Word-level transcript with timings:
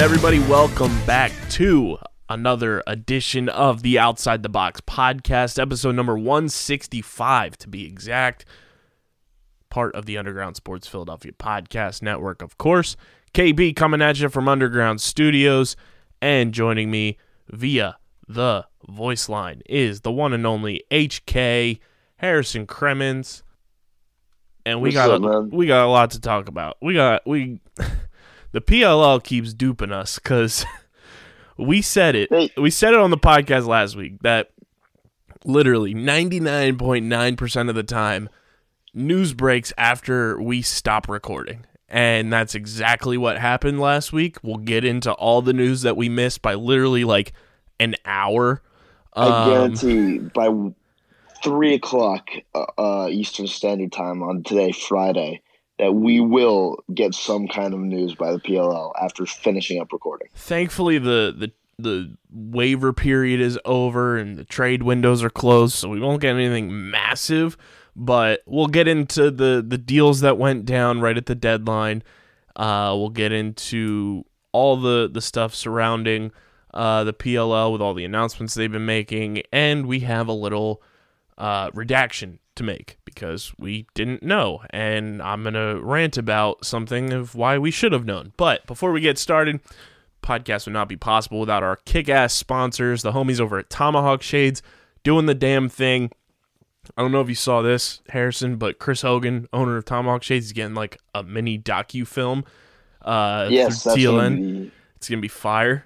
Everybody? 0.00 0.38
Welcome 0.38 0.98
back 1.04 1.30
to 1.50 1.98
another 2.30 2.82
edition 2.86 3.50
of 3.50 3.82
the 3.82 3.98
Outside 3.98 4.42
the 4.42 4.48
Box 4.48 4.80
podcast, 4.80 5.60
episode 5.60 5.94
number 5.94 6.16
165 6.16 7.58
to 7.58 7.68
be 7.68 7.84
exact. 7.84 8.46
Part 9.68 9.94
of 9.94 10.06
the 10.06 10.16
Underground 10.16 10.56
Sports 10.56 10.88
Philadelphia 10.88 11.32
podcast 11.32 12.00
network, 12.00 12.40
of 12.40 12.56
course. 12.56 12.96
KB 13.34 13.76
coming 13.76 14.00
at 14.00 14.18
you 14.18 14.30
from 14.30 14.48
Underground 14.48 15.02
Studios, 15.02 15.76
and 16.22 16.54
joining 16.54 16.90
me 16.90 17.18
via 17.50 17.98
the 18.26 18.64
voice 18.88 19.28
line 19.28 19.60
is 19.66 20.00
the 20.00 20.10
one 20.10 20.32
and 20.32 20.46
only 20.46 20.82
HK 20.90 21.78
Harrison 22.16 22.66
Cremens. 22.66 23.42
And 24.64 24.80
we 24.80 24.88
What's 24.88 24.94
got 24.94 25.10
up, 25.10 25.22
a, 25.22 25.28
man? 25.28 25.50
we 25.50 25.66
got 25.66 25.84
a 25.84 25.90
lot 25.90 26.12
to 26.12 26.20
talk 26.20 26.48
about. 26.48 26.78
We 26.80 26.94
got 26.94 27.26
we 27.26 27.60
the 28.52 28.60
PLL 28.60 29.22
keeps 29.22 29.52
duping 29.52 29.92
us 29.92 30.18
because 30.18 30.64
we 31.56 31.82
said 31.82 32.14
it. 32.14 32.28
Hey. 32.30 32.50
We 32.56 32.70
said 32.70 32.92
it 32.94 33.00
on 33.00 33.10
the 33.10 33.18
podcast 33.18 33.66
last 33.66 33.96
week 33.96 34.20
that 34.22 34.50
literally 35.44 35.94
99.9% 35.94 37.68
of 37.68 37.74
the 37.74 37.82
time 37.82 38.28
news 38.92 39.32
breaks 39.32 39.72
after 39.78 40.40
we 40.40 40.62
stop 40.62 41.08
recording. 41.08 41.64
And 41.88 42.32
that's 42.32 42.54
exactly 42.54 43.18
what 43.18 43.38
happened 43.38 43.80
last 43.80 44.12
week. 44.12 44.36
We'll 44.42 44.58
get 44.58 44.84
into 44.84 45.12
all 45.12 45.42
the 45.42 45.52
news 45.52 45.82
that 45.82 45.96
we 45.96 46.08
missed 46.08 46.40
by 46.40 46.54
literally 46.54 47.04
like 47.04 47.32
an 47.80 47.96
hour. 48.04 48.62
I 49.12 49.26
Um, 49.26 49.50
guarantee 49.50 50.18
by 50.18 50.48
three 51.42 51.74
o'clock 51.74 52.30
uh, 52.54 52.66
uh, 52.78 53.08
Eastern 53.10 53.48
Standard 53.48 53.90
Time 53.90 54.22
on 54.22 54.44
today, 54.44 54.70
Friday, 54.70 55.42
that 55.80 55.94
we 55.94 56.20
will 56.20 56.84
get 56.92 57.14
some 57.14 57.48
kind 57.48 57.72
of 57.72 57.80
news 57.80 58.14
by 58.14 58.32
the 58.32 58.38
PLL 58.38 58.92
after 59.00 59.24
finishing 59.24 59.80
up 59.80 59.92
recording. 59.92 60.28
thankfully 60.34 60.98
the 60.98 61.34
the 61.36 61.50
the 61.78 62.14
waiver 62.30 62.92
period 62.92 63.40
is 63.40 63.58
over 63.64 64.18
and 64.18 64.36
the 64.36 64.44
trade 64.44 64.82
windows 64.82 65.22
are 65.22 65.30
closed, 65.30 65.74
so 65.74 65.88
we 65.88 65.98
won't 65.98 66.20
get 66.20 66.36
anything 66.36 66.90
massive. 66.90 67.56
But 67.96 68.42
we'll 68.46 68.66
get 68.66 68.86
into 68.86 69.30
the 69.30 69.64
the 69.66 69.78
deals 69.78 70.20
that 70.20 70.36
went 70.36 70.66
down 70.66 71.00
right 71.00 71.16
at 71.16 71.26
the 71.26 71.34
deadline. 71.34 72.02
Uh, 72.54 72.94
we'll 72.96 73.08
get 73.08 73.32
into 73.32 74.24
all 74.52 74.76
the 74.76 75.08
the 75.10 75.22
stuff 75.22 75.54
surrounding 75.54 76.32
uh, 76.74 77.04
the 77.04 77.14
PLL 77.14 77.72
with 77.72 77.80
all 77.80 77.94
the 77.94 78.04
announcements 78.04 78.54
they've 78.54 78.70
been 78.70 78.86
making, 78.86 79.42
and 79.50 79.86
we 79.86 80.00
have 80.00 80.28
a 80.28 80.32
little 80.32 80.82
uh, 81.38 81.70
redaction 81.72 82.38
to 82.56 82.62
make 82.62 82.98
because 83.14 83.52
we 83.58 83.86
didn't 83.94 84.22
know. 84.22 84.62
And 84.70 85.20
I'm 85.22 85.42
going 85.42 85.54
to 85.54 85.80
rant 85.82 86.16
about 86.16 86.64
something 86.64 87.12
of 87.12 87.34
why 87.34 87.58
we 87.58 87.70
should 87.70 87.92
have 87.92 88.04
known. 88.04 88.32
But 88.36 88.66
before 88.66 88.92
we 88.92 89.00
get 89.00 89.18
started, 89.18 89.60
podcast 90.22 90.66
would 90.66 90.72
not 90.72 90.88
be 90.88 90.96
possible 90.96 91.40
without 91.40 91.62
our 91.62 91.76
kick 91.84 92.08
ass 92.08 92.32
sponsors, 92.34 93.02
the 93.02 93.12
homies 93.12 93.40
over 93.40 93.58
at 93.58 93.70
Tomahawk 93.70 94.22
Shades, 94.22 94.62
doing 95.02 95.26
the 95.26 95.34
damn 95.34 95.68
thing. 95.68 96.10
I 96.96 97.02
don't 97.02 97.12
know 97.12 97.20
if 97.20 97.28
you 97.28 97.34
saw 97.34 97.62
this, 97.62 98.00
Harrison, 98.08 98.56
but 98.56 98.78
Chris 98.78 99.02
Hogan, 99.02 99.48
owner 99.52 99.76
of 99.76 99.84
Tomahawk 99.84 100.22
Shades, 100.22 100.46
is 100.46 100.52
getting 100.52 100.74
like 100.74 100.98
a 101.14 101.22
mini 101.22 101.58
docu 101.58 102.06
film. 102.06 102.44
Uh, 103.02 103.46
yes, 103.50 103.84
that's 103.84 103.96
TLN. 103.96 104.12
gonna 104.18 104.36
be, 104.40 104.70
It's 104.96 105.08
gonna 105.08 105.22
be 105.22 105.28
fire. 105.28 105.84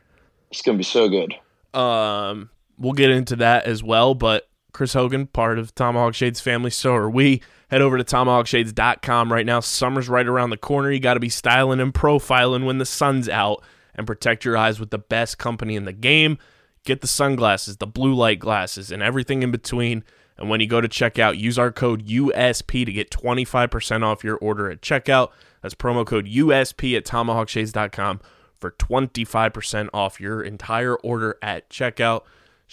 it's 0.51 0.63
gonna 0.63 0.79
be 0.79 0.85
so 0.85 1.09
good. 1.09 1.35
Um, 1.79 2.49
we'll 2.79 2.93
get 2.93 3.11
into 3.11 3.37
that 3.37 3.67
as 3.67 3.83
well. 3.83 4.15
But 4.15 4.49
Chris 4.75 4.93
Hogan, 4.93 5.29
part 5.29 5.59
of 5.59 5.73
Tomahawk 5.75 6.15
Shades 6.15 6.41
family, 6.41 6.69
so 6.69 6.95
are 6.95 7.09
we. 7.09 7.41
Head 7.71 7.81
over 7.81 7.97
to 7.97 8.05
tomahawkshades.com 8.05 9.33
right 9.33 9.47
now. 9.47 9.61
Summer's 9.61 10.09
right 10.09 10.27
around 10.27 10.51
the 10.51 10.57
corner. 10.57 10.91
You 10.91 10.99
got 10.99 11.15
to 11.15 11.21
be 11.21 11.29
styling 11.29 11.79
and 11.81 11.95
profiling 11.95 12.67
when 12.67 12.79
the 12.79 12.85
sun's 12.85 13.29
out 13.29 13.63
and 13.95 14.05
protect 14.05 14.45
your 14.45 14.57
eyes 14.57 14.81
with 14.81 14.91
the 14.91 14.99
best 14.99 15.39
company 15.39 15.77
in 15.77 15.85
the 15.85 15.93
game. 15.93 16.39
Get 16.85 17.03
the 17.03 17.07
sunglasses, 17.07 17.77
the 17.77 17.87
blue 17.87 18.15
light 18.15 18.41
glasses, 18.41 18.91
and 18.91 19.01
everything 19.01 19.45
in 19.45 19.53
between. 19.53 20.03
And 20.37 20.51
when 20.51 20.61
you 20.61 20.67
go 20.67 20.81
to 20.81 20.89
checkout, 20.89 21.39
use 21.39 21.57
our 21.57 21.71
code 21.71 22.07
USP 22.09 22.85
to 22.85 22.93
get 22.93 23.11
25% 23.11 24.03
off 24.03 24.25
your 24.25 24.37
order 24.39 24.69
at 24.69 24.83
checkout. 24.83 25.31
That's 25.63 25.77
promo 25.77 26.05
code 26.05 26.27
USP 26.27 26.97
at 26.97 27.05
tomahawkshades.com 27.05 28.21
for 28.59 28.73
25% 28.73 29.89
off 29.95 30.21
your 30.21 30.43
entire 30.43 30.97
order 30.97 31.39
at 31.41 31.71
checkout. 31.71 32.23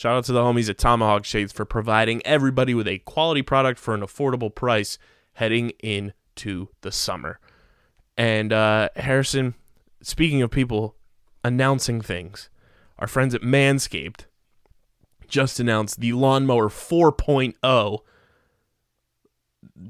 Shout 0.01 0.17
out 0.17 0.23
to 0.25 0.31
the 0.31 0.41
homies 0.41 0.67
at 0.67 0.79
Tomahawk 0.79 1.25
Shades 1.25 1.53
for 1.53 1.63
providing 1.63 2.25
everybody 2.25 2.73
with 2.73 2.87
a 2.87 2.97
quality 2.97 3.43
product 3.43 3.79
for 3.79 3.93
an 3.93 4.01
affordable 4.01 4.53
price 4.53 4.97
heading 5.33 5.73
into 5.77 6.69
the 6.81 6.91
summer. 6.91 7.39
And 8.17 8.51
uh, 8.51 8.89
Harrison, 8.95 9.53
speaking 10.01 10.41
of 10.41 10.49
people 10.49 10.95
announcing 11.43 12.01
things, 12.01 12.49
our 12.97 13.05
friends 13.05 13.35
at 13.35 13.43
Manscaped 13.43 14.25
just 15.27 15.59
announced 15.59 15.99
the 15.99 16.13
Lawnmower 16.13 16.69
4.0 16.69 17.99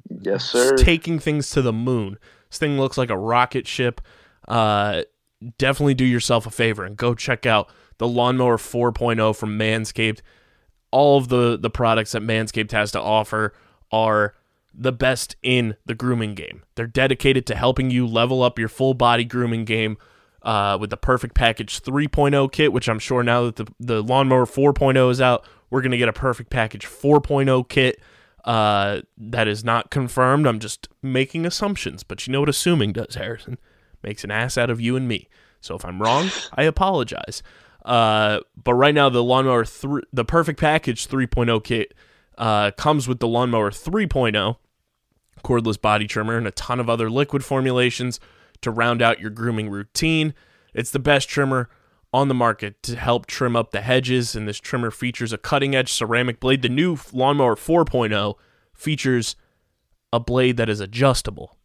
Yes, 0.09 0.43
sir. 0.43 0.75
taking 0.75 1.19
things 1.19 1.49
to 1.51 1.61
the 1.61 1.71
moon. 1.71 2.17
This 2.49 2.57
thing 2.57 2.77
looks 2.77 2.97
like 2.97 3.11
a 3.11 3.17
rocket 3.17 3.65
ship. 3.65 4.01
Uh, 4.45 5.03
definitely 5.57 5.93
do 5.93 6.05
yourself 6.05 6.45
a 6.45 6.51
favor 6.51 6.83
and 6.83 6.97
go 6.97 7.13
check 7.13 7.45
out 7.45 7.69
the 7.97 8.07
Lawnmower 8.07 8.57
4.0 8.57 9.35
from 9.35 9.57
Manscaped. 9.57 10.21
All 10.91 11.17
of 11.17 11.29
the 11.29 11.57
the 11.57 11.69
products 11.69 12.11
that 12.11 12.21
Manscaped 12.21 12.71
has 12.71 12.91
to 12.91 13.01
offer 13.01 13.53
are 13.91 14.35
the 14.73 14.91
best 14.91 15.35
in 15.43 15.75
the 15.85 15.95
grooming 15.95 16.35
game. 16.35 16.63
They're 16.75 16.87
dedicated 16.87 17.45
to 17.47 17.55
helping 17.55 17.91
you 17.91 18.07
level 18.07 18.41
up 18.41 18.57
your 18.57 18.69
full 18.69 18.93
body 18.93 19.23
grooming 19.23 19.65
game 19.65 19.97
uh, 20.43 20.77
with 20.79 20.89
the 20.89 20.97
Perfect 20.97 21.35
Package 21.35 21.81
3.0 21.81 22.51
kit, 22.51 22.73
which 22.73 22.89
I'm 22.89 22.99
sure 22.99 23.23
now 23.23 23.45
that 23.45 23.57
the, 23.57 23.67
the 23.79 24.01
Lawnmower 24.01 24.45
4.0 24.45 25.11
is 25.11 25.21
out, 25.21 25.45
we're 25.69 25.81
going 25.81 25.91
to 25.91 25.97
get 25.97 26.09
a 26.09 26.13
Perfect 26.13 26.49
Package 26.49 26.85
4.0 26.85 27.67
kit 27.69 28.01
uh, 28.45 29.01
that 29.17 29.47
is 29.47 29.63
not 29.63 29.91
confirmed. 29.91 30.47
I'm 30.47 30.59
just 30.59 30.87
making 31.01 31.45
assumptions, 31.45 32.03
but 32.03 32.25
you 32.25 32.33
know 32.33 32.39
what 32.39 32.49
assuming 32.49 32.93
does, 32.93 33.15
Harrison? 33.15 33.57
Makes 34.03 34.23
an 34.23 34.31
ass 34.31 34.57
out 34.57 34.69
of 34.69 34.81
you 34.81 34.95
and 34.95 35.07
me. 35.07 35.29
So 35.59 35.75
if 35.75 35.85
I'm 35.85 36.01
wrong, 36.01 36.29
I 36.55 36.63
apologize. 36.63 37.43
Uh, 37.85 38.39
but 38.61 38.73
right 38.73 38.93
now, 38.93 39.09
the 39.09 39.23
lawnmower, 39.23 39.65
th- 39.65 40.03
the 40.11 40.25
perfect 40.25 40.59
package 40.59 41.07
3.0 41.07 41.63
kit 41.63 41.93
uh, 42.37 42.71
comes 42.71 43.07
with 43.07 43.19
the 43.19 43.27
lawnmower 43.27 43.71
3.0 43.71 44.57
cordless 45.43 45.79
body 45.81 46.07
trimmer 46.07 46.37
and 46.37 46.47
a 46.47 46.51
ton 46.51 46.79
of 46.79 46.89
other 46.89 47.09
liquid 47.09 47.43
formulations 47.43 48.19
to 48.61 48.71
round 48.71 49.01
out 49.01 49.19
your 49.19 49.29
grooming 49.31 49.69
routine. 49.69 50.33
It's 50.73 50.91
the 50.91 50.99
best 50.99 51.27
trimmer 51.27 51.69
on 52.13 52.27
the 52.27 52.33
market 52.33 52.81
to 52.83 52.95
help 52.95 53.25
trim 53.25 53.55
up 53.55 53.71
the 53.71 53.81
hedges, 53.81 54.35
and 54.35 54.47
this 54.47 54.59
trimmer 54.59 54.91
features 54.91 55.33
a 55.33 55.37
cutting 55.37 55.75
edge 55.75 55.91
ceramic 55.91 56.39
blade. 56.39 56.61
The 56.61 56.69
new 56.69 56.97
lawnmower 57.13 57.55
4.0 57.55 58.35
features 58.73 59.35
a 60.13 60.19
blade 60.19 60.57
that 60.57 60.69
is 60.69 60.79
adjustable. 60.79 61.57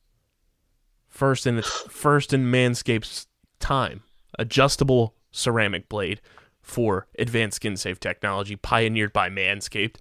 First 1.17 1.47
in 1.47 1.57
its 1.57 1.71
first 1.89 2.35
in 2.35 2.45
Manscaped's 2.53 3.27
time, 3.59 4.03
adjustable 4.39 5.15
ceramic 5.31 5.89
blade 5.89 6.21
for 6.61 7.07
advanced 7.19 7.57
skin 7.57 7.79
safe 7.79 7.99
technology 7.99 8.55
pioneered 8.55 9.15
by 9.15 9.31
Manscaped. 9.31 9.97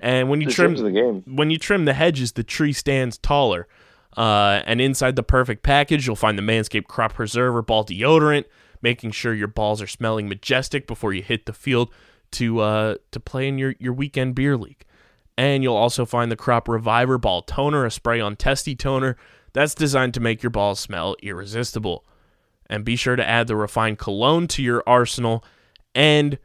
And 0.00 0.28
when 0.28 0.40
you 0.40 0.48
The 0.48 0.52
trim 0.54 0.74
the 0.74 0.90
game. 0.90 1.22
when 1.24 1.50
you 1.50 1.58
trim 1.58 1.84
the 1.84 1.94
hedges, 1.94 2.32
the 2.32 2.42
tree 2.42 2.72
stands 2.72 3.16
taller. 3.16 3.68
Uh, 4.16 4.62
and 4.66 4.80
inside 4.80 5.14
the 5.14 5.22
perfect 5.22 5.62
package, 5.62 6.04
you'll 6.04 6.16
find 6.16 6.36
the 6.36 6.42
Manscaped 6.42 6.88
Crop 6.88 7.14
Preserver 7.14 7.62
Ball 7.62 7.84
Deodorant, 7.84 8.46
making 8.82 9.12
sure 9.12 9.32
your 9.32 9.46
balls 9.46 9.80
are 9.80 9.86
smelling 9.86 10.28
majestic 10.28 10.88
before 10.88 11.12
you 11.12 11.22
hit 11.22 11.46
the 11.46 11.52
field 11.52 11.92
to 12.32 12.58
uh, 12.58 12.96
to 13.12 13.20
play 13.20 13.46
in 13.46 13.56
your, 13.56 13.76
your 13.78 13.92
weekend 13.92 14.34
beer 14.34 14.56
league. 14.56 14.84
And 15.38 15.62
you'll 15.62 15.76
also 15.76 16.04
find 16.04 16.32
the 16.32 16.36
Crop 16.36 16.66
Reviver 16.66 17.18
Ball 17.18 17.42
Toner, 17.42 17.84
a 17.84 17.90
spray 17.92 18.20
on 18.20 18.34
testy 18.34 18.74
toner 18.74 19.16
that's 19.56 19.74
designed 19.74 20.12
to 20.14 20.20
make 20.20 20.42
your 20.42 20.50
balls 20.50 20.78
smell 20.78 21.16
irresistible. 21.22 22.04
And 22.68 22.84
be 22.84 22.96
sure 22.96 23.16
to 23.16 23.26
add 23.26 23.46
the 23.46 23.56
refined 23.56 23.98
cologne 23.98 24.48
to 24.48 24.62
your 24.62 24.82
arsenal 24.86 25.42
and 25.94 26.38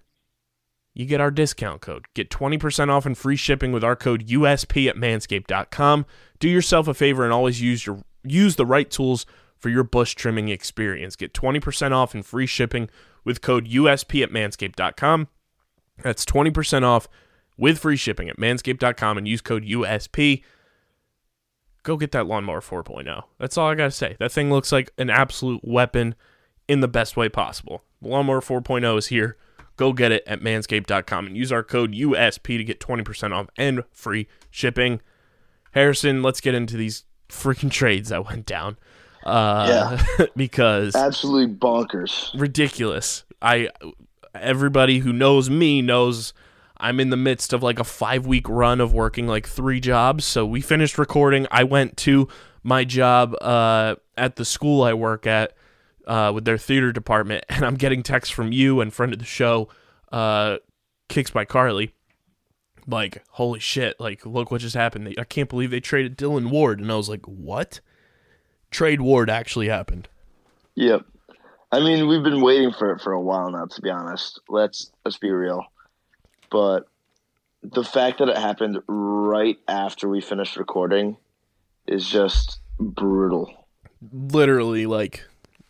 you 0.93 1.05
get 1.05 1.19
our 1.19 1.31
discount 1.31 1.81
code. 1.81 2.05
Get 2.13 2.29
20% 2.29 2.89
off 2.89 3.05
and 3.05 3.17
free 3.17 3.35
shipping 3.35 3.71
with 3.71 3.83
our 3.83 3.95
code 3.95 4.27
USP 4.27 4.87
at 4.87 4.95
manscaped.com. 4.95 6.05
Do 6.39 6.47
yourself 6.47 6.87
a 6.87 6.93
favor 6.93 7.23
and 7.23 7.33
always 7.33 7.61
use 7.61 7.85
your 7.85 8.01
use 8.23 8.55
the 8.55 8.65
right 8.65 8.89
tools 8.89 9.25
for 9.57 9.69
your 9.69 9.83
bush 9.83 10.15
trimming 10.15 10.49
experience. 10.49 11.15
Get 11.15 11.33
20% 11.33 11.91
off 11.91 12.13
and 12.13 12.25
free 12.25 12.45
shipping 12.45 12.89
with 13.25 13.41
code 13.41 13.67
USP 13.67 14.23
at 14.23 14.31
manscaped.com. 14.31 15.27
That's 16.01 16.25
20% 16.25 16.83
off 16.83 17.07
with 17.57 17.79
free 17.79 17.97
shipping 17.97 18.29
at 18.29 18.37
manscaped.com 18.37 19.17
and 19.17 19.27
use 19.27 19.41
code 19.41 19.63
USP. 19.63 20.43
Go 21.83 21.98
get 21.98 22.12
that 22.12 22.28
lawnmower 22.28 22.62
4.0. 22.62 23.24
That's 23.39 23.57
all 23.57 23.69
I 23.69 23.75
got 23.75 23.86
to 23.86 23.92
say. 23.92 24.16
That 24.19 24.31
thing 24.31 24.51
looks 24.51 24.72
like 24.72 24.92
an 24.98 25.10
absolute 25.10 25.62
weapon 25.63 26.16
in 26.68 26.80
the 26.81 26.88
best 26.88 27.18
way 27.18 27.28
possible. 27.28 27.83
The 28.01 28.10
lawnmower 28.10 28.42
4.0 28.42 28.98
is 28.98 29.07
here. 29.07 29.38
Go 29.78 29.94
get 29.94 30.12
it 30.12 30.24
at 30.28 30.42
manscaped.com 30.42 31.25
and 31.28 31.36
use 31.36 31.51
our 31.51 31.63
code 31.63 31.94
USP 31.94 32.57
to 32.57 32.63
get 32.63 32.80
20% 32.80 33.33
off 33.33 33.48
and 33.57 33.83
free 33.92 34.28
shipping. 34.51 35.01
Harrison, 35.72 36.22
let's 36.22 36.39
get 36.42 36.54
into 36.54 36.78
these 36.78 37.06
freaking 37.30 37.72
trades 37.72 38.10
that 38.10 38.25
went 38.25 38.45
down. 38.45 38.78
Uh, 39.25 40.01
because 40.36 40.95
Absolutely 40.95 41.56
bonkers. 41.56 42.30
ridiculous. 42.39 43.24
I 43.42 43.69
everybody 44.36 45.00
who 45.00 45.13
knows 45.13 45.50
me 45.50 45.81
knows 45.81 46.33
I'm 46.81 47.00
in 47.00 47.10
the 47.10 47.18
midst 47.18 47.54
of 47.54 47.63
like 47.63 47.80
a 47.80 47.83
5 47.83 48.25
week 48.25 48.50
run 48.50 48.81
of 48.81 48.94
working 48.94 49.28
like 49.28 49.48
3 49.48 49.80
jobs. 49.80 50.25
So 50.25 50.45
we 50.45 50.62
finished 50.62 50.98
recording. 50.98 51.48
I 51.51 51.63
went 51.63 51.98
to 51.98 52.28
my 52.63 52.83
job 52.83 53.36
uh, 53.42 53.95
at 54.18 54.36
the 54.36 54.45
school 54.45 54.83
I 54.83 54.94
work 54.94 55.25
at 55.25 55.54
uh, 56.06 56.31
with 56.33 56.45
their 56.45 56.57
theater 56.57 56.92
department 56.92 57.45
and 57.50 57.66
I'm 57.66 57.75
getting 57.75 58.04
texts 58.04 58.33
from 58.33 58.51
you 58.51 58.81
and 58.81 58.94
friend 58.94 59.13
of 59.13 59.19
the 59.19 59.25
show 59.25 59.69
uh, 60.12 60.57
Kicks 61.07 61.31
by 61.31 61.45
Carly 61.45 61.94
like 62.88 63.24
holy 63.30 63.60
shit 63.60 64.00
like 64.00 64.25
look 64.25 64.50
what 64.50 64.60
just 64.60 64.75
happened 64.75 65.13
I 65.18 65.24
can't 65.24 65.48
believe 65.48 65.69
they 65.69 65.80
traded 65.80 66.18
Dillon 66.18 66.50
Ward 66.50 66.80
and 66.80 66.92
I 66.92 66.95
was 66.95 67.07
like 67.07 67.25
what 67.28 67.80
trade 68.72 69.01
Ward 69.01 69.30
actually 69.30 69.68
happened 69.68 70.10
Yep. 70.75 71.06
I 71.72 71.80
mean, 71.80 72.07
we've 72.07 72.24
been 72.24 72.42
waiting 72.42 72.72
for 72.72 72.92
it 72.92 73.01
for 73.01 73.13
a 73.13 73.22
while 73.22 73.50
now. 73.51 73.66
To 73.66 73.81
be 73.81 73.89
honest, 73.89 74.42
let's 74.50 74.92
let's 75.06 75.18
be 75.18 75.31
real. 75.31 75.66
But 76.51 76.86
the 77.63 77.83
fact 77.83 78.19
that 78.19 78.30
it 78.30 78.38
happened 78.38 78.80
right 78.88 79.57
after 79.68 80.07
we 80.07 80.21
finished 80.21 80.57
recording 80.57 81.18
is 81.88 82.07
just 82.07 82.59
brutal. 82.80 83.68
literally 84.12 84.86
like 84.86 85.24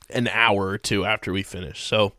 an 0.09 0.27
hour 0.29 0.67
or 0.67 0.77
two 0.77 1.05
after 1.05 1.31
we 1.31 1.43
finished. 1.43 1.85
So 1.85 2.13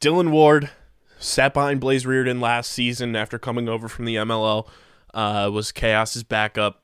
Dillon 0.00 0.30
Ward 0.30 0.70
sat 1.18 1.54
behind 1.54 1.80
Blaze 1.80 2.04
Riorden 2.04 2.40
last 2.40 2.70
season 2.70 3.16
after 3.16 3.38
coming 3.38 3.68
over 3.68 3.88
from 3.88 4.04
the 4.04 4.16
MLL, 4.16 4.68
uh, 5.14 5.50
was 5.52 5.72
Chaos's 5.72 6.22
backup, 6.22 6.82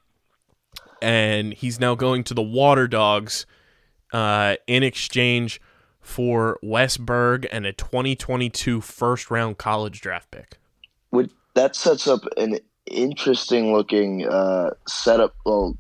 and 1.01 1.53
he's 1.53 1.79
now 1.79 1.95
going 1.95 2.25
to 2.25 2.35
the 2.35 2.43
Water 2.43 2.89
Dogs 2.89 3.47
uh, 4.13 4.57
in 4.67 4.83
exchange 4.83 5.61
for 6.01 6.59
Wes 6.63 6.97
Berg 6.97 7.47
and 7.53 7.67
a 7.67 7.73
2022 7.73 8.81
first 8.81 9.31
round 9.31 9.59
college 9.59 10.01
draft 10.01 10.31
pick. 10.31 10.59
That 11.55 11.77
sets 11.77 12.07
up 12.09 12.21
an 12.37 12.59
interesting 12.87 13.73
looking 13.73 14.27
uh, 14.27 14.71
setup, 14.87 15.35
well, 15.45 15.77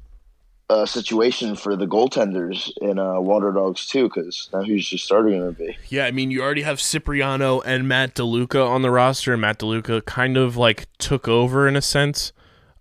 uh, 0.70 0.86
situation 0.86 1.54
for 1.56 1.76
the 1.76 1.86
goaltenders 1.86 2.70
in 2.80 2.98
uh, 2.98 3.20
Water 3.20 3.52
Dogs 3.52 3.86
too, 3.86 4.04
because 4.08 4.48
now 4.52 4.62
who's 4.62 4.90
your 4.90 4.98
starter 4.98 5.28
going 5.30 5.54
to 5.54 5.58
be? 5.58 5.76
Yeah, 5.88 6.06
I 6.06 6.10
mean, 6.12 6.30
you 6.30 6.42
already 6.42 6.62
have 6.62 6.78
Cipriano 6.78 7.60
and 7.60 7.86
Matt 7.86 8.14
DeLuca 8.14 8.66
on 8.66 8.82
the 8.82 8.90
roster, 8.90 9.32
and 9.32 9.40
Matt 9.42 9.58
DeLuca 9.58 10.04
kind 10.06 10.36
of 10.36 10.56
like 10.56 10.86
took 10.98 11.28
over 11.28 11.68
in 11.68 11.76
a 11.76 11.82
sense 11.82 12.32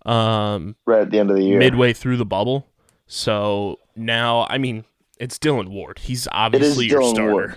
um, 0.06 0.76
Right 0.86 1.02
at 1.02 1.10
the 1.10 1.18
end 1.18 1.30
of 1.30 1.36
the 1.36 1.42
year. 1.44 1.58
midway 1.58 1.92
through 1.92 2.16
the 2.16 2.24
bubble. 2.24 2.66
So 3.06 3.78
now, 3.94 4.46
I 4.48 4.56
mean, 4.56 4.84
it's 5.18 5.38
Dillon 5.38 5.70
Ward. 5.70 5.98
He's 5.98 6.26
obviously 6.32 6.86
your 6.86 7.00
Dillon 7.00 7.14
starter. 7.14 7.32
Ward. 7.32 7.56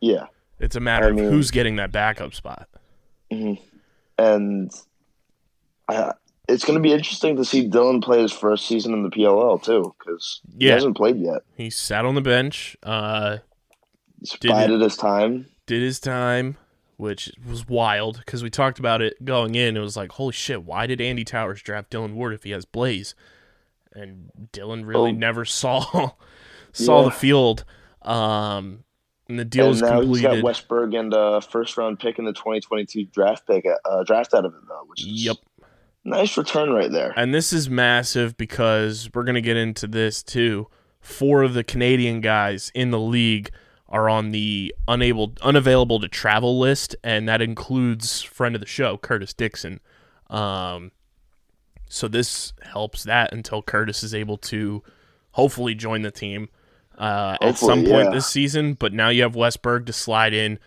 Yeah. 0.00 0.26
It's 0.60 0.76
a 0.76 0.80
matter 0.80 1.06
I 1.06 1.10
of 1.10 1.16
mean- 1.16 1.30
who's 1.30 1.50
getting 1.50 1.76
that 1.76 1.92
backup 1.92 2.34
spot. 2.34 2.68
And 4.22 4.70
I, 5.88 6.12
it's 6.48 6.64
going 6.64 6.76
to 6.78 6.82
be 6.82 6.92
interesting 6.92 7.36
to 7.36 7.44
see 7.44 7.66
Dillon 7.66 8.00
play 8.00 8.20
his 8.22 8.32
first 8.32 8.66
season 8.66 8.92
in 8.92 9.02
the 9.02 9.10
PLL 9.10 9.62
too, 9.62 9.94
because 9.98 10.40
he 10.58 10.66
hasn't 10.66 10.96
played 10.96 11.16
yet. 11.18 11.42
He 11.56 11.70
sat 11.70 12.04
on 12.04 12.14
the 12.14 12.20
bench, 12.20 12.76
uh, 12.82 13.38
He's 14.20 14.30
Did 14.38 14.48
bided 14.50 14.80
his 14.80 14.96
time. 14.96 15.46
did 15.66 15.82
his 15.82 15.98
time, 15.98 16.56
which 16.96 17.32
was 17.48 17.66
wild 17.66 18.18
because 18.18 18.42
we 18.44 18.50
talked 18.50 18.78
about 18.78 19.02
it 19.02 19.24
going 19.24 19.56
in. 19.56 19.76
It 19.76 19.80
was 19.80 19.96
like, 19.96 20.12
holy 20.12 20.32
shit, 20.32 20.62
why 20.64 20.86
did 20.86 21.00
Andy 21.00 21.24
Towers 21.24 21.60
draft 21.62 21.90
Dillon 21.90 22.14
Ward 22.14 22.32
if 22.32 22.44
he 22.44 22.50
has 22.52 22.64
Blaze? 22.64 23.16
And 23.92 24.30
Dillon 24.52 24.84
really 24.84 25.10
Oh. 25.10 25.14
never 25.14 25.44
saw 25.44 26.10
saw 26.72 26.98
Yeah. 27.00 27.04
the 27.06 27.10
field. 27.10 27.64
Um, 28.02 28.84
and 29.28 29.38
the 29.38 29.44
deal 29.44 29.64
And 29.64 29.70
was 29.70 29.82
now 29.82 30.00
he's 30.00 30.04
completed. 30.20 30.36
got 30.36 30.42
Wes 30.44 30.60
Berg 30.60 30.94
and 30.94 31.12
a 31.14 31.40
first 31.40 31.76
round 31.76 31.98
pick 31.98 32.18
in 32.18 32.24
the 32.24 32.32
2022 32.32 33.04
draft 33.06 33.46
pick, 33.46 33.64
uh, 33.84 34.02
draft 34.04 34.34
out 34.34 34.44
of 34.44 34.54
it 34.54 34.60
though, 34.68 34.84
which 34.86 35.02
is 35.06 35.24
Yep. 35.26 35.36
nice 36.04 36.36
return 36.36 36.70
right 36.70 36.90
there. 36.90 37.12
And 37.16 37.32
this 37.34 37.52
is 37.52 37.70
massive 37.70 38.36
because 38.36 39.08
we're 39.14 39.24
going 39.24 39.34
to 39.36 39.40
get 39.40 39.56
into 39.56 39.86
this 39.86 40.22
too. 40.22 40.68
Four 41.00 41.42
of 41.42 41.54
the 41.54 41.64
Canadian 41.64 42.20
guys 42.20 42.70
in 42.74 42.90
the 42.90 43.00
league 43.00 43.50
are 43.88 44.08
on 44.08 44.30
the 44.30 44.74
unable 44.88 45.34
unavailable 45.42 46.00
to 46.00 46.08
travel 46.08 46.58
list 46.58 46.96
and 47.04 47.28
that 47.28 47.42
includes 47.42 48.22
friend 48.22 48.54
of 48.54 48.60
the 48.60 48.66
show 48.66 48.96
Curtis 48.96 49.34
Dixon. 49.34 49.80
Um 50.30 50.92
so 51.88 52.08
this 52.08 52.54
helps 52.62 53.02
that 53.04 53.34
until 53.34 53.60
Curtis 53.62 54.02
is 54.02 54.14
able 54.14 54.38
to 54.38 54.82
hopefully 55.32 55.74
join 55.74 56.00
the 56.02 56.10
team 56.10 56.48
uh, 57.02 57.36
at 57.40 57.58
some 57.58 57.84
point 57.84 58.04
yeah. 58.04 58.10
this 58.10 58.28
season, 58.28 58.74
but 58.74 58.92
now 58.92 59.08
you 59.08 59.22
have 59.22 59.34
Wes 59.34 59.56
Berg 59.56 59.86
to 59.86 59.92
slide 59.92 60.32
in 60.32 60.60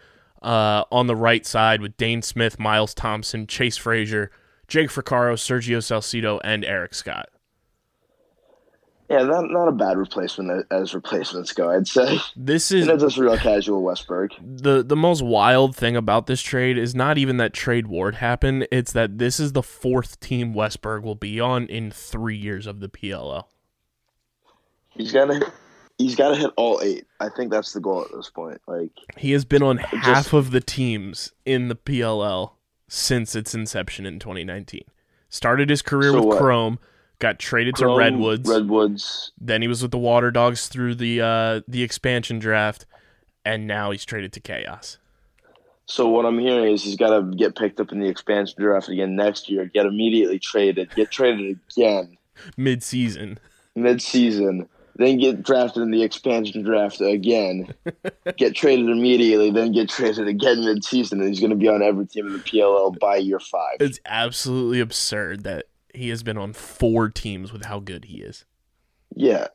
uh, 0.44 0.84
on 0.92 1.08
the 1.08 1.16
right 1.16 1.46
side 1.46 1.80
with 1.82 1.96
Dane 1.96 2.22
Smith, 2.22 2.60
Miles 2.60 2.94
Thompson, 2.94 3.48
Chase 3.48 3.78
Fraser, 3.78 4.32
Jake 4.68 4.90
Froccaro, 4.90 5.36
Sergio 5.36 5.78
Salcido, 5.78 6.42
and 6.44 6.66
Eric 6.66 6.94
Scott. 6.94 7.30
Yeah, 9.10 9.24
not 9.24 9.50
not 9.50 9.70
a 9.70 9.72
bad 9.72 9.98
replacement 9.98 10.66
as 10.72 10.94
replacements 10.94 11.54
go. 11.54 11.70
I'd 11.70 11.88
say. 11.88 12.18
This 12.36 12.70
is 12.70 12.88
that's 12.88 13.04
just 13.04 13.18
real 13.18 13.38
casual 13.38 13.82
Wes 13.84 14.02
Berg. 14.02 14.34
the 14.42 14.84
the 14.84 14.96
most 14.98 15.22
wild 15.22 15.74
thing 15.74 15.96
about 15.96 16.28
this 16.28 16.42
trade 16.42 16.78
is 16.78 16.94
not 16.94 17.18
even 17.18 17.38
that 17.38 17.54
trade 17.54 17.88
Ward 17.88 18.16
happened. 18.16 18.68
It's 18.72 18.92
that 18.92 19.20
this 19.20 19.40
is 19.40 19.54
the 19.54 19.64
fourth 19.64 20.20
team 20.20 20.54
Wes 20.54 20.76
Berg 20.76 21.04
will 21.04 21.16
be 21.16 21.40
on 21.40 21.68
in 21.68 21.92
three 21.92 22.36
years 22.36 22.68
of 22.68 22.82
the 22.82 22.90
PLL. 22.90 23.46
He's 24.90 25.14
to 25.14 25.52
he's 25.98 26.16
got 26.16 26.30
to 26.30 26.36
hit 26.36 26.52
all 26.58 26.80
eight. 26.84 27.06
I 27.20 27.30
think 27.30 27.52
that's 27.52 27.74
the 27.74 27.80
goal 27.80 28.02
at 28.04 28.12
this 28.16 28.30
point. 28.30 28.62
Like 28.68 28.92
He 29.18 29.32
has 29.32 29.46
been 29.46 29.64
on 29.64 29.78
Just- 29.78 29.94
half 29.94 30.34
of 30.34 30.52
the 30.52 30.62
teams 30.62 31.32
in 31.46 31.68
the 31.68 31.76
PLL 31.76 32.52
since 32.88 33.36
its 33.36 33.54
inception 33.56 34.06
in 34.06 34.20
2019. 34.20 34.82
Started 35.30 35.70
his 35.70 35.82
career 35.82 36.12
So 36.12 36.18
with 36.18 36.26
what? 36.26 36.38
Chrome, 36.38 36.80
got 37.20 37.40
traded 37.40 37.76
to 37.78 37.88
Redwoods. 37.88 38.50
Redwoods. 38.50 39.32
Then 39.40 39.62
he 39.62 39.68
was 39.68 39.82
with 39.82 39.92
the 39.92 39.98
Water 39.98 40.32
Dogs 40.32 40.68
through 40.68 40.96
the 40.96 41.22
uh, 41.22 41.62
the 41.68 41.84
expansion 41.84 42.40
draft, 42.40 42.86
and 43.44 43.68
now 43.68 43.92
he's 43.92 44.06
traded 44.06 44.32
to 44.34 44.40
Chaos. 44.40 44.98
So 45.88 46.08
what 46.10 46.26
I'm 46.26 46.40
hearing 46.40 46.74
is 46.74 46.84
he's 46.84 46.96
got 46.96 47.16
to 47.18 47.36
get 47.36 47.56
picked 47.56 47.80
up 47.80 47.92
in 47.92 48.00
the 48.00 48.08
expansion 48.08 48.56
draft 48.60 48.90
again 48.90 49.16
next 49.16 49.50
year. 49.50 49.66
Get 49.66 49.86
immediately 49.86 50.40
traded. 50.40 50.94
Get 50.96 51.12
traded 51.12 51.60
again 51.78 52.18
Mid 52.58 52.82
season. 52.84 53.40
mid-season. 53.76 54.68
Then 54.98 55.18
get 55.18 55.44
drafted 55.44 55.84
in 55.84 55.92
the 55.92 56.04
expansion 56.04 56.64
draft 56.64 57.02
again. 57.02 57.74
get 58.38 58.56
traded 58.56 58.90
immediately. 58.90 59.52
Then 59.52 59.74
get 59.74 59.90
traded 59.90 60.28
again 60.28 60.64
mid-season. 60.64 61.20
And 61.20 61.28
he's 61.30 61.42
going 61.42 61.50
to 61.50 61.58
be 61.58 61.68
on 61.68 61.84
every 61.84 62.06
team 62.06 62.28
in 62.28 62.34
the 62.34 62.40
PLL 62.40 62.98
by 62.98 63.18
year 63.18 63.40
five. 63.40 63.78
It's 63.82 64.00
absolutely 64.06 64.80
absurd 64.80 65.44
that 65.44 65.66
he 65.94 66.10
has 66.10 66.24
been 66.24 66.38
on 66.38 66.54
four 66.54 67.10
teams 67.10 67.52
with 67.52 67.66
how 67.66 67.80
good 67.80 68.06
he 68.06 68.22
is. 68.22 68.46
Yeah. 69.16 69.48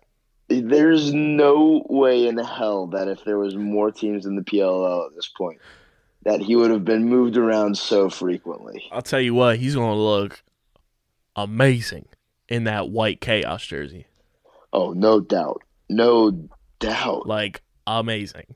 There's 0.49 1.15
no 1.15 1.87
way 1.89 2.27
in 2.27 2.37
hell 2.37 2.89
that 2.89 3.09
if 3.09 3.25
there 3.25 3.39
was 3.39 3.57
more 3.57 3.91
teams 3.91 4.27
in 4.27 4.37
the 4.37 4.43
PLL 4.43 5.07
at 5.07 5.15
this 5.15 5.29
point, 5.29 5.61
that 6.25 6.41
he 6.41 6.57
would 6.57 6.71
have 6.71 6.85
been 6.85 7.09
moved 7.09 7.37
around 7.37 7.79
so 7.79 8.11
frequently. 8.11 8.85
I'll 8.93 9.01
tell 9.01 9.21
you 9.21 9.33
what, 9.33 9.59
he's 9.59 9.75
going 9.75 9.95
to 9.95 10.01
look 10.01 10.43
amazing 11.37 12.07
in 12.49 12.65
that 12.65 12.91
white 12.91 13.21
Chaos 13.21 13.65
jersey. 13.65 14.07
Oh, 14.73 14.93
no 14.93 15.21
doubt. 15.21 15.63
No 15.89 16.49
doubt. 16.79 17.27
like 17.27 17.63
amazing. 17.87 18.55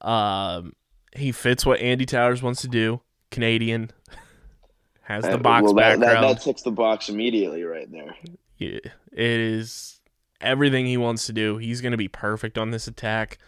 Um, 0.00 0.72
he 1.14 1.32
fits 1.32 1.66
what 1.66 1.80
Andy 1.80 2.06
Towers 2.06 2.42
wants 2.42 2.60
to 2.62 2.68
do. 2.68 3.00
Canadian 3.30 3.90
has 5.02 5.24
the 5.24 5.34
Uh, 5.34 5.38
box 5.38 5.64
well, 5.64 5.74
that, 5.74 5.98
that, 5.98 6.00
background. 6.00 6.36
that 6.36 6.42
ticks 6.42 6.62
the 6.62 6.70
box 6.70 7.08
immediately 7.08 7.64
right 7.64 7.90
there. 7.90 8.14
Yeah, 8.58 8.78
it 9.12 9.40
is 9.40 10.00
everything 10.40 10.86
he 10.86 10.96
wants 10.96 11.26
to 11.26 11.32
do. 11.32 11.56
He's 11.58 11.80
going 11.80 11.92
to 11.92 11.96
be 11.98 12.08
perfect 12.08 12.56
on 12.58 12.70
this 12.70 12.86
attack. 12.86 13.38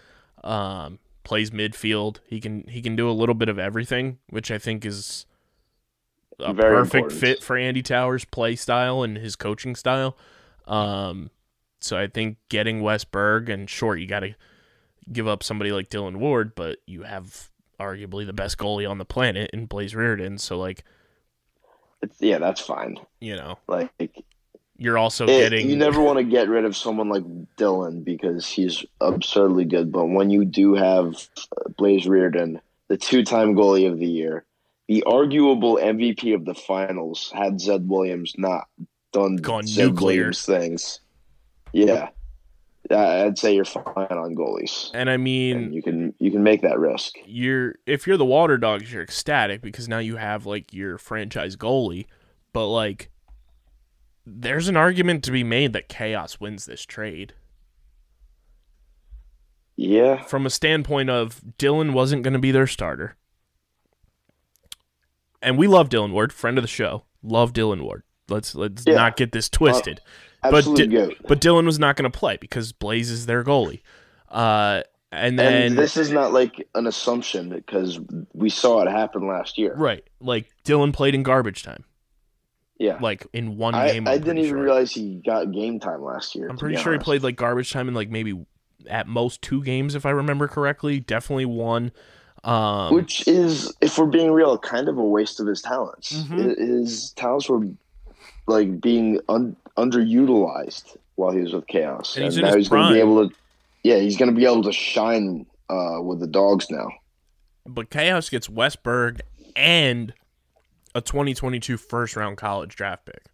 Um, 0.43 0.99
plays 1.25 1.51
midfield. 1.51 2.19
He 2.27 2.41
can 2.41 2.67
he 2.69 2.81
can 2.83 2.97
do 2.97 3.09
a 3.09 3.13
little 3.13 3.35
bit 3.35 3.49
of 3.49 3.59
everything, 3.59 4.19
which 4.31 4.51
I 4.51 4.59
think 4.59 4.85
is 4.85 5.27
a 6.41 6.53
Very 6.53 6.77
perfect 6.77 6.95
important. 6.95 7.21
fit 7.21 7.43
for 7.43 7.57
Andy 7.57 7.83
Towers' 7.83 8.25
play 8.25 8.57
style 8.57 9.03
and 9.03 9.17
his 9.17 9.37
coaching 9.37 9.75
style. 9.77 10.17
Um, 10.67 11.31
so 11.81 11.97
I 11.99 12.07
think 12.09 12.37
getting 12.49 12.81
Wes 12.83 13.05
Berg 13.05 13.49
and 13.49 13.69
short, 13.69 14.01
you 14.01 14.07
got 14.07 14.21
to 14.21 14.35
give 15.13 15.27
up 15.29 15.43
somebody 15.43 15.73
like 15.73 15.89
Dillon 15.89 16.19
Ward, 16.21 16.55
but 16.55 16.79
you 16.87 17.03
have 17.03 17.49
arguably 17.81 18.27
the 18.27 18.33
best 18.33 18.59
goalie 18.59 18.89
on 18.89 18.99
the 18.99 19.05
planet 19.05 19.51
in 19.53 19.67
Blaze 19.67 19.95
Riorden. 19.95 20.39
So 20.41 20.59
like 20.59 20.85
It's, 22.03 22.21
yeah, 22.21 22.39
that's 22.39 22.61
fine. 22.61 22.99
you 23.21 23.37
know 23.37 23.59
Like 23.69 23.91
you're 24.77 24.99
also 24.99 25.25
it- 25.25 25.29
getting 25.29 25.69
you 25.69 25.77
never 25.77 26.01
want 26.01 26.19
to 26.19 26.25
get 26.25 26.49
rid 26.49 26.65
of 26.65 26.77
someone 26.77 27.09
like 27.09 27.25
Dillon 27.57 28.03
because 28.03 28.47
he's 28.47 28.85
absurdly 29.01 29.65
good. 29.65 29.91
But 29.93 30.07
when 30.07 30.31
you 30.31 30.45
do 30.45 30.75
have 30.75 31.15
uh, 31.57 31.71
Blaze 31.77 32.07
Riorden, 32.07 32.61
the 32.89 32.97
two-time 32.97 33.55
goalie 33.55 33.91
of 33.91 33.99
the 33.99 34.07
year, 34.07 34.45
the 34.89 35.03
arguable 35.05 35.77
MVP 35.77 36.35
of 36.35 36.45
the 36.45 36.55
finals, 36.55 37.31
had 37.35 37.61
Zed 37.61 37.89
Williams 37.89 38.35
not 38.39 38.67
done 39.13 39.37
Gone 39.37 39.67
Zed 39.67 39.89
nuclear. 39.89 40.17
Williams 40.17 40.43
things, 40.47 41.01
yeah, 41.73 42.11
I'd 42.91 43.39
say 43.39 43.55
you're 43.55 43.65
fine 43.65 43.85
on 43.95 44.35
goalies, 44.35 44.91
and 44.95 45.11
I 45.11 45.17
mean 45.17 45.57
and 45.57 45.75
you 45.75 45.83
can 45.83 46.15
you 46.19 46.31
can 46.31 46.43
make 46.43 46.63
that 46.63 46.79
risk. 46.79 47.17
you're 47.27 47.75
if 47.87 48.07
you're 48.07 48.17
the 48.17 48.25
Water 48.25 48.57
Dogs, 48.57 48.93
you're 48.93 49.03
ecstatic 49.03 49.61
because 49.61 49.89
now 49.89 49.99
you 49.99 50.17
have 50.17 50.47
like 50.47 50.73
your 50.73 50.99
franchise 50.99 51.57
goalie, 51.57 52.07
but 52.53 52.67
like 52.69 53.11
there's 54.27 54.69
an 54.69 54.77
argument 54.77 55.25
to 55.25 55.31
be 55.31 55.45
made 55.45 55.73
that 55.73 55.89
Chaos 55.89 56.39
wins 56.41 56.67
this 56.67 56.85
trade. 56.85 57.35
Yeah, 59.77 60.25
From 60.25 60.45
a 60.45 60.51
standpoint 60.51 61.09
of 61.09 61.57
Dillon 61.57 61.93
wasn't 61.93 62.25
going 62.25 62.33
to 62.33 62.41
be 62.41 62.51
their 62.51 62.67
starter. 62.67 63.15
And 65.41 65.57
we 65.57 65.69
love 65.69 65.89
Dillon 65.89 66.11
Ward, 66.11 66.33
friend 66.33 66.59
of 66.59 66.63
the 66.63 66.69
show. 66.69 67.05
Love 67.23 67.53
Dillon 67.53 67.85
Ward. 67.85 68.03
Let's 68.29 68.55
let's 68.55 68.85
Yeah. 68.87 68.95
not 68.95 69.17
get 69.17 69.33
this 69.33 69.49
twisted. 69.49 70.01
but 70.43 70.55
absolute 70.55 70.91
Di- 70.91 71.17
but 71.27 71.41
Dillon 71.41 71.67
was 71.67 71.79
not 71.79 71.97
going 71.97 72.11
to 72.11 72.17
play 72.17 72.37
because 72.37 72.73
Blaze 72.73 73.11
is 73.11 73.27
their 73.27 73.43
goalie. 73.45 73.81
Uh 74.29 74.83
and 75.11 75.39
then 75.39 75.63
and 75.69 75.79
this 75.79 75.97
is 75.97 76.11
not 76.11 76.33
like 76.33 76.69
an 76.75 76.87
assumption 76.87 77.49
because 77.49 77.99
we 78.35 78.51
saw 78.51 78.83
it 78.83 78.91
happen 78.91 79.27
last 79.27 79.57
year. 79.57 79.75
right, 79.75 80.05
like 80.21 80.51
Dillon 80.65 80.93
played 80.93 81.15
in 81.15 81.23
garbage 81.23 81.63
time. 81.63 81.85
Yeah. 82.79 82.99
Like 83.01 83.27
in 83.33 83.57
one 83.57 83.75
I, 83.75 83.91
game. 83.93 84.07
I 84.07 84.13
I'm 84.13 84.19
didn't 84.21 84.39
even 84.39 84.51
sure. 84.51 84.63
realize 84.63 84.93
he 84.93 85.21
got 85.25 85.51
game 85.51 85.81
time 85.81 86.03
last 86.03 86.35
year. 86.35 86.49
I'm 86.49 86.57
pretty 86.59 86.77
sure 86.77 86.93
he 86.93 86.99
played 86.99 87.23
like 87.23 87.37
garbage 87.37 87.73
time 87.73 87.89
in 87.89 87.95
like 87.95 88.11
maybe 88.11 88.47
at 88.87 89.09
most 89.09 89.43
two 89.43 89.65
games 89.65 89.95
if 89.97 90.07
I 90.07 90.11
remember 90.11 90.47
correctly. 90.47 91.01
Definitely 91.01 91.47
one. 91.47 91.91
Um, 92.45 92.95
Which 92.95 93.27
is, 93.27 93.75
if 93.81 93.99
we're 93.99 94.07
being 94.07 94.31
real, 94.31 94.57
kind 94.59 94.89
of 94.89 94.97
a 94.97 95.03
waste 95.05 95.41
of 95.41 95.49
his 95.49 95.61
talents. 95.61 96.13
Mhm. 96.13 96.57
His 96.57 97.11
talents 97.15 97.49
were 97.49 97.63
like 98.49 98.81
being 98.81 99.21
un- 99.29 99.57
underutilized 99.77 100.97
while 101.17 101.33
he 101.33 101.41
was 101.41 101.53
with 101.53 101.67
Chaos, 101.67 102.17
And 102.17 102.25
he's 102.25 102.37
now 102.39 102.55
he's 102.57 102.69
going 102.69 102.89
to 102.89 102.95
be 102.95 103.01
able 103.01 103.29
to. 103.29 103.35
Yeah, 103.83 103.99
he's 103.99 104.17
going 104.17 104.31
to 104.31 104.37
be 104.37 104.45
able 104.45 104.63
to 104.65 104.73
shine 104.73 105.47
uh, 105.71 105.99
with 106.03 106.21
the 106.21 106.27
dogs 106.27 106.71
now. 106.71 106.89
but 107.67 107.91
Chaos 107.91 108.29
gets 108.29 108.49
Wes 108.49 108.77
Berg 108.77 109.21
and 109.57 110.13
a 110.95 111.01
2022 111.01 111.77
first 111.77 112.17
round 112.17 112.37
college 112.37 112.75
draft 112.75 113.05
pick 113.07 113.25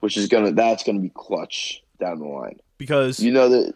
Which 0.00 0.16
is 0.16 0.26
gonna 0.28 0.52
that's 0.52 0.82
gonna 0.84 1.00
be 1.00 1.10
clutch 1.14 1.82
down 2.00 2.18
the 2.20 2.26
line. 2.26 2.58
because 2.78 3.20
You 3.20 3.32
know 3.32 3.48
that 3.50 3.74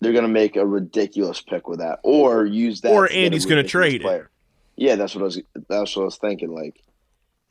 they're 0.00 0.12
gonna 0.12 0.28
make 0.28 0.56
a 0.56 0.66
ridiculous 0.66 1.40
pick 1.40 1.66
with 1.68 1.78
that, 1.78 2.00
or 2.02 2.44
use 2.44 2.80
that. 2.82 2.92
Or 2.92 3.06
to 3.08 3.12
get 3.14 3.20
a 3.22 3.24
Andy's 3.26 3.46
gonna 3.46 3.62
trade 3.64 4.02
it. 4.04 4.26
Yeah, 4.76 4.94
that's 4.96 5.14
what 5.14 5.22
I 5.22 5.24
was. 5.24 5.40
That's 5.68 5.96
what 5.96 6.02
I 6.02 6.04
was 6.04 6.16
thinking. 6.18 6.52
Like, 6.54 6.80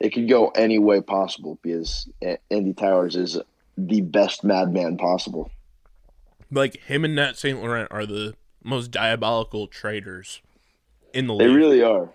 it 0.00 0.10
could 0.10 0.28
go 0.28 0.48
any 0.50 0.78
way 0.78 1.00
possible 1.00 1.58
because 1.62 2.08
Andy 2.50 2.72
Towers 2.72 3.16
is 3.16 3.38
the 3.76 4.00
best 4.00 4.44
madman 4.44 4.96
possible. 4.96 5.50
like 6.50 6.76
him 6.82 7.04
and 7.04 7.14
Nat 7.14 7.36
St. 7.36 7.60
Laurent 7.60 7.88
are 7.90 8.06
the 8.06 8.34
most 8.64 8.90
diabolical 8.90 9.66
traders 9.66 10.40
in 11.12 11.26
the 11.26 11.34
league. 11.34 11.48
They 11.48 11.54
really 11.54 11.82
are. 11.82 12.08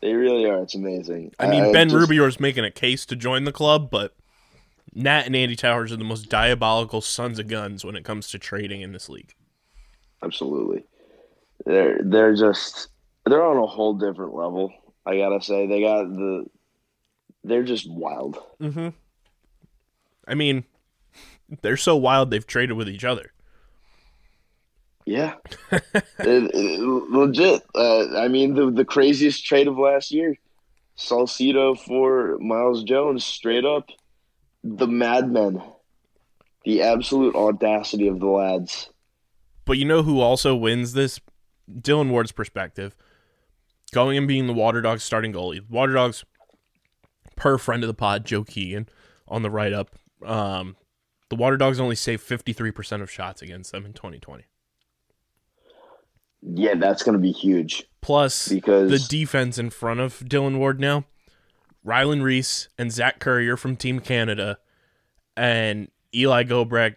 They 0.00 0.14
really 0.14 0.46
are. 0.46 0.62
It's 0.62 0.74
amazing. 0.74 1.32
I 1.38 1.48
mean, 1.48 1.64
I 1.64 1.72
Ben 1.72 1.88
just- 1.88 2.00
Rubeor's 2.00 2.40
making 2.40 2.64
a 2.64 2.70
case 2.70 3.04
to 3.06 3.16
join 3.16 3.44
the 3.44 3.52
club, 3.52 3.90
but 3.90 4.14
Nat 4.94 5.26
and 5.26 5.36
Andy 5.36 5.56
Towers 5.56 5.92
are 5.92 5.96
the 5.96 6.04
most 6.04 6.28
diabolical 6.28 7.00
sons 7.00 7.38
of 7.38 7.48
guns 7.48 7.84
when 7.84 7.96
it 7.96 8.04
comes 8.04 8.28
to 8.30 8.38
trading 8.38 8.80
in 8.80 8.92
this 8.92 9.08
league. 9.08 9.34
Absolutely. 10.22 10.84
They're 11.66 12.00
they're 12.02 12.34
just 12.34 12.88
they're 13.26 13.44
on 13.44 13.56
a 13.58 13.66
whole 13.66 13.94
different 13.94 14.34
level. 14.34 14.72
I 15.06 15.16
gotta 15.18 15.40
say 15.42 15.66
they 15.66 15.80
got 15.82 16.04
the. 16.04 16.46
They're 17.44 17.62
just 17.64 17.90
wild. 17.90 18.38
Mm-hmm. 18.60 18.88
I 20.28 20.34
mean, 20.34 20.64
they're 21.62 21.76
so 21.76 21.96
wild 21.96 22.30
they've 22.30 22.46
traded 22.46 22.76
with 22.76 22.88
each 22.88 23.04
other. 23.04 23.32
Yeah, 25.06 25.34
It- 25.72 25.84
it- 26.18 26.80
legit. 27.10 27.62
Uh, 27.74 28.16
I 28.18 28.28
mean, 28.28 28.54
the 28.54 28.70
the 28.70 28.84
craziest 28.84 29.44
trade 29.44 29.66
of 29.66 29.78
last 29.78 30.12
year, 30.12 30.36
Salcido 30.96 31.78
for 31.78 32.38
Myles 32.38 32.84
Jones, 32.84 33.24
straight 33.24 33.64
up, 33.64 33.88
the 34.62 34.86
madmen, 34.86 35.62
the 36.64 36.82
absolute 36.82 37.34
audacity 37.34 38.06
of 38.08 38.20
the 38.20 38.26
lads. 38.26 38.90
But 39.64 39.78
you 39.78 39.84
know 39.84 40.02
who 40.02 40.20
also 40.20 40.54
wins 40.54 40.92
this? 40.92 41.18
Dillon 41.80 42.10
Ward's 42.10 42.32
perspective. 42.32 42.94
Going 43.92 44.18
and 44.18 44.28
being 44.28 44.46
the 44.46 44.52
Water 44.52 44.80
Dogs 44.80 45.02
starting 45.02 45.32
goalie. 45.32 45.68
Water 45.68 45.92
Dogs, 45.94 46.24
per 47.40 47.56
friend 47.56 47.82
of 47.82 47.88
the 47.88 47.94
pod, 47.94 48.26
Joe 48.26 48.44
Keegan, 48.44 48.86
on 49.26 49.40
the 49.40 49.50
write 49.50 49.72
up. 49.72 49.96
Um, 50.24 50.76
the 51.30 51.36
Water 51.36 51.56
Dogs 51.56 51.80
only 51.80 51.96
saved 51.96 52.28
53% 52.28 53.00
of 53.00 53.10
shots 53.10 53.40
against 53.40 53.72
them 53.72 53.86
in 53.86 53.94
2020. 53.94 54.44
Yeah, 56.42 56.74
that's 56.74 57.02
gonna 57.02 57.18
be 57.18 57.32
huge 57.32 57.84
Plus, 58.02 58.48
because 58.48 58.90
the 58.90 58.98
defense 58.98 59.58
in 59.58 59.70
front 59.70 60.00
of 60.00 60.26
Dillon 60.28 60.58
Ward 60.58 60.80
now, 60.80 61.04
Ryland 61.82 62.24
Rees 62.24 62.68
and 62.78 62.92
Zach 62.92 63.18
Currier 63.20 63.56
from 63.56 63.76
Team 63.76 64.00
Canada, 64.00 64.58
and 65.36 65.88
Eli 66.14 66.44
Gobrecht 66.44 66.96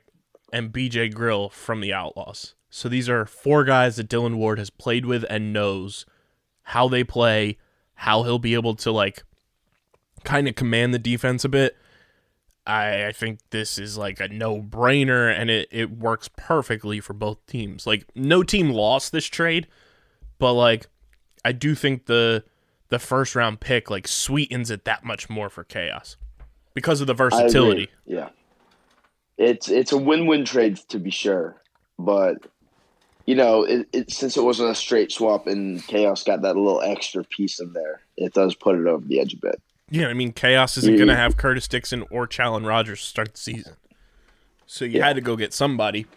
and 0.52 0.72
BJ 0.72 1.14
Grill 1.14 1.50
from 1.50 1.80
the 1.82 1.94
Outlaws. 1.94 2.56
So 2.70 2.90
these 2.90 3.10
are 3.10 3.26
four 3.26 3.64
guys 3.64 3.96
that 3.96 4.10
Dillon 4.10 4.38
Ward 4.38 4.60
has 4.60 4.70
played 4.70 5.06
with 5.06 5.26
and 5.30 5.54
knows 5.54 6.06
how 6.64 6.88
they 6.88 7.04
play, 7.04 7.58
how 7.96 8.24
he'll 8.24 8.40
be 8.40 8.56
able 8.56 8.76
to 8.76 8.92
like 8.92 9.24
kind 10.24 10.48
of 10.48 10.56
command 10.56 10.94
the 10.94 11.00
defense 11.00 11.44
a 11.44 11.50
bit. 11.50 11.78
I, 12.66 13.08
I 13.08 13.12
think 13.12 13.40
this 13.50 13.78
is 13.78 13.98
like 13.98 14.20
a 14.20 14.28
no 14.30 14.62
brainer 14.62 15.32
and 15.32 15.50
it, 15.50 15.68
it 15.72 15.92
works 15.92 16.30
perfectly 16.36 17.00
for 17.00 17.14
both 17.14 17.46
teams. 17.46 17.86
Like 17.86 18.06
no 18.16 18.44
team 18.44 18.70
lost 18.70 19.12
this 19.12 19.26
trade, 19.26 19.68
but 20.40 20.54
like 20.54 20.88
I 21.44 21.52
do 21.52 21.76
think 21.76 22.06
the 22.06 22.44
the 22.90 23.00
first 23.00 23.36
round 23.36 23.60
pick 23.60 23.90
like 23.90 24.08
sweetens 24.08 24.72
it 24.72 24.86
that 24.86 25.04
much 25.04 25.30
more 25.30 25.50
for 25.50 25.64
chaos 25.64 26.16
because 26.74 27.02
of 27.02 27.08
the 27.08 27.14
versatility. 27.14 27.90
Yeah, 28.06 28.30
it's 29.38 29.70
it's 29.70 29.92
a 29.92 29.98
win-win 29.98 30.46
trade 30.46 30.78
to 30.90 31.00
be 31.00 31.12
sure, 31.12 31.62
but 32.00 32.38
you 33.26 33.36
know, 33.36 33.64
it, 33.64 33.88
it 33.94 34.12
since 34.12 34.38
it 34.38 34.44
wasn't 34.44 34.72
a 34.72 34.76
straight 34.76 35.12
swap 35.12 35.48
and 35.48 35.86
Chaos 35.88 36.24
got 36.24 36.42
that 36.42 36.56
little 36.56 36.82
extra 36.82 37.24
piece 37.24 37.60
in 37.60 37.74
there, 37.74 38.02
it 38.18 38.34
does 38.34 38.56
put 38.56 38.76
it 38.76 38.86
over 38.86 39.06
the 39.06 39.20
edge 39.20 39.34
a 39.34 39.38
bit. 39.38 39.62
Yeah, 39.90 40.08
I 40.08 40.14
mean? 40.14 40.32
Chaos 40.32 40.78
isn't 40.78 40.96
going 40.96 41.08
to 41.08 41.14
mm-hmm. 41.14 41.22
have 41.22 41.38
Curtis 41.38 41.68
Dixon 41.68 42.04
or 42.10 42.28
Challen 42.28 42.66
Rogers 42.66 43.02
start 43.02 43.34
the 43.34 43.40
season, 43.40 43.74
so 44.66 44.86
you 44.86 45.00
Yeah. 45.00 45.08
had 45.08 45.16
to 45.18 45.22
go 45.22 45.36
get 45.36 45.54
somebody, 45.54 46.08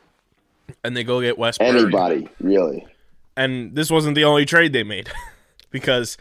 and 0.85 0.97
they 0.97 1.05
go 1.05 1.21
get 1.21 1.37
Wes 1.39 1.59
Berg. 1.59 1.75
Anybody 1.75 2.29
really? 2.41 2.87
and 3.37 3.75
this 3.75 3.91
wasn't 3.91 4.15
the 4.15 4.25
only 4.25 4.47
trade 4.47 4.73
they 4.73 4.83
made 4.83 5.11
because 5.71 6.17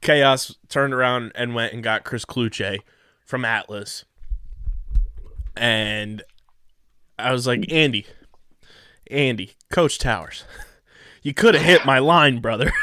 chaos 0.00 0.56
turned 0.68 0.94
around 0.94 1.32
and 1.34 1.54
went 1.54 1.72
and 1.72 1.82
got 1.82 2.04
chris 2.04 2.24
Cloutier 2.24 2.78
from 3.24 3.44
atlas. 3.44 4.04
And 5.56 6.22
i 7.18 7.32
was 7.32 7.46
like 7.46 7.70
andy 7.72 8.06
andy 9.10 9.52
coach 9.70 9.98
towers 9.98 10.44
you 11.22 11.32
could 11.34 11.54
have 11.54 11.64
hit 11.64 11.84
my 11.84 11.98
line 11.98 12.40
brother. 12.40 12.72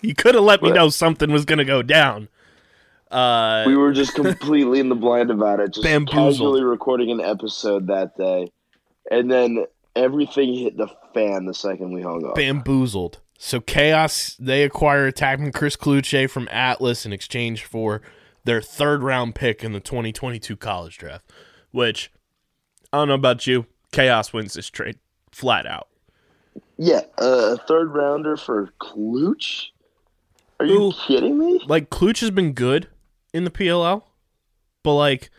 You 0.00 0.14
could 0.14 0.36
have 0.36 0.44
let 0.44 0.62
me 0.62 0.70
know 0.70 0.90
something 0.90 1.32
was 1.32 1.44
going 1.44 1.58
to 1.58 1.64
go 1.64 1.82
down 1.82 2.28
uh 3.10 3.64
we 3.66 3.76
were 3.76 3.92
just 3.92 4.14
completely 4.14 4.80
in 4.80 4.88
the 4.88 4.94
blind 4.94 5.30
about 5.30 5.60
it, 5.60 5.72
just 5.72 5.84
Bamboozled. 5.84 6.32
casually 6.32 6.62
recording 6.62 7.10
an 7.10 7.20
episode 7.20 7.86
that 7.86 8.16
day, 8.16 8.52
and 9.10 9.30
then 9.30 9.64
everything 9.96 10.54
hit 10.54 10.76
the 10.76 10.88
fan 11.14 11.46
the 11.46 11.54
second 11.54 11.92
we 11.92 12.02
hung 12.02 12.24
up. 12.26 12.34
bamboozled. 12.34 13.20
So 13.38 13.60
Chaos 13.60 14.36
they 14.38 14.62
acquire 14.62 15.06
attacking 15.06 15.52
Chris 15.52 15.76
Cloutier 15.76 16.28
from 16.28 16.48
Atlas 16.50 17.06
in 17.06 17.12
exchange 17.12 17.64
for 17.64 18.02
their 18.44 18.60
third 18.60 19.02
round 19.02 19.34
pick 19.34 19.62
in 19.62 19.72
the 19.72 19.80
2022 19.80 20.56
college 20.56 20.98
draft. 20.98 21.30
Which 21.70 22.10
I 22.92 22.98
don't 22.98 23.08
know 23.08 23.14
about 23.14 23.46
you, 23.46 23.66
Chaos 23.92 24.32
wins 24.32 24.54
this 24.54 24.70
trade 24.70 24.98
flat 25.30 25.66
out. 25.66 25.88
Yeah, 26.76 27.02
uh, 27.20 27.54
a 27.54 27.56
third 27.66 27.94
rounder 27.94 28.36
for 28.36 28.70
Klooch. 28.80 29.68
Are 30.60 30.66
you 30.66 30.84
Ooh. 30.84 30.92
kidding 31.06 31.38
me? 31.38 31.60
Like 31.66 31.90
Kluch 31.90 32.20
has 32.20 32.30
been 32.30 32.52
good 32.52 32.88
in 33.38 33.44
the 33.44 33.50
PLL, 33.50 34.02
but 34.82 34.94
like 34.94 35.30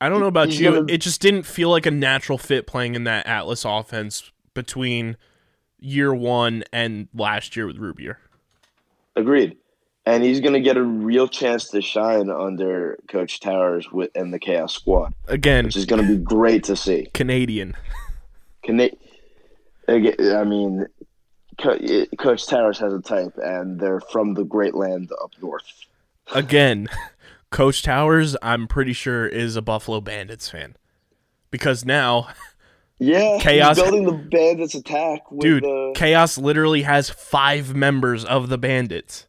I 0.00 0.08
don't 0.08 0.18
know 0.18 0.26
about 0.26 0.48
He's 0.48 0.58
you, 0.60 0.70
gonna- 0.72 0.86
it 0.92 0.98
just 0.98 1.20
didn't 1.20 1.44
feel 1.44 1.70
like 1.70 1.86
a 1.86 1.90
natural 1.92 2.38
fit 2.38 2.66
playing 2.66 2.96
in 2.96 3.04
that 3.04 3.26
Atlas 3.28 3.64
offense 3.64 4.32
between 4.54 5.16
year 5.78 6.12
one 6.12 6.64
and 6.72 7.06
last 7.14 7.54
year 7.54 7.66
with 7.66 7.76
Rubeor. 7.78 8.16
Agreed. 9.14 9.56
And 10.04 10.24
he's 10.24 10.40
going 10.40 10.54
to 10.54 10.60
get 10.60 10.76
a 10.76 10.82
real 10.82 11.28
chance 11.28 11.68
to 11.70 11.80
shine 11.80 12.28
under 12.28 12.98
Coach 13.08 13.38
Towers 13.38 13.92
with 13.92 14.10
and 14.16 14.34
the 14.34 14.40
Chaos 14.40 14.74
Squad, 14.74 15.14
Again, 15.28 15.66
which 15.66 15.76
is 15.76 15.86
going 15.86 16.02
to 16.04 16.08
be 16.08 16.20
great 16.20 16.64
to 16.64 16.74
see. 16.74 17.06
Canadian. 17.14 17.76
Can 18.64 18.78
they? 18.78 18.90
I 19.88 20.42
mean, 20.44 20.86
Coach 21.58 22.46
Towers 22.48 22.78
has 22.80 22.92
a 22.92 23.00
type, 23.00 23.34
and 23.36 23.78
they're 23.78 24.00
from 24.00 24.34
the 24.34 24.42
great 24.44 24.74
land 24.74 25.10
up 25.22 25.30
north. 25.40 25.64
Again, 26.34 26.88
Coach 27.50 27.82
Towers, 27.82 28.36
I'm 28.42 28.66
pretty 28.66 28.92
sure 28.92 29.26
is 29.26 29.56
a 29.56 29.62
Buffalo 29.62 30.00
Bandits 30.00 30.48
fan. 30.48 30.76
Because 31.50 31.84
now, 31.84 32.28
Yeah, 32.98 33.38
Chaos- 33.40 33.76
He's 33.76 33.84
building 33.84 34.04
the 34.04 34.12
Bandits 34.12 34.74
attack 34.76 35.30
with 35.30 35.40
dude, 35.40 35.64
the. 35.64 35.92
Chaos 35.96 36.38
literally 36.38 36.82
has 36.82 37.10
five 37.10 37.74
members 37.74 38.24
of 38.24 38.48
the 38.48 38.56
Bandits. 38.58 39.26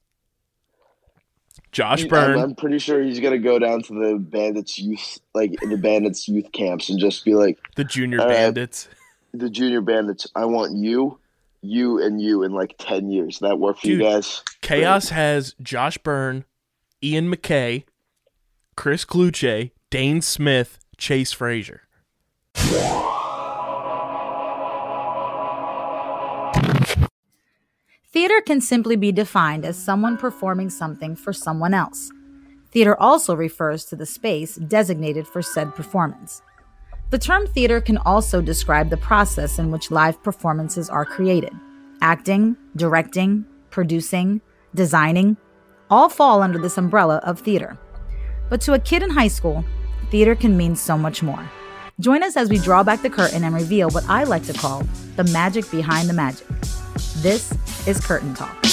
Josh 1.71 2.03
I'm, 2.03 2.07
Byrne, 2.07 2.39
I'm 2.39 2.55
pretty 2.55 2.77
sure 2.77 3.01
he's 3.01 3.19
gonna 3.19 3.39
go 3.39 3.57
down 3.57 3.81
to 3.83 3.93
the 3.93 4.19
Bandits 4.19 4.77
youth, 4.77 5.19
like 5.33 5.55
the 5.59 5.75
Bandits 5.77 6.27
youth 6.27 6.51
camps, 6.51 6.89
and 6.91 7.00
just 7.00 7.25
be 7.25 7.33
like, 7.33 7.57
the 7.75 7.83
Junior 7.83 8.19
right. 8.19 8.27
Bandits. 8.27 8.88
the 9.33 9.50
junior 9.50 9.81
bandits, 9.81 10.27
I 10.35 10.45
want 10.45 10.73
you, 10.75 11.17
you, 11.63 12.00
and 12.00 12.21
you 12.21 12.43
in 12.43 12.51
like 12.51 12.75
ten 12.77 13.09
years. 13.09 13.39
That 13.39 13.57
work 13.57 13.77
for 13.79 13.88
Dude. 13.88 14.01
you 14.01 14.05
guys? 14.05 14.43
Chaos 14.62 15.09
has 15.09 15.55
Josh 15.63 15.97
Byrne, 15.97 16.45
Ian 17.03 17.29
MacKay, 17.29 17.83
Chris 18.77 19.03
Cloutier, 19.03 19.72
Dane 19.89 20.22
Smith, 20.22 20.79
Chase 20.98 21.33
Fraser. 21.33 21.81
Theater 28.13 28.41
can 28.45 28.62
simply 28.62 28.95
be 28.95 29.12
defined 29.12 29.65
as 29.65 29.77
someone 29.77 30.17
performing 30.17 30.69
something 30.69 31.17
for 31.17 31.33
someone 31.33 31.74
else. 31.74 32.10
Theater 32.72 32.98
also 33.00 33.36
refers 33.36 33.83
to 33.86 33.98
the 33.98 34.05
space 34.05 34.55
designated 34.55 35.27
for 35.27 35.41
said 35.41 35.75
performance. 35.75 36.41
The 37.10 37.19
term 37.19 37.48
theater 37.48 37.81
can 37.81 37.98
also 37.98 38.41
describe 38.41 38.89
the 38.89 38.98
process 38.98 39.60
in 39.60 39.72
which 39.72 39.91
live 39.91 40.24
performances 40.24 40.89
are 40.89 41.05
created. 41.05 41.51
Acting, 42.01 42.55
directing, 42.77 43.45
producing, 43.72 44.39
designing 44.74 45.36
all 45.93 46.09
fall 46.09 46.41
under 46.41 46.57
this 46.57 46.79
umbrella 46.79 47.21
of 47.23 47.39
theater. 47.39 47.77
But 48.50 48.62
to 48.62 48.73
a 48.73 48.79
kid 48.79 49.03
in 49.03 49.12
high 49.12 49.27
school, 49.27 49.63
theater 50.09 50.33
can 50.33 50.57
mean 50.57 50.75
so 50.75 50.97
much 50.97 51.21
more. 51.21 51.51
Join 52.00 52.23
us 52.23 52.35
as 52.35 52.50
we 52.50 52.57
draw 52.57 52.81
back 52.81 53.03
the 53.03 53.12
curtain 53.12 53.43
and 53.43 53.53
reveal 53.53 53.91
what 53.91 54.03
I 54.09 54.23
like 54.23 54.43
to 54.45 54.53
call 54.53 54.81
the 55.17 55.23
magic 55.25 55.69
behind 55.69 56.09
the 56.09 56.13
magic. 56.13 56.47
This 57.17 57.53
is 57.88 58.00
Curtain 58.00 58.33
Talk. 58.33 58.72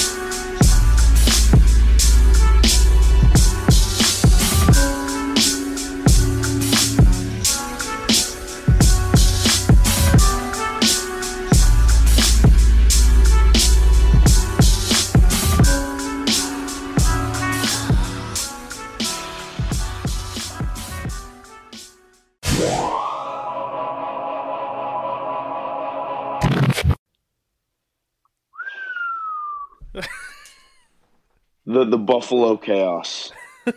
The 31.81 31.87
the 31.87 31.99
Buffalo 31.99 32.57
Chaos. 32.59 33.33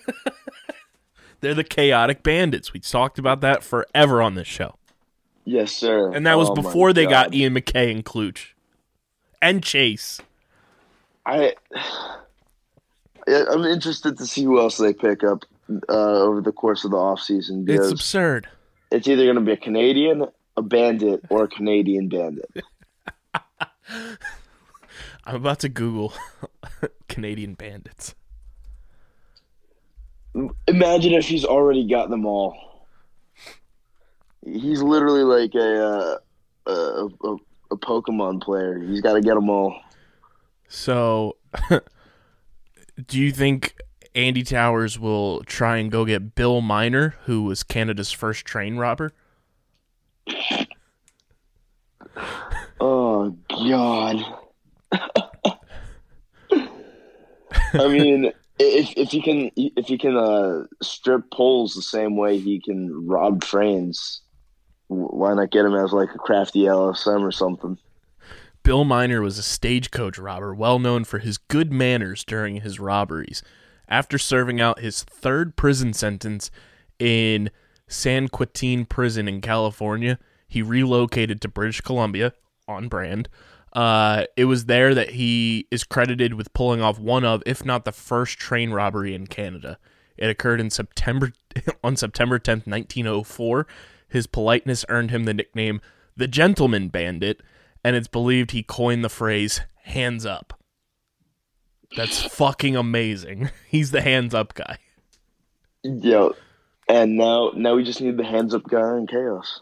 They're 1.39 1.53
the 1.53 1.63
Chaotic 1.63 2.21
Bandits. 2.23 2.73
We 2.73 2.79
talked 2.79 3.17
about 3.19 3.39
that 3.41 3.63
forever 3.63 4.21
on 4.21 4.35
this 4.35 4.47
show. 4.47 4.75
Yes, 5.45 5.71
sir. 5.71 6.11
And 6.13 6.25
that 6.25 6.37
was 6.37 6.49
Oh, 6.49 6.55
before 6.55 6.91
they 6.93 7.05
got 7.05 7.33
Ian 7.33 7.53
MacKay 7.53 7.91
and 7.91 8.03
Kluch. 8.05 8.47
And 9.41 9.63
Chase. 9.63 10.19
I. 11.25 11.55
I- 11.75 12.15
I'm 13.49 13.63
interested 13.63 14.17
to 14.17 14.25
see 14.25 14.43
who 14.43 14.59
else 14.59 14.75
they 14.77 14.93
pick 14.93 15.23
up 15.23 15.45
uh, 15.87 15.93
over 16.23 16.41
the 16.41 16.51
course 16.51 16.83
of 16.83 16.91
the 16.91 16.97
offseason 16.97 17.69
It's 17.69 17.89
absurd. 17.89 18.49
it's 18.91 19.07
either 19.07 19.23
going 19.23 19.35
to 19.35 19.41
be 19.41 19.53
a 19.53 19.57
Canadian, 19.57 20.25
a 20.57 20.61
bandit, 20.61 21.21
or 21.29 21.45
a 21.45 21.47
Canadian 21.47 22.09
bandit. 22.09 22.51
I'm 25.25 25.35
about 25.35 25.59
to 25.59 25.69
Google 25.69 26.13
Canadian 27.08 27.54
Bandits. 27.54 28.15
Imagine 30.67 31.13
if 31.13 31.28
he's 31.28 31.45
already 31.45 31.88
got 31.88 32.10
them 32.10 32.26
all. 32.26 32.88
He's 34.45 34.82
literally 34.82 35.23
like 35.23 35.54
a 35.56 35.86
uh, 35.86 36.17
a, 36.65 37.08
a, 37.23 37.36
a 37.71 37.78
Pokemon 37.78 38.41
player. 38.41 38.80
He's 38.80 39.02
got 39.02 39.13
to 39.13 39.21
get 39.21 39.36
them 39.36 39.49
all. 39.49 39.80
So, 40.67 41.38
do 43.08 43.19
you 43.19 43.32
think 43.32 43.76
Andy 44.15 44.43
Towers 44.43 44.97
will 44.99 45.43
try 45.43 45.78
and 45.78 45.91
go 45.91 46.04
get 46.04 46.36
Bill 46.36 46.62
Miner, 46.62 47.15
who 47.26 47.43
was 47.43 47.63
Canada's 47.63 48.12
first 48.12 48.45
train 48.45 48.78
robber? 48.78 49.12
Oh 52.86 53.38
God. 53.49 54.26
I 57.73 57.88
mean, 57.88 58.31
if 58.59 58.93
if 58.95 59.09
he 59.09 59.21
can 59.21 59.51
if 59.55 59.88
he 59.88 59.97
can 59.97 60.15
uh, 60.15 60.65
strip 60.81 61.29
poles 61.31 61.73
the 61.73 61.81
same 61.81 62.15
way 62.15 62.38
he 62.38 62.59
can 62.59 63.07
rob 63.07 63.43
trains, 63.43 64.21
why 64.88 65.33
not 65.33 65.51
get 65.51 65.65
him 65.65 65.75
as 65.75 65.91
like 65.91 66.09
a 66.13 66.19
crafty 66.19 66.62
LSM 66.62 67.21
or 67.21 67.31
something? 67.31 67.77
Bill 68.63 68.86
Miner 68.86 69.21
was 69.21 69.38
a 69.38 69.43
stagecoach 69.43 70.17
robber, 70.17 70.53
well 70.53 70.79
known 70.79 71.03
for 71.03 71.19
his 71.19 71.38
good 71.38 71.71
manners 71.71 72.23
during 72.23 72.62
his 72.62 72.79
robberies. 72.79 73.43
After 73.89 74.17
serving 74.17 74.62
out 74.62 74.79
his 74.79 75.03
third 75.03 75.57
prison 75.57 75.93
sentence 75.93 76.49
in 76.97 77.51
San 77.88 78.29
Quentin 78.29 78.86
Prison 78.86 79.27
in 79.27 79.41
California, 79.41 80.17
he 80.47 80.62
relocated 80.62 81.41
to 81.41 81.49
British 81.49 81.81
Columbia 81.81 82.33
on 82.67 82.88
brand. 82.88 83.27
Uh, 83.73 84.25
it 84.38 84.45
was 84.45 84.65
there 84.65 84.93
that 84.93 85.12
he 85.12 85.67
is 85.71 85.83
credited 85.83 86.36
with 86.36 86.53
pulling 86.53 86.81
off 86.81 86.99
one 86.99 87.25
of, 87.25 87.41
if 87.45 87.65
not 87.65 87.86
the 87.86 87.91
first 87.91 88.38
train 88.38 88.71
robbery 88.71 89.15
in 89.15 89.25
Canada. 89.27 89.79
It 90.15 90.29
occurred 90.29 90.62
in 90.62 90.69
September 90.69 91.31
on 91.83 91.95
September 91.95 92.38
10th, 92.38 92.67
1904. 92.67 93.67
His 94.07 94.27
politeness 94.27 94.86
earned 94.89 95.09
him 95.09 95.23
the 95.23 95.33
nickname 95.33 95.81
the 96.15 96.27
Gentleman 96.27 96.89
Bandit, 96.89 97.41
and 97.83 97.95
it's 97.95 98.07
believed 98.07 98.51
he 98.51 98.62
coined 98.62 99.03
the 99.03 99.09
phrase 99.09 99.62
hands 99.83 100.25
up. 100.25 100.59
That's 101.95 102.21
fucking 102.21 102.75
amazing. 102.75 103.49
He's 103.67 103.91
the 103.91 104.01
hands 104.01 104.33
up 104.33 104.53
guy. 104.53 104.77
Yo, 105.83 106.36
and 106.88 107.17
now 107.17 107.51
now 107.55 107.75
we 107.75 107.83
just 107.83 108.01
need 108.01 108.17
the 108.17 108.23
hands 108.23 108.53
up 108.53 108.63
guy 108.69 108.97
in 108.97 109.07
chaos. 109.07 109.62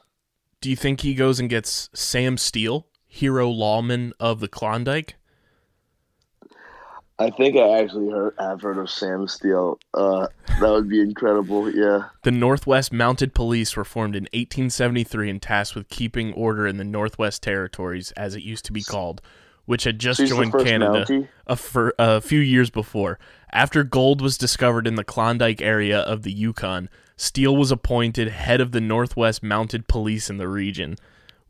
Do 0.59 0.69
you 0.69 0.75
think 0.75 1.01
he 1.01 1.15
goes 1.15 1.39
and 1.39 1.49
gets 1.49 1.89
Sam 1.93 2.37
Steele, 2.37 2.87
hero 3.11 3.49
lawman 3.49 4.13
of 4.21 4.39
the 4.39 4.47
Klondike? 4.47 5.15
I 7.19 7.29
think 7.29 7.55
I 7.57 7.79
actually 7.79 8.09
heard 8.09 8.33
have 8.39 8.61
heard 8.61 8.79
of 8.79 8.89
Sam 8.89 9.27
Steele. 9.27 9.77
Uh, 9.93 10.27
that 10.59 10.71
would 10.71 10.89
be 10.89 11.01
incredible. 11.01 11.69
Yeah. 11.69 12.05
The 12.23 12.31
Northwest 12.31 12.91
Mounted 12.91 13.35
Police 13.35 13.75
were 13.75 13.83
formed 13.83 14.15
in 14.15 14.23
1873 14.23 15.29
and 15.29 15.41
tasked 15.41 15.75
with 15.75 15.89
keeping 15.89 16.33
order 16.33 16.65
in 16.65 16.77
the 16.77 16.83
Northwest 16.83 17.43
Territories, 17.43 18.11
as 18.13 18.33
it 18.33 18.43
used 18.43 18.65
to 18.65 18.71
be 18.71 18.81
called, 18.81 19.21
which 19.65 19.83
had 19.83 19.99
just 19.99 20.17
So 20.17 20.23
he's 20.23 20.29
the 20.31 20.35
joined 20.37 20.65
Canada 20.65 21.27
a, 21.45 21.57
fir- 21.57 21.93
a 21.99 22.21
few 22.21 22.39
years 22.39 22.71
before. 22.71 23.19
After 23.51 23.83
gold 23.83 24.21
was 24.21 24.37
discovered 24.37 24.87
in 24.87 24.95
the 24.95 25.03
Klondike 25.03 25.61
area 25.61 25.99
of 25.99 26.23
the 26.23 26.31
Yukon, 26.31 26.89
Steele 27.17 27.55
was 27.55 27.71
appointed 27.71 28.29
head 28.29 28.61
of 28.61 28.71
the 28.71 28.81
Northwest 28.81 29.43
Mounted 29.43 29.87
Police 29.87 30.29
in 30.29 30.37
the 30.37 30.47
region, 30.47 30.95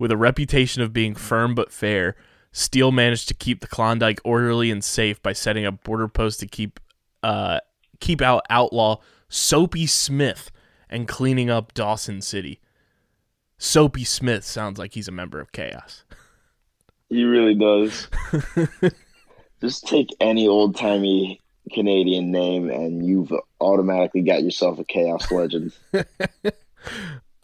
With 0.01 0.11
a 0.11 0.17
reputation 0.17 0.81
of 0.81 0.93
being 0.93 1.13
firm 1.13 1.53
but 1.53 1.71
fair, 1.71 2.15
Steele 2.51 2.91
managed 2.91 3.27
to 3.27 3.35
keep 3.35 3.61
the 3.61 3.67
Klondike 3.67 4.19
orderly 4.23 4.71
and 4.71 4.83
safe 4.83 5.21
by 5.21 5.31
setting 5.31 5.63
up 5.63 5.83
border 5.83 6.07
posts 6.07 6.39
to 6.39 6.47
keep 6.47 6.79
uh, 7.21 7.59
keep 7.99 8.19
out 8.19 8.43
outlaw 8.49 8.97
Soapy 9.29 9.85
Smith 9.85 10.49
and 10.89 11.07
cleaning 11.07 11.51
up 11.51 11.75
Dawson 11.75 12.19
City. 12.19 12.59
Soapy 13.59 14.03
Smith 14.03 14.43
sounds 14.43 14.79
like 14.79 14.95
he's 14.95 15.07
a 15.07 15.11
member 15.11 15.39
of 15.39 15.51
Chaos. 15.51 16.03
He 17.09 17.23
really 17.23 17.53
does. 17.53 18.07
Just 19.61 19.85
take 19.85 20.07
any 20.19 20.47
old 20.47 20.75
timey 20.75 21.39
Canadian 21.73 22.31
name 22.31 22.71
and 22.71 23.05
you've 23.05 23.31
automatically 23.59 24.23
got 24.23 24.41
yourself 24.41 24.79
a 24.79 24.83
chaos 24.83 25.31
legend. 25.31 25.73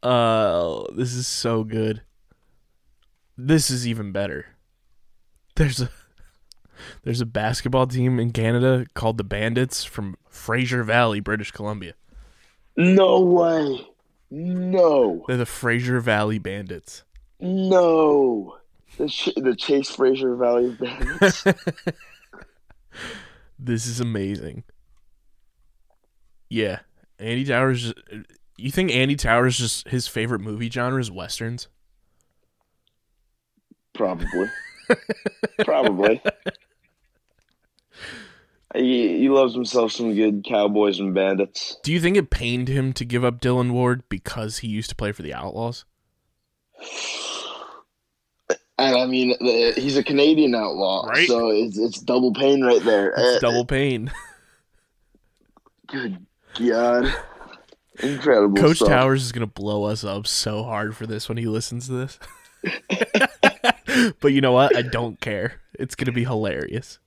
Uh, 0.01 0.85
this 0.95 1.13
is 1.13 1.27
so 1.27 1.63
good. 1.63 2.01
This 3.37 3.69
is 3.69 3.87
even 3.87 4.11
better. 4.11 4.47
There's 5.55 5.81
a 5.81 5.89
there's 7.03 7.21
a 7.21 7.25
basketball 7.25 7.87
team 7.87 8.19
in 8.19 8.31
Canada 8.31 8.85
called 8.93 9.17
the 9.17 9.23
Bandits 9.23 9.83
from 9.83 10.15
Fraser 10.29 10.83
Valley, 10.83 11.19
British 11.19 11.51
Columbia. 11.51 11.93
No 12.75 13.21
way. 13.21 13.87
No. 14.29 15.23
They're 15.27 15.37
the 15.37 15.45
Fraser 15.45 15.99
Valley 15.99 16.37
Bandits. 16.39 17.03
No. 17.39 18.57
The, 18.97 19.07
Ch- 19.07 19.29
the 19.35 19.55
Chase 19.55 19.89
Fraser 19.89 20.35
Valley 20.35 20.75
Bandits. 20.79 21.43
This 23.59 23.87
is 23.87 23.99
amazing. 23.99 24.63
Yeah, 26.49 26.79
Andy 27.19 27.43
Towers. 27.43 27.91
Uh, 27.91 28.17
you 28.55 28.69
think 28.71 28.91
Andy 28.91 29.15
Towers 29.15 29.57
just 29.57 29.87
his 29.87 30.07
favorite 30.07 30.41
movie 30.41 30.69
genre 30.69 30.99
is 31.01 31.09
westerns? 31.11 31.67
Probably. 33.97 34.49
Probably. 35.65 36.21
He, 38.75 39.17
he 39.19 39.29
loves 39.29 39.53
himself 39.55 39.91
some 39.91 40.13
good 40.13 40.45
cowboys 40.47 40.99
and 40.99 41.13
bandits. 41.13 41.77
Do 41.83 41.91
you 41.91 41.99
think 41.99 42.15
it 42.15 42.29
pained 42.29 42.67
him 42.67 42.93
to 42.93 43.03
give 43.05 43.23
up 43.25 43.39
Dillon 43.39 43.73
Ward 43.73 44.03
because 44.07 44.59
he 44.59 44.67
used 44.67 44.89
to 44.89 44.95
play 44.95 45.11
for 45.11 45.23
the 45.23 45.33
Outlaws? 45.33 45.85
And 48.77 48.95
I 48.95 49.05
mean, 49.07 49.35
he's 49.75 49.97
a 49.97 50.03
Canadian 50.03 50.53
outlaw, 50.53 51.07
Right. 51.07 51.27
so 51.27 51.49
it's, 51.49 51.77
it's 51.79 51.99
double 51.99 52.31
pain 52.33 52.63
right 52.63 52.83
there. 52.83 53.09
It's 53.17 53.37
Uh, 53.37 53.39
double 53.39 53.65
pain. 53.65 54.11
Good 55.87 56.23
God. 56.59 57.11
Incredible. 57.99 58.55
Coach 58.61 58.75
stuff. 58.77 58.89
Towers 58.89 59.23
is 59.25 59.31
gonna 59.31 59.47
blow 59.47 59.85
us 59.85 60.03
up 60.03 60.27
so 60.27 60.61
hard 60.63 60.95
for 60.95 61.07
this 61.07 61.27
when 61.27 61.39
he 61.39 61.47
listens 61.47 61.87
to 61.87 61.93
this. 61.93 62.19
but 64.19 64.33
you 64.33 64.41
know 64.41 64.51
what? 64.51 64.75
I 64.75 64.81
don't 64.81 65.19
care. 65.19 65.61
It's 65.73 65.95
gonna 65.95 66.11
be 66.11 66.23
hilarious. 66.23 66.99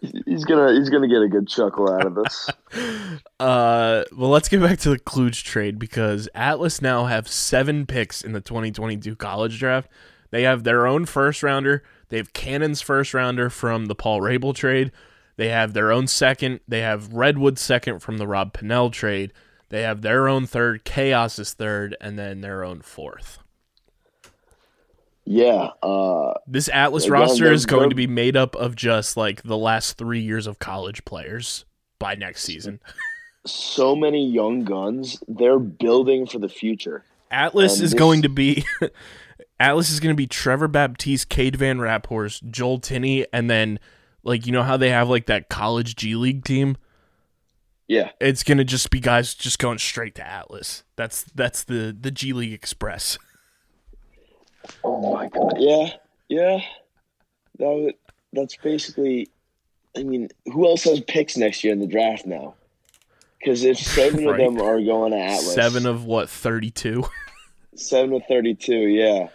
He's 0.00 0.44
gonna 0.44 0.72
he's 0.72 0.90
gonna 0.90 1.08
get 1.08 1.22
a 1.22 1.28
good 1.28 1.46
chuckle 1.46 1.90
out 1.90 2.06
of 2.06 2.14
this. 2.14 2.50
Uh, 3.38 4.04
well, 4.16 4.30
let's 4.30 4.48
get 4.48 4.60
back 4.60 4.78
to 4.78 4.90
the 4.90 4.98
Kluge 4.98 5.42
trade 5.42 5.76
because 5.76 6.28
Atlas 6.32 6.80
now 6.80 7.06
have 7.06 7.26
seven 7.26 7.86
picks 7.86 8.22
in 8.22 8.32
the 8.32 8.40
2022 8.40 9.16
college 9.16 9.58
draft. 9.58 9.90
They 10.30 10.42
have 10.42 10.62
their 10.62 10.86
own 10.86 11.06
first 11.06 11.42
rounder. 11.42 11.82
They 12.08 12.18
have 12.18 12.32
Cannon's 12.32 12.80
first 12.80 13.12
rounder 13.14 13.50
from 13.50 13.86
the 13.86 13.96
Paul 13.96 14.20
Rabil 14.20 14.54
trade. 14.54 14.92
They 15.36 15.48
have 15.48 15.72
their 15.72 15.90
own 15.90 16.06
second. 16.06 16.60
They 16.68 16.80
have 16.80 17.12
Redwood's 17.12 17.60
second 17.60 17.98
from 17.98 18.18
the 18.18 18.28
Rob 18.28 18.52
Pannell 18.52 18.92
trade. 18.92 19.32
They 19.70 19.82
have 19.82 20.02
their 20.02 20.28
own 20.28 20.46
third, 20.46 20.84
Chaos's 20.84 21.54
third, 21.54 21.96
and 22.00 22.18
then 22.18 22.42
their 22.42 22.62
own 22.62 22.80
fourth. 22.80 23.41
Yeah. 25.24 25.68
Uh, 25.82 26.34
This 26.46 26.68
Atlas 26.68 27.04
Again, 27.04 27.12
roster 27.12 27.44
they're- 27.44 27.52
is 27.52 27.66
going 27.66 27.90
to 27.90 27.96
be 27.96 28.06
made 28.06 28.36
up 28.36 28.54
of 28.56 28.74
just 28.76 29.16
like 29.16 29.42
the 29.42 29.56
last 29.56 29.96
three 29.96 30.20
years 30.20 30.46
of 30.46 30.58
college 30.58 31.04
players 31.04 31.64
by 31.98 32.14
next 32.14 32.42
season. 32.42 32.80
so 33.46 33.94
many 33.96 34.26
young 34.26 34.64
guns. 34.64 35.22
They're 35.28 35.58
building 35.58 36.26
for 36.26 36.38
the 36.38 36.48
future. 36.48 37.04
Atlas 37.30 37.74
And 37.76 37.84
is 37.84 37.90
this- 37.92 37.98
going 37.98 38.22
to 38.22 38.28
be 38.28 38.64
Atlas 39.60 39.90
is 39.90 40.00
going 40.00 40.12
to 40.14 40.16
be 40.16 40.26
Trevor 40.26 40.66
Baptiste, 40.68 41.28
Cade 41.28 41.56
van 41.56 41.78
Raaphorst, 41.78 42.50
Joel 42.50 42.78
Tinney, 42.80 43.26
and 43.32 43.48
then 43.48 43.78
like 44.24 44.44
you 44.46 44.52
know 44.52 44.62
how 44.64 44.76
they 44.76 44.90
have 44.90 45.08
like 45.08 45.26
that 45.26 45.48
college 45.48 45.94
G 45.96 46.14
League 46.16 46.44
team. 46.44 46.76
Yeah. 47.88 48.10
It's 48.20 48.42
going 48.42 48.58
to 48.58 48.64
just 48.64 48.90
be 48.90 49.00
guys 49.00 49.34
just 49.34 49.58
going 49.58 49.78
straight 49.78 50.14
to 50.16 50.26
Atlas. 50.26 50.82
That's 50.96 51.22
that's 51.34 51.62
the 51.64 51.96
the 51.98 52.10
G 52.10 52.32
League 52.32 52.52
Express. 52.52 53.18
Oh 54.84 55.12
my 55.14 55.28
god. 55.28 55.54
Yeah. 55.58 55.90
Yeah. 56.28 56.60
That 57.58 57.68
would, 57.68 57.94
that's 58.32 58.56
basically. 58.56 59.28
I 59.96 60.02
mean, 60.04 60.28
who 60.46 60.66
else 60.66 60.84
has 60.84 61.00
picks 61.00 61.36
next 61.36 61.62
year 61.64 61.72
in 61.72 61.78
the 61.80 61.86
draft 61.86 62.24
now? 62.24 62.54
Because 63.38 63.62
if 63.64 63.76
seven 63.78 64.24
Right. 64.26 64.40
of 64.40 64.54
them 64.54 64.64
are 64.64 64.80
going 64.82 65.12
to 65.12 65.18
Atlas, 65.18 65.54
Seven 65.54 65.86
of 65.86 66.04
what 66.04 66.30
thirty 66.30 66.70
two. 66.70 67.04
seven 67.76 68.14
of 68.14 68.22
thirty-two, 68.26 68.74
yeah. 68.88 69.28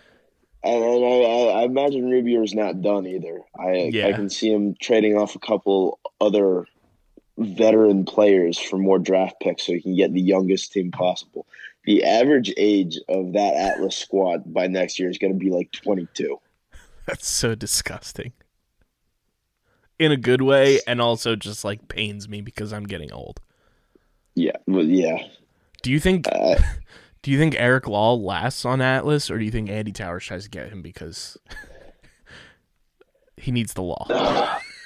And, 0.63 0.84
and 0.84 1.06
I, 1.06 1.08
I, 1.08 1.62
I 1.62 1.63
imagine 1.66 2.10
Rubeor's 2.10 2.54
not 2.56 2.82
done 2.82 3.06
either. 3.06 3.42
I 3.58 3.90
Yeah. 3.92 4.08
I 4.08 4.13
can 4.13 4.30
see 4.30 4.52
him 4.52 4.76
trading 4.82 5.16
off 5.18 5.36
a 5.36 5.40
couple 5.40 6.00
other 6.20 6.66
veteran 7.38 8.04
players 8.06 8.58
for 8.58 8.78
more 8.78 8.98
draft 8.98 9.36
picks 9.40 9.68
so 9.68 9.74
he 9.74 9.82
can 9.82 9.96
get 9.96 10.12
the 10.12 10.22
youngest 10.22 10.72
team 10.74 10.90
possible. 10.92 11.46
The 11.88 12.04
average 12.04 12.54
age 12.58 13.00
of 13.08 13.32
that 13.32 13.56
Atlas 13.56 13.95
squad 13.95 14.54
by 14.54 14.67
next 14.67 15.00
year 15.00 15.10
is 15.10 15.17
going 15.17 15.32
to 15.32 15.39
be 15.39 15.50
like 15.50 15.71
twenty-two. 15.71 16.38
That's 17.06 17.28
so 17.28 17.56
disgusting. 17.56 18.34
In 19.97 20.12
a 20.12 20.17
good 20.17 20.41
way, 20.41 20.82
and 20.86 21.02
also 21.02 21.38
just 21.38 21.63
like 21.63 21.88
pains 21.88 22.28
me 22.28 22.41
because 22.41 22.73
I'm 22.73 22.84
getting 22.84 23.12
old. 23.13 23.39
Yeah, 24.36 24.58
well, 24.67 24.84
yeah. 24.84 25.17
Do 25.82 25.89
you 25.89 26.02
think 26.02 26.28
Uh, 26.30 26.62
do 27.21 27.32
you 27.32 27.39
think 27.39 27.56
Eric 27.58 27.88
Law 27.88 28.15
lasts 28.15 28.65
on 28.65 28.82
Atlas, 28.82 29.32
or 29.32 29.39
do 29.39 29.45
you 29.45 29.52
think 29.52 29.69
Andy 29.69 29.93
Towers 29.93 30.26
tries 30.26 30.43
to 30.43 30.50
get 30.50 30.67
him 30.67 30.82
because 30.82 31.38
he 33.38 33.50
needs 33.52 33.73
the 33.73 33.82
law? 33.82 34.06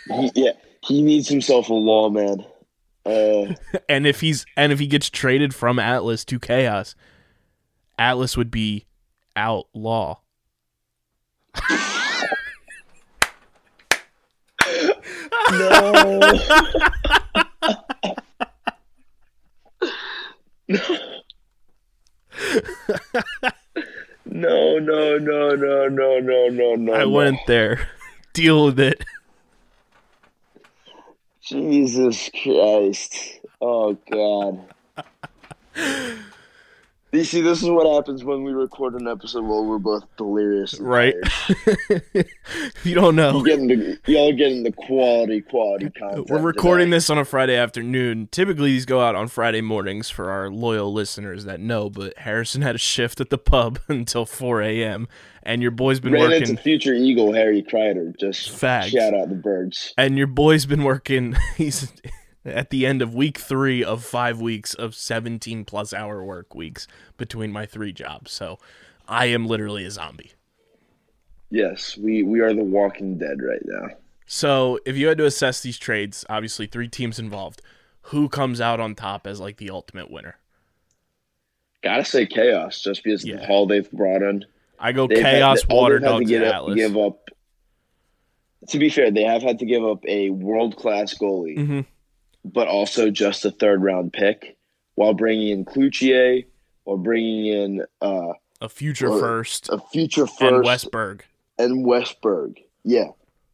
he, 0.07 0.31
yeah, 0.35 0.51
he 0.85 1.01
needs 1.01 1.27
himself 1.27 1.69
a 1.69 1.73
lawman. 1.73 2.45
Uh, 3.05 3.53
And 3.89 4.05
if 4.05 4.21
he's 4.21 4.45
and 4.55 4.71
if 4.71 4.79
he 4.79 4.87
gets 4.87 5.09
traded 5.09 5.53
from 5.55 5.79
Atlas 5.79 6.23
to 6.25 6.39
Chaos, 6.39 6.95
Atlas 7.97 8.37
would 8.37 8.51
be 8.51 8.85
outlaw. 9.35 10.17
no. 15.51 16.19
No, 24.25 24.79
no, 24.79 25.17
no, 25.17 25.55
no, 25.55 25.87
no, 25.87 26.19
no, 26.19 26.47
no, 26.49 26.75
no. 26.75 26.93
I 26.93 27.05
went 27.05 27.39
there. 27.47 27.89
Deal 28.33 28.65
with 28.65 28.79
it. 28.79 29.03
Jesus 31.51 32.29
Christ. 32.41 33.41
Oh 33.61 33.97
God. 34.09 34.61
You 37.13 37.26
see, 37.26 37.41
this 37.41 37.62
is 37.62 37.69
what 37.69 37.93
happens 37.93 38.24
when 38.24 38.45
we 38.45 38.54
record 38.54 38.93
an 38.93 39.06
episode 39.06 39.43
while 39.43 39.65
we're 39.65 39.80
both 39.80 40.06
delirious. 40.15 40.80
Right. 40.80 41.13
if 41.50 42.80
you 42.86 42.95
don't 42.95 43.17
know, 43.17 43.39
You 43.39 43.43
getting 43.43 43.67
the 43.67 44.00
y'all 44.08 44.32
getting 44.32 44.63
the 44.63 44.71
quality, 44.71 45.41
quality 45.41 45.89
content. 45.89 46.30
We're 46.30 46.39
recording 46.39 46.88
today. 46.88 46.95
this 46.97 47.10
on 47.10 47.17
a 47.17 47.26
Friday 47.26 47.58
afternoon. 47.58 48.30
Typically, 48.32 48.69
these 48.71 48.86
go 48.86 49.02
out 49.02 49.15
on 49.15 49.28
Friday 49.28 49.60
mornings 49.60 50.10
for 50.10 50.30
our 50.32 50.50
loyal 50.50 50.93
listeners 50.93 51.43
that 51.43 51.60
know, 51.60 51.89
but 51.89 52.17
Harrison 52.19 52.62
had 52.62 52.76
a 52.76 52.80
shift 52.80 53.19
at 53.19 53.30
the 53.30 53.38
pub 53.38 53.80
until 53.89 54.26
4 54.26 54.62
a.m., 54.62 55.10
and 55.43 55.62
your 55.62 55.71
boy's 55.71 56.00
been 56.00 56.13
Ran 56.13 56.30
working. 56.30 56.50
into 56.52 56.62
future 56.62 56.93
Eagle 56.93 57.34
Harry 57.34 57.62
Kreider. 57.62 58.17
Just 58.17 58.52
Fags. 58.52 58.86
shout 58.86 59.13
out 59.13 59.28
the 59.28 59.36
birds. 59.36 59.93
and 59.97 60.17
your 60.17 60.28
boy's 60.28 60.65
been 60.65 60.84
working. 60.84 61.36
He's 61.58 61.91
at 62.45 62.69
the 62.69 62.86
end 62.86 63.01
of 63.01 63.13
week 63.13 63.38
three 63.38 63.84
of 63.84 64.04
five 64.04 64.41
weeks 64.41 64.73
of 64.73 64.95
17 64.95 65.65
plus 65.65 65.93
hour 65.93 66.23
work 66.23 66.56
weeks 66.56 66.88
between 67.17 67.51
my 67.51 67.65
three 67.65 67.93
jobs. 67.93 68.32
So 68.32 68.58
I 69.08 69.25
am 69.27 69.45
literally 69.45 69.86
a 69.86 69.91
zombie. 69.91 70.32
Yes, 71.49 71.97
we 71.97 72.23
we 72.23 72.39
are 72.39 72.54
the 72.54 72.63
Walking 72.63 73.17
Dead 73.17 73.41
right 73.41 73.62
now. 73.65 73.88
So 74.25 74.80
if 74.86 74.95
you 74.95 75.08
had 75.08 75.17
to 75.17 75.25
assess 75.25 75.62
these 75.62 75.77
trades, 75.77 76.25
obviously 76.30 76.65
three 76.65 76.88
teams 76.88 77.19
involved, 77.19 77.62
who 78.04 78.30
comes 78.30 78.62
out 78.62 78.80
on 78.80 78.95
top 78.95 79.27
as 79.27 79.39
like 79.41 79.58
the 79.58 79.69
ultimate 79.69 80.10
winner? 80.10 80.38
Gotta 81.84 82.06
say 82.06 82.25
chaos, 82.25 82.82
just 82.82 83.04
because 83.04 83.25
Yeah. 83.25 83.38
the 83.38 83.45
haul 83.45 83.65
they've 83.67 83.91
brought 83.91 84.21
in. 84.21 84.45
I 84.80 84.93
go 84.93 85.08
They've 85.08 85.17
had- 85.17 85.34
Chaos, 85.34 85.65
all 85.69 85.82
Water 85.82 85.99
they've 85.99 86.19
to 86.19 86.25
give 86.25 86.43
up- 86.43 86.54
Atlas. 86.56 86.75
Give 86.75 86.97
up. 86.97 87.30
To 88.69 88.80
be 88.80 88.89
fair, 88.89 89.12
they 89.12 89.23
have 89.23 89.41
had 89.41 89.60
to 89.60 89.65
give 89.65 89.84
up 89.84 90.04
a 90.08 90.30
world 90.30 90.75
class 90.77 91.13
goalie, 91.15 91.58
Mhm. 91.58 91.86
But 92.43 92.67
also 92.67 93.12
just 93.12 93.45
a 93.45 93.51
third 93.51 93.84
round 93.84 94.13
pick, 94.13 94.58
while 94.95 95.13
bringing 95.13 95.49
in 95.49 95.65
Cloutier 95.65 96.45
or 96.86 96.97
bringing 96.97 97.45
in 97.45 97.86
uh, 98.01 98.34
a 98.60 98.69
future 98.69 99.10
first, 99.10 99.69
a 99.69 99.80
future 99.91 100.25
first 100.25 100.41
and 100.41 100.63
Wes 100.63 100.86
Berg. 100.86 101.23
and 101.60 101.86
Wes 101.86 102.13
Berg. 102.21 102.60
Yeah, 102.84 103.10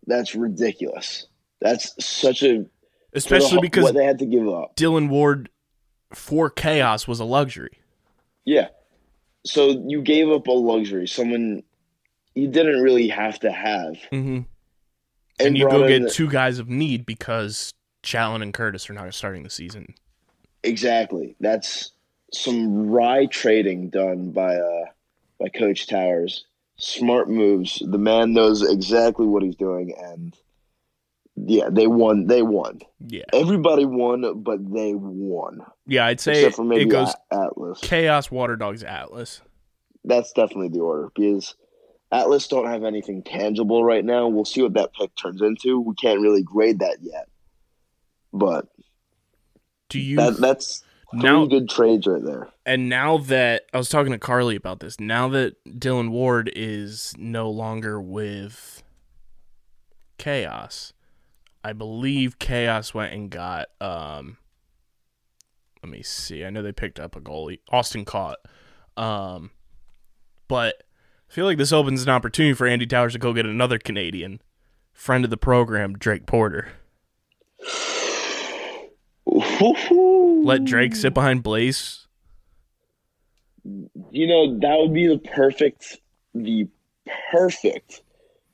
that's 0.05 0.35
ridiculous. 0.35 1.27
That's 1.59 1.93
such 2.03 2.43
a 2.43 2.47
for 2.57 2.63
the 2.63 3.17
Especially 3.17 3.59
because 3.59 3.83
what 3.83 3.95
they 3.95 4.05
had 4.05 4.19
to 4.19 4.25
give 4.25 4.47
up. 4.47 4.75
Dillon 4.75 5.09
Ward 5.09 5.49
for 6.13 6.49
chaos 6.49 7.07
was 7.07 7.19
a 7.19 7.25
luxury. 7.25 7.79
Yeah. 8.45 8.67
So 9.45 9.83
you 9.87 10.01
gave 10.01 10.29
up 10.29 10.47
a 10.47 10.51
luxury, 10.51 11.07
someone 11.07 11.63
you 12.35 12.47
didn't 12.47 12.81
really 12.81 13.09
have 13.09 13.39
to 13.39 13.51
have, 13.51 13.95
Mm-hmm. 14.11 14.41
And 15.39 15.57
you 15.57 15.69
go 15.69 15.87
get 15.87 16.11
two 16.11 16.29
guys 16.29 16.57
of 16.57 16.67
need 16.67 17.05
because 17.05 17.73
Challen 18.07 18.41
and 18.41 18.53
Curtis 18.53 18.89
are 18.89 18.93
not 18.93 19.13
starting 19.13 19.43
the 19.43 19.49
season. 19.49 19.93
exactly. 20.63 21.35
That's 21.41 21.91
some 22.33 22.87
wry 22.87 23.25
trading 23.25 23.89
done 23.89 24.31
by 24.31 24.55
uh 24.55 24.85
by 25.39 25.49
Coach 25.49 25.87
Towers. 25.87 26.45
Smart 26.77 27.29
moves. 27.29 27.81
The 27.85 27.97
man 27.97 28.33
knows 28.33 28.61
exactly 28.61 29.25
what 29.25 29.43
he's 29.43 29.55
doing, 29.55 29.93
and 29.97 30.33
yeah, 31.35 31.69
they 31.71 31.87
won. 31.87 32.27
They 32.27 32.41
won. 32.43 32.79
Yeah. 33.05 33.23
Everybody 33.33 33.85
won, 33.85 34.41
but 34.41 34.59
they 34.71 34.93
won. 34.95 35.61
Yeah, 35.85 36.05
I'd 36.05 36.19
say 36.19 36.33
Except 36.33 36.55
for 36.55 36.63
maybe 36.63 36.83
it 36.83 36.89
goes 36.89 37.13
Atlas. 37.31 37.79
Chaos, 37.81 38.31
Water 38.31 38.55
Dogs, 38.55 38.83
Atlas. 38.83 39.41
That's 40.05 40.31
definitely 40.31 40.69
the 40.69 40.79
order 40.79 41.09
because 41.13 41.55
Atlas 42.11 42.47
don't 42.47 42.67
have 42.67 42.83
anything 42.83 43.23
tangible 43.23 43.83
right 43.83 44.05
now. 44.05 44.27
We'll 44.27 44.45
see 44.45 44.61
what 44.61 44.73
that 44.75 44.93
pick 44.93 45.13
turns 45.15 45.41
into. 45.41 45.79
We 45.81 45.95
can't 45.95 46.21
really 46.21 46.43
grade 46.43 46.79
that 46.79 46.97
yet, 47.01 47.27
but 48.37 48.67
Do 49.89 49.99
you 49.99 50.15
that 50.17 50.37
that's 50.39 50.83
now 51.13 51.45
good 51.45 51.69
trades 51.69 52.05
right 52.05 52.23
there. 52.23 52.49
and 52.65 52.89
now 52.89 53.17
that 53.17 53.63
I 53.73 53.77
was 53.77 53.89
talking 53.89 54.11
to 54.11 54.19
Carly 54.19 54.55
about 54.55 54.79
this, 54.81 54.99
now 54.99 55.29
that 55.29 55.55
Dillon 55.79 56.11
Ward 56.11 56.51
is 56.55 57.13
no 57.17 57.49
longer 57.49 58.01
with 58.01 58.83
Chaos, 60.17 60.93
I 61.63 61.73
believe 61.73 62.39
Chaos 62.39 62.93
went 62.93 63.13
and 63.13 63.29
got 63.29 63.67
um 63.79 64.37
let 65.83 65.91
me 65.91 66.01
see. 66.03 66.43
I 66.43 66.49
know 66.49 66.61
they 66.63 66.71
picked 66.73 66.99
up 66.99 67.15
a 67.15 67.21
goalie, 67.21 67.59
Austin 67.71 68.03
Kaut. 68.03 68.35
Um 68.97 69.51
but 70.47 70.83
I 71.29 71.33
feel 71.33 71.45
like 71.45 71.57
this 71.57 71.73
opens 71.73 72.03
an 72.03 72.09
opportunity 72.09 72.53
for 72.53 72.67
Andy 72.67 72.87
Towers 72.87 73.13
to 73.13 73.19
go 73.19 73.33
get 73.33 73.45
another 73.45 73.77
Canadian 73.77 74.41
friend 74.93 75.23
of 75.23 75.29
the 75.29 75.37
program, 75.37 75.93
Drake 75.97 76.25
Porter. 76.25 76.69
Let 80.43 80.65
Drake 80.65 80.95
sit 80.95 81.13
behind 81.13 81.43
Blaze. 81.43 82.07
You 84.11 84.27
know 84.27 84.59
that 84.59 84.77
would 84.79 84.93
be 84.93 85.07
the 85.07 85.17
perfect, 85.17 85.99
the 86.33 86.67
perfect 87.31 88.01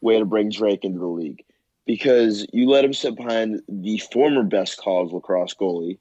way 0.01 0.19
to 0.19 0.25
bring 0.25 0.49
Drake 0.49 0.83
into 0.83 0.99
the 0.99 1.05
league 1.05 1.43
because 1.85 2.45
you 2.53 2.69
let 2.69 2.85
him 2.85 2.93
sit 2.93 3.15
behind 3.15 3.61
the 3.67 3.97
former 3.97 4.43
best 4.43 4.77
college 4.77 5.11
lacrosse 5.11 5.53
goalie. 5.53 5.97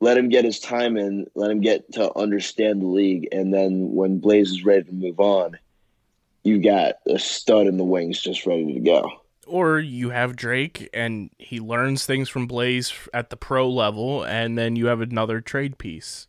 Let 0.00 0.16
him 0.16 0.28
get 0.28 0.44
his 0.44 0.58
time 0.58 0.96
in. 0.96 1.26
Let 1.34 1.50
him 1.50 1.60
get 1.60 1.92
to 1.92 2.16
understand 2.16 2.82
the 2.82 2.86
league, 2.86 3.28
and 3.30 3.54
then 3.54 3.92
when 3.92 4.18
Blaze 4.18 4.50
is 4.50 4.64
ready 4.64 4.84
to 4.84 4.92
move 4.92 5.20
on, 5.20 5.58
you 6.42 6.60
got 6.60 6.96
a 7.06 7.18
stud 7.18 7.68
in 7.68 7.76
the 7.76 7.84
wings 7.84 8.20
just 8.20 8.46
ready 8.46 8.74
to 8.74 8.80
go. 8.80 9.21
Or 9.46 9.78
you 9.78 10.10
have 10.10 10.36
Drake 10.36 10.88
and 10.94 11.30
he 11.38 11.60
learns 11.60 12.06
things 12.06 12.28
from 12.28 12.46
Blaze 12.46 12.92
at 13.12 13.30
the 13.30 13.36
pro 13.36 13.68
level, 13.68 14.22
and 14.24 14.56
then 14.56 14.76
you 14.76 14.86
have 14.86 15.00
another 15.00 15.40
trade 15.40 15.78
piece 15.78 16.28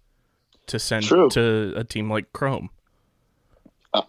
to 0.67 0.79
send 0.79 1.05
True. 1.05 1.29
to 1.29 1.73
a 1.75 1.83
team 1.83 2.09
like 2.09 2.31
Chrome. 2.33 2.69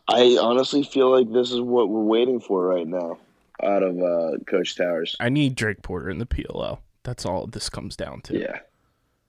I- 0.08 0.38
honestly 0.40 0.82
feel 0.82 1.10
like 1.10 1.30
this 1.30 1.50
is 1.50 1.60
what 1.60 1.88
we're 1.88 2.02
waiting 2.04 2.40
for 2.40 2.64
right 2.66 2.86
now 2.86 3.18
out 3.62 3.82
of 3.82 3.98
uh, 4.00 4.38
Coach 4.46 4.76
Towers. 4.76 5.14
I 5.20 5.28
need 5.28 5.54
Drake 5.54 5.82
Porter 5.82 6.10
in 6.10 6.18
the 6.18 6.26
PLL. 6.26 6.78
That's 7.02 7.26
all 7.26 7.46
this 7.46 7.68
comes 7.68 7.96
down 7.96 8.22
to. 8.22 8.38
Yeah. 8.38 8.58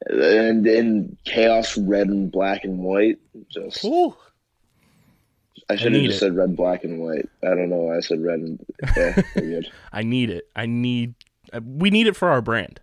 And 0.08 0.66
in 0.66 1.18
chaos, 1.26 1.78
red 1.78 2.08
and 2.08 2.32
black 2.32 2.64
and 2.64 2.80
white. 2.80 3.18
Just 3.50 3.84
Ooh. 3.84 4.16
I 5.70 5.76
should 5.76 5.94
have 5.94 6.04
just 6.04 6.18
it. 6.18 6.20
said 6.20 6.36
red, 6.36 6.56
black, 6.56 6.84
and 6.84 7.00
white. 7.00 7.28
I 7.44 7.48
don't 7.50 7.70
know 7.70 7.78
why 7.78 7.98
I 7.98 8.00
said 8.02 8.22
red 8.24 8.40
and 8.40 8.66
yeah, 8.96 9.22
good. 9.36 9.72
I 9.92 10.04
need 10.04 10.30
it. 10.30 10.48
I 10.56 10.66
need. 10.68 11.16
uh, 11.54 11.62
We 11.66 11.90
need 11.90 12.06
it 12.08 12.16
for 12.16 12.30
our 12.30 12.42
brand. 12.42 12.80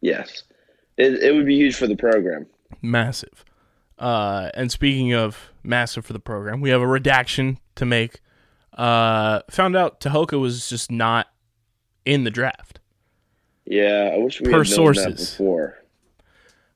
Yes, 0.00 0.42
it 0.96 1.22
it 1.22 1.34
would 1.34 1.46
be 1.46 1.56
huge 1.56 1.76
for 1.76 1.86
the 1.86 1.96
program. 1.96 2.46
Massive. 2.82 3.44
Uh, 3.98 4.50
and 4.54 4.72
speaking 4.72 5.12
of 5.14 5.50
massive 5.62 6.04
for 6.04 6.12
the 6.12 6.18
program, 6.20 6.60
we 6.60 6.70
have 6.70 6.80
a 6.82 6.86
redaction 6.86 7.58
to 7.76 7.84
make. 7.86 8.20
Uh, 8.72 9.40
found 9.50 9.76
out 9.76 10.00
Tehoka 10.00 10.38
was 10.40 10.68
just 10.68 10.90
not 10.90 11.28
in 12.04 12.24
the 12.24 12.30
draft. 12.30 12.80
Yeah, 13.66 14.10
I 14.12 14.18
wish 14.18 14.40
we 14.40 14.46
Per 14.50 14.50
had 14.50 14.56
known 14.56 14.64
that 14.64 14.74
sources. 14.74 15.30
before. 15.30 15.78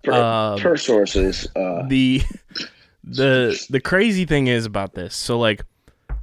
Per, 0.04 0.12
Um, 0.12 0.58
per 0.60 0.76
sources, 0.76 1.46
uh, 1.56 1.86
the 1.88 2.22
the 3.08 3.66
the 3.70 3.80
crazy 3.80 4.24
thing 4.24 4.46
is 4.46 4.66
about 4.66 4.94
this. 4.94 5.14
So 5.14 5.38
like, 5.38 5.64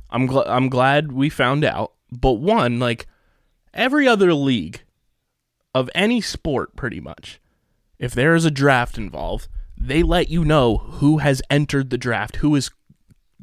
I'm 0.09 0.27
gl- 0.27 0.47
I'm 0.47 0.69
glad 0.69 1.11
we 1.11 1.29
found 1.29 1.63
out. 1.65 1.93
But 2.11 2.33
one, 2.33 2.79
like 2.79 3.07
every 3.73 4.07
other 4.07 4.33
league 4.33 4.81
of 5.73 5.89
any 5.95 6.21
sport, 6.21 6.75
pretty 6.75 6.99
much, 6.99 7.41
if 7.99 8.13
there 8.13 8.35
is 8.35 8.45
a 8.45 8.51
draft 8.51 8.97
involved, 8.97 9.47
they 9.77 10.03
let 10.03 10.29
you 10.29 10.45
know 10.45 10.77
who 10.77 11.17
has 11.17 11.41
entered 11.49 11.89
the 11.89 11.97
draft, 11.97 12.37
who 12.37 12.55
is 12.55 12.71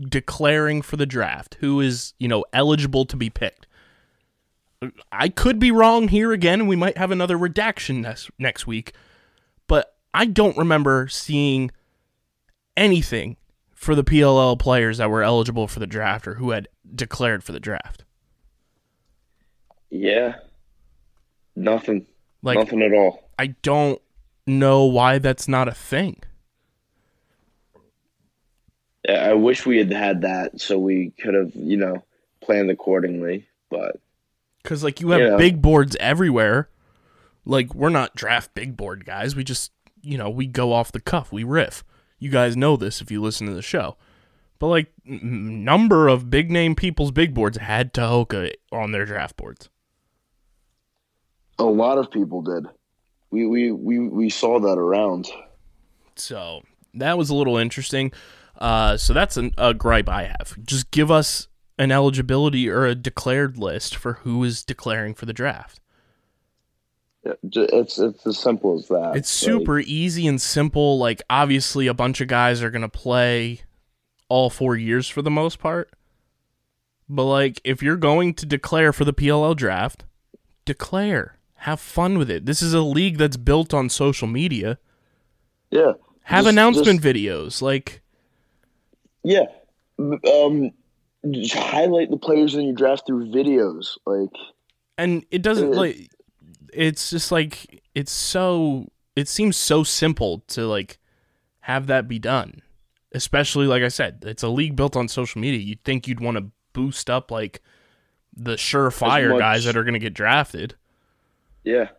declaring 0.01 0.81
for 0.81 0.97
the 0.97 1.07
draft, 1.07 1.57
who 1.61 1.81
is 1.81 2.15
you 2.19 2.29
know 2.29 2.45
eligible 2.53 3.05
to 3.07 3.17
be 3.17 3.29
picked. 3.31 3.67
I 5.13 5.29
could 5.29 5.59
be 5.59 5.71
wrong 5.71 6.09
here 6.09 6.33
again, 6.33 6.67
we 6.67 6.75
might 6.75 6.99
have 6.99 7.11
another 7.11 7.37
redaction 7.37 8.01
next 8.01 8.31
next 8.39 8.67
week. 8.67 8.95
But 9.67 9.97
I 10.15 10.27
don't 10.27 10.57
remember 10.57 11.09
seeing 11.09 11.71
anything 12.77 13.37
for 13.75 13.95
the 13.95 14.05
PLL 14.05 14.59
players 14.59 14.99
that 14.99 15.11
were 15.11 15.23
eligible 15.23 15.67
for 15.69 15.81
the 15.81 15.87
draft 15.87 16.27
or 16.29 16.35
who 16.35 16.51
had 16.51 16.69
declared 16.95 17.43
for 17.43 17.53
the 17.53 17.61
draft. 17.61 18.05
yeah, 19.91 20.37
nothing, 21.57 22.07
Like 22.43 22.59
nothing 22.59 22.83
at 22.83 22.93
all. 22.93 23.29
I 23.39 23.49
don't 23.63 24.01
know 24.47 24.85
why 24.85 25.19
that's 25.19 25.49
not 25.49 25.69
a 25.69 25.73
thing. 25.75 26.23
Yeah, 29.09 29.31
I 29.31 29.35
wish 29.35 29.67
we 29.67 29.79
had 29.79 29.93
had 29.93 30.21
that 30.23 30.61
so 30.61 30.79
we 30.79 31.11
could 31.21 31.35
have, 31.35 31.55
you 31.55 31.77
know, 31.77 32.05
planned 32.41 32.71
accordingly. 32.71 33.47
But 33.69 33.97
Cuz 34.65 34.85
like 34.85 35.01
you 35.01 35.11
have 35.11 35.21
Yeah. 35.21 35.37
big 35.37 35.61
boards 35.61 35.97
everywhere. 35.99 36.69
Like 37.45 37.75
we're 37.75 37.89
not 37.91 38.15
draft 38.15 38.55
big 38.55 38.77
board 38.77 39.05
guys. 39.05 39.35
We 39.35 39.43
just, 39.43 39.73
you 40.03 40.17
know, 40.17 40.31
we 40.31 40.47
go 40.47 40.73
off 40.73 40.93
the 40.93 41.01
cuff. 41.01 41.33
We 41.33 41.43
riff. 41.43 41.83
You 42.23 42.31
guys 42.31 42.57
know 42.57 42.77
this 42.77 43.01
if 43.01 43.11
you 43.11 43.21
listen 43.21 43.49
to 43.49 43.53
the 43.53 43.63
show. 43.63 43.97
But 44.61 44.69
like 44.69 44.93
number 45.05 46.07
of 46.07 46.31
big 46.31 46.53
name 46.53 46.77
people's 46.77 47.11
big 47.11 47.35
boards 47.35 47.59
had 47.59 47.93
Tehoka 47.93 48.53
on 48.71 48.93
their 48.93 49.05
draft 49.05 49.37
boards. 49.37 49.69
a 51.59 51.65
lot 51.65 51.99
of 51.99 52.13
people 52.13 52.43
did. 52.43 52.67
We 53.33 53.47
we 53.47 53.73
we, 53.73 53.99
we 53.99 54.31
saw 54.31 54.61
that 54.61 54.79
around. 54.79 55.31
So 56.15 56.63
that 56.95 57.19
was 57.19 57.29
a 57.29 57.35
little 57.35 57.57
interesting. 57.57 58.13
Uh, 58.57 58.97
so 58.97 59.13
that's 59.13 59.37
an, 59.37 59.53
a 59.59 59.75
gripe 59.75 60.09
I 60.09 60.25
have. 60.25 60.57
Just 60.65 60.93
give 60.93 61.11
us 61.11 61.49
an 61.77 61.91
eligibility 61.91 62.69
or 62.69 62.87
a 62.87 62.95
declared 62.95 63.59
list 63.59 63.97
for 63.97 64.13
who 64.15 64.45
is 64.45 64.65
declaring 64.65 65.15
for 65.15 65.27
the 65.27 65.33
draft. 65.33 65.81
Yeah, 67.25 67.33
It's 67.43 67.99
it's 67.99 68.27
as 68.27 68.39
simple 68.39 68.77
as 68.79 68.89
that. 68.89 69.13
It's 69.17 69.43
Like, 69.43 69.53
super 69.53 69.79
easy 69.81 70.27
and 70.27 70.41
simple. 70.41 70.99
Like, 70.99 71.23
obviously, 71.31 71.87
a 71.87 71.95
bunch 71.95 72.21
of 72.21 72.29
guys 72.29 72.63
are 72.63 72.71
going 72.71 72.83
to 72.83 72.89
play 72.89 73.61
all 74.29 74.51
four 74.51 74.77
years 74.77 75.09
for 75.09 75.23
the 75.23 75.31
most 75.31 75.59
part. 75.61 75.91
But, 77.09 77.25
like, 77.25 77.61
if 77.65 77.83
you're 77.83 77.97
going 77.97 78.35
to 78.35 78.47
declare 78.47 78.93
for 78.93 79.05
the 79.05 79.13
PLL 79.13 79.55
draft, 79.55 80.05
declare. 80.65 81.39
Have 81.57 81.79
fun 81.79 82.19
with 82.19 82.29
it. 82.31 82.45
This 82.47 82.61
is 82.61 82.75
a 82.75 82.81
league 82.81 83.19
that's 83.19 83.37
built 83.37 83.73
on 83.73 83.89
social 83.89 84.27
media. 84.29 84.79
yeah. 85.71 85.93
Have 86.25 86.45
Just- 86.45 86.53
announcement 86.53 87.03
just- 87.03 87.17
videos. 87.17 87.63
Like, 87.63 88.01
Yeah. 89.25 89.47
Um, 89.99 90.71
highlight 91.53 92.11
the 92.11 92.17
players 92.17 92.55
in 92.55 92.63
your 92.65 92.75
draft 92.75 93.07
through 93.07 93.27
videos. 93.31 93.97
Like, 94.07 94.31
and 94.99 95.25
it 95.31 95.43
doesn't 95.43 95.73
Uh, 95.75 95.77
like 95.77 96.11
it's 96.73 97.11
just 97.11 97.31
like 97.33 97.83
it's 97.95 98.13
so 98.13 98.89
it 99.17 99.29
seems 99.29 99.57
so 99.57 99.83
simple 99.83 100.41
to 100.49 100.67
like 100.67 100.99
have 101.61 101.87
that 101.87 102.09
be 102.09 102.19
done 102.19 102.63
especially 103.13 103.67
like 103.67 103.83
i 103.83 103.89
said 103.89 104.23
it's 104.27 104.43
a 104.43 104.49
league 104.49 104.75
built 104.77 104.97
on 104.97 105.09
social 105.09 105.41
media 105.41 105.61
you'd 105.61 105.83
think 105.85 106.09
you'd 106.09 106.21
want 106.21 106.37
to 106.37 106.51
boost 106.73 107.11
up 107.11 107.31
like 107.31 107.61
the 108.35 108.55
surefire 108.55 109.39
guys 109.39 109.65
that 109.65 109.77
are 109.77 109.85
going 109.85 109.95
to 109.95 110.01
get 110.01 110.15
drafted 110.15 110.75
yeah, 111.65 111.91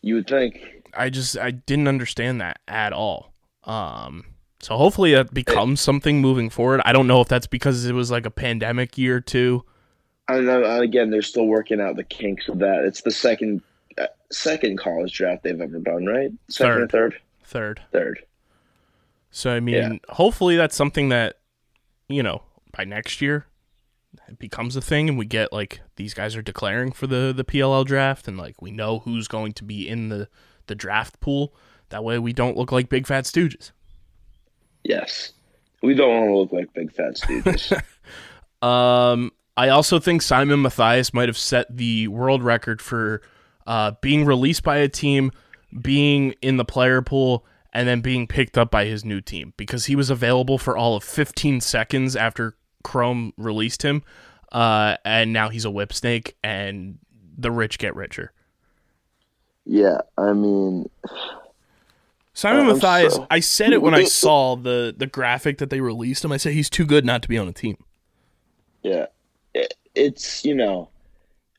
you 0.00 0.14
would 0.14 0.26
think. 0.26 0.88
i 0.94 1.10
just 1.10 1.36
i 1.36 1.50
didn't 1.50 1.88
understand 1.88 2.40
that 2.40 2.60
at 2.68 2.92
all 2.92 3.32
um 3.64 4.24
So 4.60 4.76
hopefully 4.76 5.14
that 5.14 5.32
becomes 5.32 5.80
something 5.80 6.20
moving 6.20 6.50
forward. 6.50 6.80
I 6.84 6.92
don't 6.92 7.06
know 7.06 7.20
if 7.20 7.28
that's 7.28 7.46
because 7.46 7.84
it 7.84 7.92
was 7.92 8.10
like 8.10 8.26
a 8.26 8.30
pandemic 8.30 8.98
year 8.98 9.20
too. 9.20 9.64
I 10.26 10.40
know. 10.40 10.64
and 10.64 10.82
Again, 10.82 11.10
they're 11.10 11.22
still 11.22 11.46
working 11.46 11.80
out 11.80 11.96
the 11.96 12.04
kinks 12.04 12.48
of 12.48 12.58
that. 12.58 12.84
It's 12.84 13.02
the 13.02 13.10
second 13.10 13.62
second 14.30 14.78
college 14.78 15.12
draft 15.14 15.42
they've 15.42 15.60
ever 15.60 15.78
done, 15.78 16.06
right? 16.06 16.30
Second 16.48 16.72
or 16.82 16.88
third? 16.88 17.14
Third. 17.44 17.80
Third. 17.92 18.20
So 19.30 19.50
I 19.52 19.60
mean, 19.60 19.74
Yeah. 19.74 19.92
hopefully 20.10 20.56
that's 20.56 20.76
something 20.76 21.08
that 21.10 21.38
you 22.08 22.22
know 22.22 22.42
by 22.76 22.84
next 22.84 23.20
year 23.20 23.46
it 24.28 24.38
becomes 24.38 24.74
a 24.76 24.80
thing, 24.80 25.08
and 25.08 25.18
we 25.18 25.26
get 25.26 25.52
like 25.52 25.80
these 25.96 26.14
guys 26.14 26.34
are 26.36 26.42
declaring 26.42 26.92
for 26.92 27.06
the 27.06 27.32
the 27.36 27.44
PLL 27.44 27.84
draft, 27.84 28.26
and 28.28 28.36
like 28.38 28.60
we 28.62 28.70
know 28.70 29.00
who's 29.00 29.28
going 29.28 29.52
to 29.54 29.64
be 29.64 29.88
in 29.88 30.08
the 30.08 30.28
the 30.66 30.74
draft 30.74 31.20
pool. 31.20 31.54
That 31.90 32.04
way, 32.04 32.18
we 32.18 32.32
don't 32.34 32.56
look 32.56 32.70
like 32.72 32.88
big 32.90 33.06
fat 33.06 33.24
stooges. 33.24 33.70
Yes. 34.84 35.32
We 35.82 35.94
don't 35.94 36.10
want 36.10 36.28
to 36.28 36.36
look 36.36 36.52
like 36.52 36.72
big 36.74 36.92
fat 36.92 37.14
stooges. 37.16 37.80
Um, 38.60 39.30
I 39.56 39.68
also 39.68 40.00
think 40.00 40.20
Simon 40.20 40.60
Mathias 40.62 41.14
might 41.14 41.28
have 41.28 41.38
set 41.38 41.76
the 41.76 42.08
world 42.08 42.42
record 42.42 42.82
for 42.82 43.22
uh, 43.68 43.92
being 44.00 44.24
released 44.24 44.64
by 44.64 44.78
a 44.78 44.88
team, 44.88 45.30
being 45.82 46.34
in 46.42 46.56
the 46.56 46.64
player 46.64 47.02
pool, 47.02 47.44
and 47.72 47.86
then 47.86 48.00
being 48.00 48.26
picked 48.26 48.58
up 48.58 48.70
by 48.70 48.86
his 48.86 49.04
new 49.04 49.20
team 49.20 49.52
because 49.56 49.84
he 49.86 49.94
was 49.94 50.10
available 50.10 50.58
for 50.58 50.76
all 50.76 50.96
of 50.96 51.04
15 51.04 51.60
seconds 51.60 52.16
after 52.16 52.56
Chrome 52.82 53.32
released 53.36 53.82
him. 53.82 54.02
Uh, 54.50 54.96
and 55.04 55.32
now 55.32 55.50
he's 55.50 55.64
a 55.66 55.70
whip 55.70 55.92
snake, 55.92 56.34
and 56.42 56.98
the 57.36 57.50
rich 57.50 57.78
get 57.78 57.94
richer. 57.94 58.32
yeah, 59.66 59.98
I 60.16 60.32
mean, 60.32 60.88
Simon 62.32 62.60
Uh, 62.66 62.70
I'm 62.70 62.76
Mathias, 62.78 63.14
so- 63.16 63.26
I 63.30 63.40
said 63.40 63.72
it 63.74 63.82
when 63.82 63.94
I 63.94 64.04
saw 64.22 64.56
the 64.56 64.94
the 64.96 65.06
graphic 65.06 65.58
that 65.58 65.68
they 65.68 65.80
released 65.82 66.24
him. 66.24 66.32
I 66.32 66.38
said 66.38 66.54
he's 66.54 66.70
too 66.70 66.86
good 66.86 67.04
not 67.04 67.20
to 67.22 67.28
be 67.28 67.36
on 67.36 67.46
a 67.48 67.52
team. 67.52 67.76
yeah, 68.82 69.06
it's 69.94 70.44
you 70.46 70.54
know, 70.54 70.88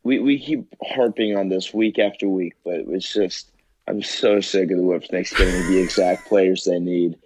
we 0.04 0.20
we 0.20 0.40
keep 0.40 0.74
harping 0.84 1.36
on 1.38 1.50
this 1.50 1.74
week 1.74 2.00
after 2.00 2.28
week, 2.28 2.54
but 2.64 2.82
it's 2.88 3.12
just 3.14 3.52
I'm 3.88 4.02
so 4.04 4.40
sick 4.40 4.72
of 4.72 4.78
the 4.78 4.84
Whipsnakes 4.84 5.34
getting 5.36 5.70
the 5.72 5.80
exact 5.80 6.28
players 6.28 6.64
they 6.64 6.80
need. 6.80 7.18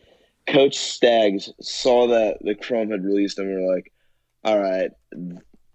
Coach 0.47 0.75
Staggs 0.77 1.49
saw 1.61 2.07
that 2.07 2.37
the 2.41 2.55
Chrome 2.55 2.91
had 2.91 3.03
released 3.05 3.37
them. 3.37 3.47
and 3.47 3.65
We're 3.65 3.75
like, 3.75 3.91
all 4.43 4.59
right, 4.59 4.91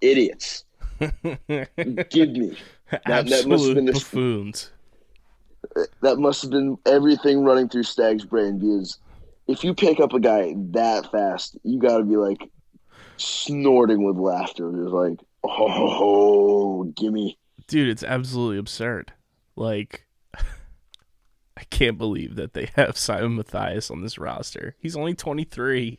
idiots, 0.00 0.64
give 0.98 2.30
me. 2.30 2.56
that 3.06 3.44
must 3.46 3.66
have 3.66 3.74
been 3.74 3.84
the- 3.86 3.92
buffoons. 3.92 4.70
that 6.02 6.18
must 6.18 6.42
have 6.42 6.50
been 6.50 6.76
everything 6.86 7.44
running 7.44 7.68
through 7.68 7.82
Stag's 7.84 8.24
brain 8.24 8.58
because 8.58 8.98
if 9.46 9.64
you 9.64 9.72
pick 9.74 10.00
up 10.00 10.12
a 10.12 10.20
guy 10.20 10.54
that 10.72 11.10
fast, 11.10 11.56
you 11.64 11.78
got 11.78 11.98
to 11.98 12.04
be 12.04 12.16
like 12.16 12.50
snorting 13.16 14.04
with 14.04 14.16
laughter. 14.16 14.70
Just 14.72 14.92
like, 14.92 15.18
oh, 15.48 16.84
gimme. 16.96 17.38
dude 17.66 17.88
it's 17.88 18.02
absolutely 18.02 18.58
absurd. 18.58 19.12
Like 19.56 20.06
i 20.34 21.64
can't 21.70 21.98
believe 21.98 22.36
that 22.36 22.54
they 22.54 22.70
have 22.76 22.96
simon 22.96 23.36
mathias 23.36 23.90
on 23.90 24.02
this 24.02 24.18
roster. 24.18 24.76
He's 24.78 24.96
only 24.96 25.14
23 25.14 25.98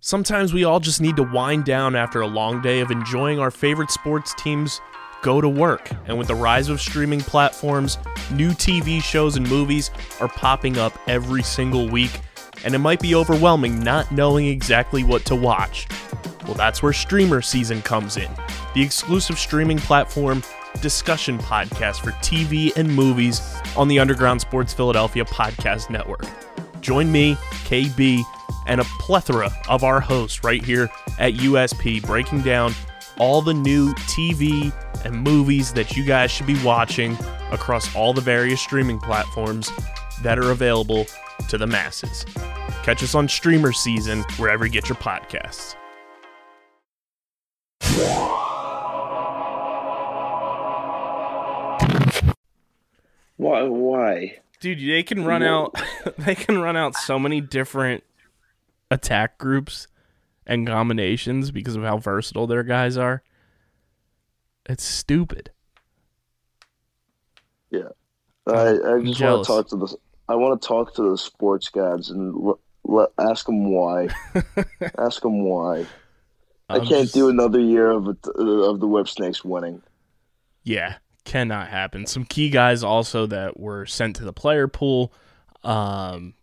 Sometimes 0.00 0.52
we 0.52 0.64
all 0.64 0.80
just 0.80 1.00
need 1.00 1.16
to 1.16 1.22
wind 1.22 1.64
down 1.64 1.96
after 1.96 2.20
a 2.20 2.26
long 2.26 2.60
day 2.60 2.80
of 2.80 2.90
enjoying 2.90 3.38
our 3.38 3.50
favorite 3.50 3.90
sports 3.90 4.34
teams 4.36 4.80
go 5.24 5.40
to 5.40 5.48
work. 5.48 5.90
And 6.06 6.16
with 6.16 6.28
the 6.28 6.34
rise 6.34 6.68
of 6.68 6.80
streaming 6.80 7.20
platforms, 7.20 7.98
new 8.30 8.50
TV 8.50 9.02
shows 9.02 9.36
and 9.36 9.48
movies 9.48 9.90
are 10.20 10.28
popping 10.28 10.78
up 10.78 10.96
every 11.08 11.42
single 11.42 11.88
week, 11.88 12.20
and 12.64 12.74
it 12.74 12.78
might 12.78 13.00
be 13.00 13.14
overwhelming 13.16 13.82
not 13.82 14.12
knowing 14.12 14.46
exactly 14.46 15.02
what 15.02 15.24
to 15.24 15.34
watch. 15.34 15.88
Well, 16.44 16.54
that's 16.54 16.82
where 16.82 16.92
Streamer 16.92 17.40
Season 17.40 17.80
comes 17.82 18.18
in, 18.18 18.30
the 18.74 18.82
exclusive 18.82 19.38
streaming 19.38 19.78
platform 19.78 20.42
discussion 20.82 21.38
podcast 21.38 22.00
for 22.00 22.10
TV 22.12 22.76
and 22.76 22.94
movies 22.94 23.40
on 23.76 23.88
the 23.88 23.98
Underground 23.98 24.40
Sports 24.40 24.74
Philadelphia 24.74 25.24
Podcast 25.24 25.88
Network. 25.88 26.26
Join 26.82 27.10
me, 27.10 27.36
KB, 27.64 28.22
and 28.66 28.80
a 28.80 28.84
plethora 29.00 29.50
of 29.68 29.84
our 29.84 30.00
hosts 30.00 30.44
right 30.44 30.62
here 30.62 30.90
at 31.18 31.34
USP 31.34 32.04
breaking 32.04 32.42
down 32.42 32.74
all 33.18 33.42
the 33.42 33.54
new 33.54 33.92
TV 33.94 34.72
and 35.04 35.22
movies 35.22 35.72
that 35.72 35.96
you 35.96 36.04
guys 36.04 36.30
should 36.30 36.46
be 36.46 36.62
watching 36.64 37.16
across 37.52 37.94
all 37.94 38.12
the 38.12 38.20
various 38.20 38.60
streaming 38.60 38.98
platforms 38.98 39.70
that 40.22 40.38
are 40.38 40.50
available 40.50 41.06
to 41.48 41.58
the 41.58 41.66
masses. 41.66 42.24
Catch 42.82 43.02
us 43.02 43.14
on 43.14 43.28
Streamer 43.28 43.72
Season 43.72 44.22
wherever 44.36 44.64
you 44.66 44.72
get 44.72 44.88
your 44.88 44.96
podcasts. 44.96 45.74
Why? 53.36 53.62
Why? 53.62 54.38
Dude, 54.60 54.78
they 54.78 55.02
can 55.02 55.24
run 55.24 55.42
out 55.42 55.74
they 56.18 56.34
can 56.34 56.58
run 56.58 56.76
out 56.76 56.94
so 56.94 57.18
many 57.18 57.40
different 57.40 58.04
attack 58.90 59.38
groups 59.38 59.86
and 60.46 60.66
combinations 60.66 61.50
because 61.50 61.76
of 61.76 61.82
how 61.82 61.98
versatile 61.98 62.46
their 62.46 62.62
guys 62.62 62.96
are. 62.96 63.22
It's 64.66 64.84
stupid. 64.84 65.50
Yeah. 67.70 67.88
I, 68.46 68.70
I 68.70 69.00
just 69.02 69.20
want 69.20 69.44
to 69.44 69.46
talk 69.46 69.68
to 69.70 69.76
the. 69.76 69.96
I 70.28 70.34
want 70.36 70.60
to 70.60 70.68
talk 70.68 70.94
to 70.96 71.10
the 71.10 71.18
sports 71.18 71.68
gods 71.68 72.10
and 72.10 72.34
l- 72.34 72.60
l- 72.88 73.12
ask 73.18 73.46
them 73.46 73.70
why. 73.72 74.08
ask 74.98 75.22
them 75.22 75.44
why. 75.44 75.86
I 76.68 76.76
I'm 76.76 76.86
can't 76.86 77.02
just- 77.02 77.14
do 77.14 77.28
another 77.28 77.60
year 77.60 77.90
of 77.90 78.08
it, 78.08 78.18
of 78.36 78.80
the 78.80 78.86
Whip 78.86 79.08
Snakes 79.08 79.44
winning. 79.44 79.82
Yeah, 80.62 80.96
cannot 81.24 81.68
happen. 81.68 82.06
Some 82.06 82.24
key 82.24 82.48
guys 82.50 82.82
also 82.82 83.26
that 83.26 83.58
were 83.60 83.84
sent 83.86 84.16
to 84.16 84.24
the 84.24 84.32
player 84.32 84.66
pool 84.68 85.12
um, 85.62 86.34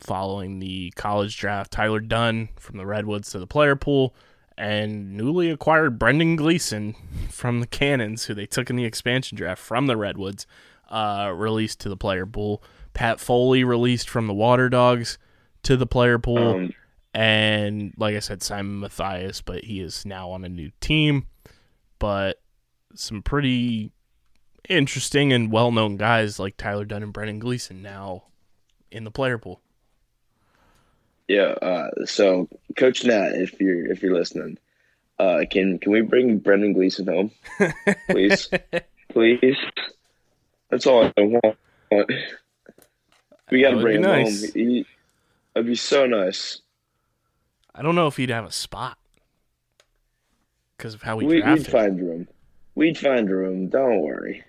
following 0.00 0.58
the 0.58 0.92
college 0.96 1.36
draft. 1.36 1.72
Tyler 1.72 2.00
Dunn 2.00 2.48
from 2.56 2.78
the 2.78 2.86
Redwoods 2.86 3.30
to 3.30 3.38
the 3.38 3.46
player 3.46 3.76
pool, 3.76 4.14
and 4.56 5.16
newly 5.16 5.50
acquired 5.50 5.98
Brendan 5.98 6.36
Gleason 6.36 6.94
from 7.30 7.60
the 7.60 7.66
Cannons, 7.66 8.24
who 8.24 8.34
they 8.34 8.46
took 8.46 8.70
in 8.70 8.76
the 8.76 8.84
expansion 8.84 9.36
draft 9.36 9.62
from 9.62 9.86
the 9.86 9.96
Redwoods, 9.96 10.46
uh, 10.90 11.32
released 11.34 11.80
to 11.80 11.88
the 11.88 11.96
player 11.96 12.26
pool. 12.26 12.62
Pat 12.92 13.20
Foley 13.20 13.64
released 13.64 14.08
from 14.08 14.26
the 14.26 14.34
Water 14.34 14.68
Dogs 14.68 15.18
to 15.62 15.76
the 15.76 15.86
player 15.86 16.18
pool. 16.18 16.56
Um, 16.56 16.74
and 17.14 17.94
like 17.96 18.14
I 18.14 18.20
said, 18.20 18.42
Simon 18.42 18.80
Mathias, 18.80 19.40
but 19.40 19.64
he 19.64 19.80
is 19.80 20.04
now 20.04 20.30
on 20.30 20.44
a 20.44 20.48
new 20.48 20.70
team. 20.80 21.26
But 21.98 22.40
some 22.94 23.22
pretty 23.22 23.92
interesting 24.68 25.32
and 25.32 25.50
well 25.50 25.72
known 25.72 25.96
guys 25.96 26.38
like 26.38 26.56
Tyler 26.56 26.84
Dunn 26.84 27.02
and 27.02 27.12
Brendan 27.12 27.38
Gleason 27.38 27.82
now 27.82 28.24
in 28.90 29.04
the 29.04 29.10
player 29.10 29.38
pool. 29.38 29.60
Yeah. 31.30 31.54
Uh, 31.62 32.06
so, 32.06 32.48
Coach 32.76 33.04
Nat, 33.04 33.36
if 33.36 33.60
you're 33.60 33.86
if 33.86 34.02
you're 34.02 34.12
listening, 34.12 34.58
uh, 35.16 35.44
can 35.48 35.78
can 35.78 35.92
we 35.92 36.00
bring 36.00 36.38
Brendan 36.38 36.72
Gleason 36.72 37.06
home, 37.06 37.30
please? 38.10 38.48
please. 39.10 39.56
That's 40.70 40.88
all 40.88 41.04
I 41.04 41.12
want. 41.20 41.56
We 43.48 43.62
got 43.62 43.70
to 43.70 43.80
bring 43.80 43.96
him 43.98 44.02
nice. 44.02 44.42
home. 44.42 44.50
He, 44.54 44.86
that'd 45.54 45.68
be 45.68 45.76
so 45.76 46.06
nice. 46.06 46.62
I 47.76 47.82
don't 47.82 47.94
know 47.94 48.08
if 48.08 48.16
he'd 48.16 48.30
have 48.30 48.44
a 48.44 48.50
spot 48.50 48.98
because 50.76 50.94
of 50.94 51.02
how 51.02 51.14
we, 51.14 51.26
We, 51.26 51.42
we'd 51.42 51.64
find 51.64 52.00
room. 52.00 52.28
We'd 52.74 52.98
find 52.98 53.30
room. 53.30 53.68
Don't 53.68 54.02
worry. 54.02 54.42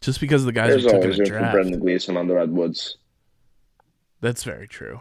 Just 0.00 0.20
because 0.20 0.42
of 0.42 0.46
the 0.46 0.52
guys 0.52 0.68
There's 0.68 0.84
we 0.84 0.90
took 0.90 1.02
in 1.02 1.02
always 1.02 1.16
the 1.16 1.22
room 1.24 1.32
for 1.32 1.38
draft. 1.40 1.52
Brendan 1.52 1.80
Gleason 1.80 2.16
on 2.16 2.28
the 2.28 2.34
Redwoods. 2.34 2.96
That's 4.20 4.44
very 4.44 4.68
true. 4.68 5.00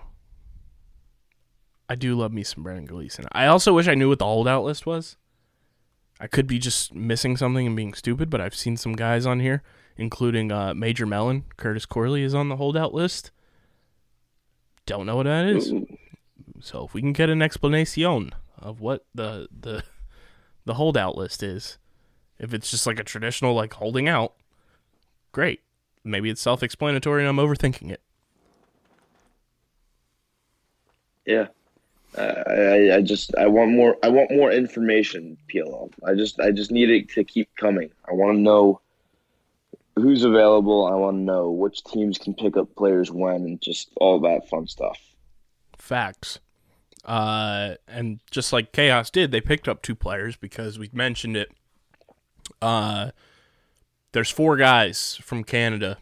I 1.88 1.96
do 1.96 2.16
love 2.16 2.34
me 2.34 2.44
some 2.44 2.64
Brendan 2.64 2.86
Gleason. 2.86 3.26
I 3.32 3.46
also 3.46 3.74
wish 3.74 3.88
I 3.88 3.96
knew 3.96 4.10
what 4.10 4.20
the 4.20 4.26
holdout 4.26 4.64
list 4.64 4.86
was. 4.86 5.18
I 6.20 6.28
could 6.28 6.48
be 6.48 6.60
just 6.60 6.96
missing 6.96 7.38
something 7.38 7.68
and 7.68 7.76
being 7.76 7.94
stupid, 7.94 8.30
but 8.30 8.42
I've 8.42 8.56
seen 8.56 8.78
some 8.78 8.94
guys 8.94 9.26
on 9.26 9.40
here, 9.40 9.62
including 9.98 10.52
uh, 10.52 10.74
Major 10.74 11.06
Mellon. 11.06 11.44
Curtis 11.58 11.86
Corley 11.86 12.24
is 12.24 12.34
on 12.34 12.50
the 12.50 12.56
holdout 12.56 12.94
list. 12.94 13.32
Don't 14.86 15.06
know 15.06 15.18
what 15.18 15.24
that 15.26 15.46
is. 15.46 15.74
So 16.62 16.86
if 16.86 16.94
we 16.94 17.02
can 17.02 17.14
get 17.14 17.30
an 17.30 17.42
explanation 17.42 18.32
of 18.58 18.80
what 18.80 19.06
the 19.14 19.48
the 19.52 19.84
the 20.64 20.76
holdout 20.76 21.18
list 21.18 21.44
is, 21.44 21.78
if 22.40 22.54
it's 22.54 22.72
just 22.72 22.88
like 22.88 23.00
a 23.00 23.04
traditional 23.04 23.54
like 23.54 23.74
holding 23.74 24.08
out, 24.08 24.36
great. 25.32 25.62
Maybe 26.04 26.30
it's 26.30 26.42
self-explanatory 26.42 27.26
and 27.26 27.30
I'm 27.30 27.46
overthinking 27.46 27.92
it. 27.92 28.02
Yeah. 31.26 31.48
I, 32.18 32.96
I 32.96 33.02
just 33.02 33.36
I 33.36 33.48
want 33.48 33.72
more 33.72 33.98
I 34.04 34.10
want 34.10 34.32
more 34.32 34.52
information 34.52 35.38
PLL. 35.54 35.92
I 36.06 36.14
just 36.16 36.40
I 36.40 36.52
just 36.52 36.72
need 36.72 36.90
it 36.90 37.10
to 37.10 37.24
keep 37.24 37.50
coming. 37.56 37.92
I 38.08 38.14
want 38.14 38.38
to 38.38 38.42
know 38.42 38.82
who's 39.96 40.24
available. 40.24 40.86
I 40.86 40.96
want 40.96 41.18
to 41.18 41.22
know 41.22 41.52
which 41.52 41.84
teams 41.84 42.18
can 42.18 42.34
pick 42.34 42.58
up 42.58 42.76
players 42.76 43.12
when 43.12 43.36
and 43.36 43.62
just 43.62 43.90
all 43.98 44.20
that 44.22 44.50
fun 44.50 44.68
stuff. 44.68 45.00
Facts. 45.78 46.40
Uh, 47.04 47.76
and 47.88 48.20
just 48.32 48.52
like 48.52 48.72
Chaos 48.72 49.10
did, 49.10 49.32
they 49.32 49.42
picked 49.42 49.68
up 49.68 49.82
two 49.82 49.96
players 49.96 50.36
because 50.36 50.80
we 50.80 50.90
mentioned 50.92 51.38
it. 51.38 51.52
Uh, 52.62 53.12
there's 54.12 54.32
four 54.32 54.58
guys 54.58 55.20
from 55.22 55.44
Canada 55.44 55.98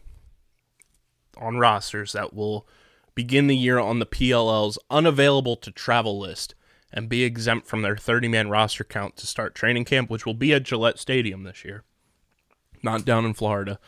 on 1.36 1.58
rosters 1.58 2.12
that 2.12 2.32
will 2.32 2.66
begin 3.14 3.46
the 3.46 3.56
year 3.56 3.78
on 3.78 3.98
the 3.98 4.06
PLL's 4.06 4.78
unavailable 4.90 5.56
to 5.56 5.70
travel 5.70 6.18
list 6.18 6.54
and 6.92 7.08
be 7.08 7.24
exempt 7.24 7.66
from 7.66 7.82
their 7.82 7.96
30 7.96 8.28
man 8.28 8.48
roster 8.48 8.84
count 8.84 9.16
to 9.16 9.26
start 9.26 9.54
training 9.54 9.84
camp, 9.84 10.10
which 10.10 10.24
will 10.26 10.34
be 10.34 10.52
at 10.52 10.62
Gillette 10.62 10.98
Stadium 10.98 11.42
this 11.42 11.64
year, 11.64 11.82
not 12.82 13.04
down 13.04 13.24
in 13.24 13.34
Florida. 13.34 13.78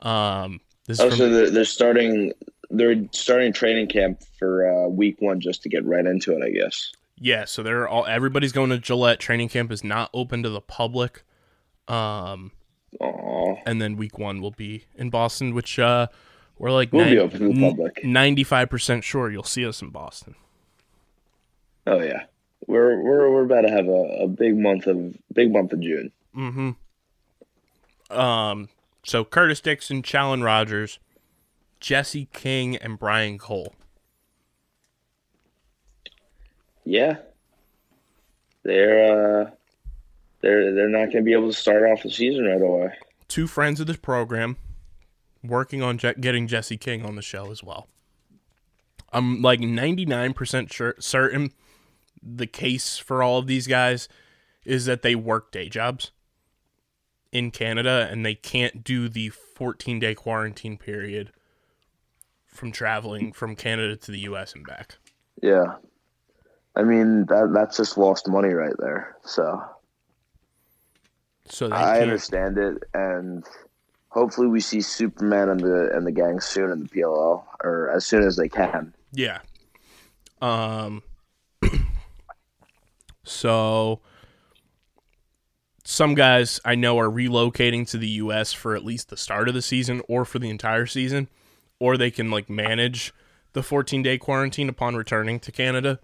Um, 0.00 0.60
this 0.86 0.98
is 0.98 1.04
Oh, 1.04 1.08
from- 1.10 1.18
so 1.18 1.28
they're, 1.30 1.50
they're 1.50 1.64
starting 1.64 2.32
they're 2.74 3.04
starting 3.12 3.52
training 3.52 3.86
camp 3.88 4.22
for 4.38 4.66
uh, 4.66 4.88
week 4.88 5.16
one 5.20 5.40
just 5.40 5.62
to 5.62 5.68
get 5.68 5.84
right 5.84 6.06
into 6.06 6.32
it. 6.32 6.42
I 6.42 6.50
guess. 6.50 6.90
Yeah, 7.18 7.44
so 7.44 7.62
they're 7.62 7.86
all 7.86 8.06
everybody's 8.06 8.52
going 8.52 8.70
to 8.70 8.78
Gillette. 8.78 9.20
Training 9.20 9.48
camp 9.50 9.70
is 9.70 9.84
not 9.84 10.10
open 10.14 10.42
to 10.42 10.48
the 10.48 10.60
public. 10.62 11.22
Um, 11.88 12.52
Aw. 13.00 13.56
and 13.66 13.80
then 13.82 13.96
week 13.96 14.18
one 14.18 14.40
will 14.40 14.50
be 14.52 14.86
in 14.94 15.10
Boston, 15.10 15.54
which 15.54 15.78
uh, 15.78 16.06
we're 16.62 16.70
like 16.70 16.92
we'll 16.92 17.04
be 17.04 17.18
open 17.18 17.40
to 17.40 17.52
the 17.52 17.60
public. 17.60 18.04
ninety-five 18.04 18.70
percent 18.70 19.02
sure 19.02 19.28
you'll 19.28 19.42
see 19.42 19.66
us 19.66 19.82
in 19.82 19.88
Boston. 19.90 20.36
Oh 21.88 22.00
yeah, 22.00 22.26
we're 22.68 23.02
we're 23.02 23.28
we're 23.32 23.44
about 23.44 23.62
to 23.62 23.70
have 23.70 23.88
a, 23.88 24.22
a 24.22 24.28
big 24.28 24.56
month 24.56 24.86
of 24.86 25.16
big 25.32 25.52
month 25.52 25.72
of 25.72 25.80
June. 25.80 26.12
Mm-hmm. 26.36 28.16
Um, 28.16 28.68
so 29.02 29.24
Curtis 29.24 29.60
Dixon, 29.60 30.02
Challen 30.02 30.44
Rogers, 30.44 31.00
Jesse 31.80 32.28
King, 32.32 32.76
and 32.76 32.96
Brian 32.96 33.38
Cole. 33.38 33.74
Yeah, 36.84 37.16
they're 38.62 39.40
uh, 39.42 39.50
they're 40.42 40.72
they're 40.72 40.88
not 40.88 41.06
going 41.06 41.16
to 41.16 41.22
be 41.22 41.32
able 41.32 41.50
to 41.50 41.58
start 41.58 41.82
off 41.82 42.04
the 42.04 42.10
season 42.10 42.44
right 42.44 42.62
away. 42.62 42.92
Two 43.26 43.48
friends 43.48 43.80
of 43.80 43.88
this 43.88 43.96
program, 43.96 44.58
working 45.42 45.82
on 45.82 45.98
Je- 45.98 46.14
getting 46.20 46.46
Jesse 46.46 46.76
King 46.76 47.04
on 47.04 47.16
the 47.16 47.22
show 47.22 47.50
as 47.50 47.62
well. 47.62 47.88
I'm 49.12 49.42
like 49.42 49.60
ninety-nine 49.60 50.32
percent 50.32 50.72
sure 50.72 50.94
certain 50.98 51.52
the 52.22 52.46
case 52.46 52.98
for 52.98 53.22
all 53.22 53.38
of 53.38 53.46
these 53.46 53.66
guys 53.66 54.08
is 54.64 54.86
that 54.86 55.02
they 55.02 55.14
work 55.14 55.50
day 55.50 55.68
jobs 55.68 56.12
in 57.32 57.50
Canada 57.50 58.08
and 58.10 58.24
they 58.24 58.34
can't 58.34 58.84
do 58.84 59.08
the 59.08 59.30
14 59.30 59.98
day 59.98 60.14
quarantine 60.14 60.76
period 60.76 61.32
from 62.46 62.70
traveling 62.70 63.32
from 63.32 63.56
Canada 63.56 63.96
to 63.96 64.12
the 64.12 64.20
US 64.20 64.54
and 64.54 64.66
back. 64.66 64.98
Yeah, 65.42 65.76
I 66.76 66.82
mean 66.82 67.26
that 67.26 67.50
that's 67.52 67.78
just 67.78 67.98
lost 67.98 68.28
money 68.28 68.52
right 68.52 68.76
there. 68.78 69.16
So 69.24 69.60
So 71.48 71.70
I 71.70 72.00
understand 72.00 72.58
it, 72.58 72.84
and 72.94 73.44
hopefully 74.12 74.46
we 74.46 74.60
see 74.60 74.80
Superman 74.80 75.48
and 75.48 75.60
the 75.60 75.90
and 75.94 76.06
the 76.06 76.12
gang 76.12 76.38
soon 76.38 76.70
in 76.70 76.80
the 76.80 76.88
PLL 76.88 77.44
or 77.64 77.90
as 77.90 78.06
soon 78.06 78.22
as 78.22 78.36
they 78.36 78.48
can. 78.48 78.94
Yeah. 79.12 79.38
Um 80.40 81.02
so 83.24 84.00
some 85.84 86.14
guys 86.14 86.60
I 86.64 86.74
know 86.74 86.98
are 86.98 87.08
relocating 87.08 87.88
to 87.90 87.98
the 87.98 88.08
US 88.08 88.52
for 88.52 88.76
at 88.76 88.84
least 88.84 89.08
the 89.08 89.16
start 89.16 89.48
of 89.48 89.54
the 89.54 89.62
season 89.62 90.02
or 90.08 90.24
for 90.24 90.38
the 90.38 90.50
entire 90.50 90.86
season 90.86 91.28
or 91.78 91.96
they 91.96 92.10
can 92.10 92.30
like 92.30 92.50
manage 92.50 93.14
the 93.54 93.60
14-day 93.62 94.18
quarantine 94.18 94.68
upon 94.68 94.94
returning 94.94 95.38
to 95.40 95.52
Canada. 95.52 96.00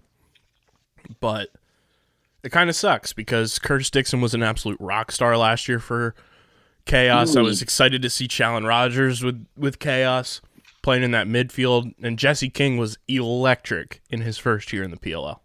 But 1.19 1.49
it 2.43 2.51
kind 2.51 2.69
of 2.69 2.75
sucks 2.75 3.13
because 3.13 3.59
Curtis 3.59 3.89
Dixon 3.89 4.21
was 4.21 4.33
an 4.33 4.43
absolute 4.43 4.79
rock 4.79 5.11
star 5.11 5.37
last 5.37 5.67
year 5.67 5.79
for 5.79 6.15
Chaos. 6.89 7.35
I 7.35 7.41
was 7.41 7.61
excited 7.61 8.01
to 8.01 8.09
see 8.09 8.27
Challen 8.27 8.65
Rogers 8.65 9.23
with 9.23 9.45
with 9.55 9.79
Chaos 9.79 10.41
playing 10.81 11.03
in 11.03 11.11
that 11.11 11.27
midfield, 11.27 11.93
and 12.01 12.17
Jesse 12.17 12.49
King 12.49 12.77
was 12.77 12.97
electric 13.07 14.01
in 14.09 14.21
his 14.21 14.37
first 14.37 14.73
year 14.73 14.83
in 14.83 14.91
the 14.91 14.97
PLL. 14.97 15.39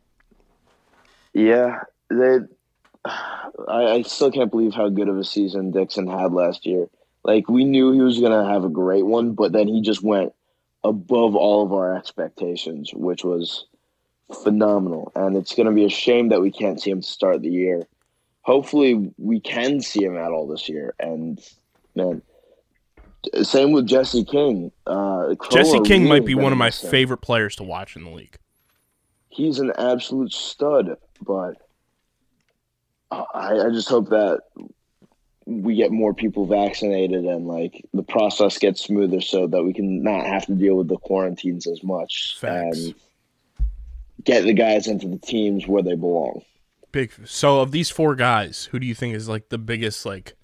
Yeah, 1.35 1.81
they. 2.09 2.39
I, 3.05 3.85
I 3.85 4.03
still 4.03 4.31
can't 4.31 4.51
believe 4.51 4.73
how 4.73 4.89
good 4.89 5.09
of 5.09 5.19
a 5.19 5.25
season 5.25 5.71
Dixon 5.71 6.07
had 6.07 6.33
last 6.33 6.65
year. 6.65 6.89
Like 7.23 7.49
we 7.49 7.65
knew 7.65 7.93
he 7.93 8.01
was 8.01 8.19
gonna 8.21 8.49
have 8.51 8.65
a 8.65 8.71
great 8.71 9.05
one, 9.05 9.33
but 9.33 9.53
then 9.53 9.69
he 9.69 9.83
just 9.83 10.03
went 10.03 10.33
above 10.83 11.37
all 11.37 11.63
of 11.63 11.73
our 11.73 11.95
expectations, 11.95 12.93
which 12.95 13.23
was 13.23 13.67
phenomenal. 14.43 15.13
And 15.15 15.37
it's 15.37 15.55
gonna 15.55 15.73
be 15.73 15.85
a 15.85 15.91
shame 15.91 16.31
that 16.31 16.41
we 16.41 16.51
can't 16.51 16.81
see 16.81 16.91
him 16.91 17.03
start 17.03 17.43
the 17.43 17.51
year. 17.51 17.87
Hopefully, 18.45 19.13
we 19.17 19.41
can 19.41 19.81
see 19.81 20.05
him 20.05 20.17
at 20.17 20.31
all 20.31 20.47
this 20.47 20.69
year. 20.69 20.95
And 20.99 21.41
man, 21.95 22.23
same 23.43 23.73
with 23.73 23.87
Jesse 23.87 24.25
King. 24.25 24.71
Uh, 24.87 25.35
Jesse 25.51 25.81
King 25.81 26.07
might 26.07 26.27
be 26.27 26.35
one 26.35 26.53
of 26.53 26.59
my 26.59 26.71
favorite 26.71 27.19
players 27.19 27.57
to 27.57 27.63
watch 27.63 27.97
in 27.97 28.05
the 28.05 28.11
league. 28.11 28.37
he's 29.31 29.59
an 29.59 29.73
absolute 29.77 30.33
stud, 30.33 30.97
but 31.21 31.57
I, 33.11 33.25
I 33.35 33.71
just 33.71 33.89
hope 33.89 34.11
that 34.11 34.41
we 35.47 35.75
get 35.75 35.93
more 35.93 36.15
people 36.15 36.47
vaccinated 36.47 37.25
and 37.25 37.47
like 37.47 37.85
the 37.93 38.03
process 38.03 38.59
gets 38.59 38.83
smoother 38.83 39.21
so 39.21 39.47
that 39.47 39.63
we 39.63 39.73
can 39.73 40.03
not 40.03 40.27
have 40.27 40.47
to 40.47 40.55
deal 40.55 40.77
with 40.77 40.89
the 40.89 40.97
quarantines 40.97 41.67
as 41.67 41.83
much 41.83 42.37
Facts. 42.41 42.87
and 42.87 42.95
get 44.23 44.45
the 44.45 44.55
guys 44.55 44.87
into 44.87 45.07
the 45.09 45.19
teams 45.19 45.67
where 45.67 45.83
they 45.83 45.95
belong. 45.95 46.43
Big. 46.95 47.13
So 47.27 47.61
of 47.61 47.73
these 47.73 47.91
four 47.91 48.15
guys, 48.15 48.69
who 48.71 48.79
do 48.79 48.87
you 48.87 48.95
think 48.95 49.15
is 49.17 49.29
like 49.29 49.49
the 49.49 49.59
biggest 49.59 50.07
like 50.07 50.35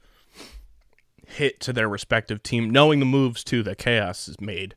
hit 1.27 1.61
to 1.61 1.73
their 1.73 1.89
respective 1.89 2.43
team, 2.43 2.69
knowing 2.71 2.99
the 2.99 3.07
moves 3.07 3.45
too 3.45 3.63
that 3.63 3.79
Chaos 3.79 4.27
has 4.27 4.41
made? 4.41 4.75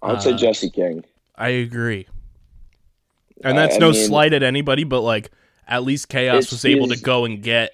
I'd 0.00 0.16
Uh, 0.16 0.20
say 0.20 0.36
Jesse 0.36 0.70
King. 0.70 1.04
I 1.34 1.48
agree. 1.48 2.06
And 3.42 3.58
that's 3.58 3.74
I 3.76 3.78
no 3.78 3.90
mean- 3.90 4.06
slight 4.06 4.32
at 4.32 4.42
anybody, 4.44 4.84
but 4.84 5.00
like 5.00 5.30
at 5.66 5.82
least 5.82 6.08
Chaos 6.08 6.50
was 6.52 6.64
able 6.64 6.86
to 6.88 6.96
go 6.96 7.24
and 7.24 7.42
get 7.42 7.72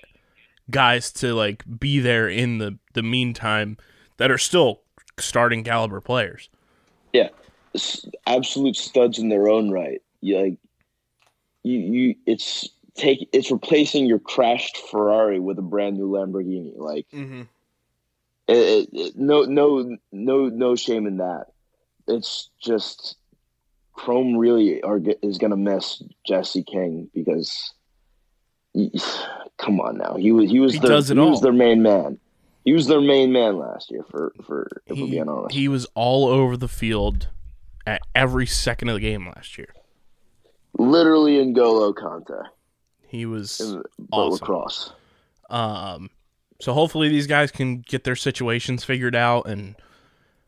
guys 0.71 1.13
to 1.13 1.35
like 1.35 1.63
be 1.79 2.01
there 2.01 2.29
in 2.29 2.57
the 2.59 2.79
the 2.95 3.03
meantime 3.03 3.77
that 4.17 4.31
are 4.31 4.39
still 4.39 4.81
starting 5.19 5.63
caliber 5.65 6.01
players. 6.01 6.49
Yeah, 7.13 7.29
absolute 8.27 8.77
studs 8.77 9.19
in 9.19 9.29
their 9.29 9.49
own 9.49 9.71
right. 9.71 10.01
You 10.23 10.39
like 10.41 10.57
you 11.63 11.79
you 11.79 12.15
it's 12.27 12.69
take 12.97 13.29
it's 13.33 13.51
replacing 13.51 14.07
your 14.07 14.19
crashed 14.19 14.77
Ferrari 14.91 15.41
with 15.41 15.59
a 15.59 15.63
brand 15.63 15.97
new 15.97 16.09
Lamborghini. 16.09 16.73
Like 16.77 17.07
Mm-hmm. 17.13 17.43
it, 18.49 18.57
it, 18.57 18.89
it- 18.93 19.17
no 19.17 19.43
no 19.43 19.97
no 20.13 20.49
no 20.49 20.77
shame 20.77 21.07
in 21.07 21.19
that. 21.19 21.47
It's 22.07 22.51
just 22.61 23.17
Chrome 23.95 24.37
really 24.37 24.83
are 24.83 25.01
is 25.23 25.39
gonna 25.39 25.57
miss 25.57 26.03
Jesse 26.27 26.63
King 26.65 27.09
because 27.15 27.73
he- 28.73 28.91
come 29.57 29.81
on 29.81 29.97
now 29.99 30.15
he 30.17 30.33
was 30.33 30.51
he 30.51 30.59
was 30.61 30.73
He 30.75 30.79
their, 30.81 30.91
does 30.91 31.11
it 31.11 31.17
he 31.17 31.21
was 31.23 31.41
their 31.41 31.53
main 31.53 31.83
man. 31.83 32.19
He 32.65 32.73
was 32.73 32.87
their 32.87 33.01
main 33.01 33.31
man 33.33 33.59
last 33.59 33.91
year 33.91 34.05
for 34.11 34.33
for 34.45 34.69
if 34.87 34.97
we're 34.99 35.05
He, 35.07 35.11
being 35.13 35.29
honest. 35.29 35.55
he 35.55 35.69
was 35.69 35.87
all 35.95 36.27
over 36.27 36.57
the 36.57 36.69
field 36.69 37.29
at 37.87 38.01
every 38.15 38.47
second 38.47 38.89
of 38.89 38.95
the 38.95 39.01
game 39.01 39.27
last 39.27 39.59
year. 39.59 39.69
Literally 40.79 41.39
in 41.39 41.53
Golo 41.53 41.93
Conte. 41.93 42.33
He 43.15 43.27
was 43.27 43.77
but 43.97 44.17
awesome. 44.17 44.33
lacrosse. 44.33 44.93
Um, 45.49 46.11
so 46.61 46.73
hopefully 46.73 47.09
these 47.09 47.29
guys 47.29 47.53
can 47.53 47.83
get 47.83 48.03
their 48.03 48.17
situations 48.17 48.83
figured 48.83 49.15
out, 49.15 49.47
and 49.47 49.77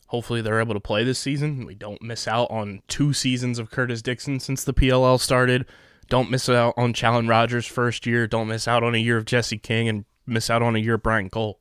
hopefully 0.09 0.43
they're 0.43 0.61
able 0.61 0.75
to 0.75 0.81
play 0.81 1.05
this 1.05 1.21
season. 1.21 1.65
We 1.65 1.77
don't 1.77 2.03
miss 2.03 2.27
out 2.27 2.51
on 2.51 2.83
two 2.89 3.13
seasons 3.13 3.61
of 3.61 3.71
Curtis 3.71 4.03
Dixon 4.03 4.41
since 4.41 4.65
the 4.65 4.75
PLL 4.75 5.21
started. 5.21 5.65
Don't 6.09 6.29
miss 6.29 6.49
out 6.49 6.75
on 6.77 6.93
Challen 6.93 7.29
Rogers' 7.29 7.67
first 7.67 8.05
year. 8.05 8.27
Don't 8.27 8.49
miss 8.49 8.67
out 8.67 8.83
on 8.83 8.97
a 8.97 8.99
year 8.99 9.17
of 9.17 9.27
Jesse 9.27 9.59
King, 9.59 9.89
and 9.89 10.05
miss 10.27 10.51
out 10.51 10.63
on 10.63 10.75
a 10.75 10.81
year 10.81 10.95
of 10.95 11.05
Brian 11.05 11.31
Cole. 11.31 11.61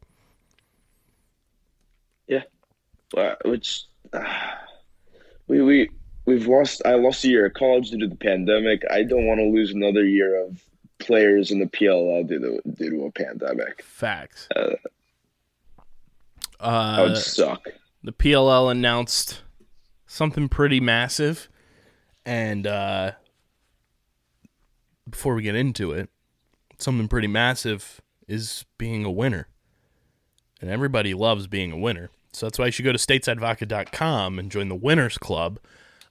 Uh, 3.16 3.36
which 3.46 3.84
uh, 4.12 4.24
we 5.48 5.62
we 5.62 5.90
we've 6.26 6.48
lost. 6.48 6.82
I 6.84 6.96
lost 6.96 7.24
a 7.26 7.28
year 7.28 7.46
of 7.46 7.54
college 7.54 7.92
due 7.92 8.00
to 8.00 8.08
the 8.08 8.16
pandemic. 8.16 8.82
I 8.90 9.04
don't 9.04 9.28
want 9.28 9.40
to 9.40 9.46
lose 9.46 9.72
another 9.72 10.04
year 10.04 10.44
of 10.44 10.60
players 11.06 11.52
in 11.52 11.60
the 11.60 11.66
PLL 11.68 12.28
due 12.28 12.40
to 12.40 12.62
due 12.74 12.90
to 12.92 13.06
a 13.06 13.12
pandemic. 13.12 13.82
Facts. 13.84 14.48
That 14.56 14.80
Uh, 16.60 17.06
would 17.08 17.18
suck. 17.18 17.68
the 18.04 18.12
PLL 18.14 18.72
announced 18.72 19.42
something 20.08 20.48
pretty 20.50 20.80
massive, 20.80 21.50
and 22.26 22.66
uh, 22.66 23.12
before 25.10 25.36
we 25.36 25.42
get 25.44 25.56
into 25.56 25.92
it, 25.92 26.10
something 26.78 27.08
pretty 27.08 27.28
massive 27.28 28.02
is 28.28 28.66
being 28.78 29.06
a 29.06 29.12
winner. 29.12 29.48
And 30.62 30.70
everybody 30.72 31.14
loves 31.14 31.48
being 31.48 31.72
a 31.72 31.78
winner. 31.78 32.10
So 32.32 32.46
that's 32.46 32.58
why 32.58 32.66
you 32.68 32.72
should 32.72 32.86
go 32.86 32.92
to 32.94 32.98
statesidevodka.com 32.98 34.40
and 34.40 34.50
join 34.52 34.70
the 34.70 34.76
Winners 34.76 35.18
Club. 35.18 35.60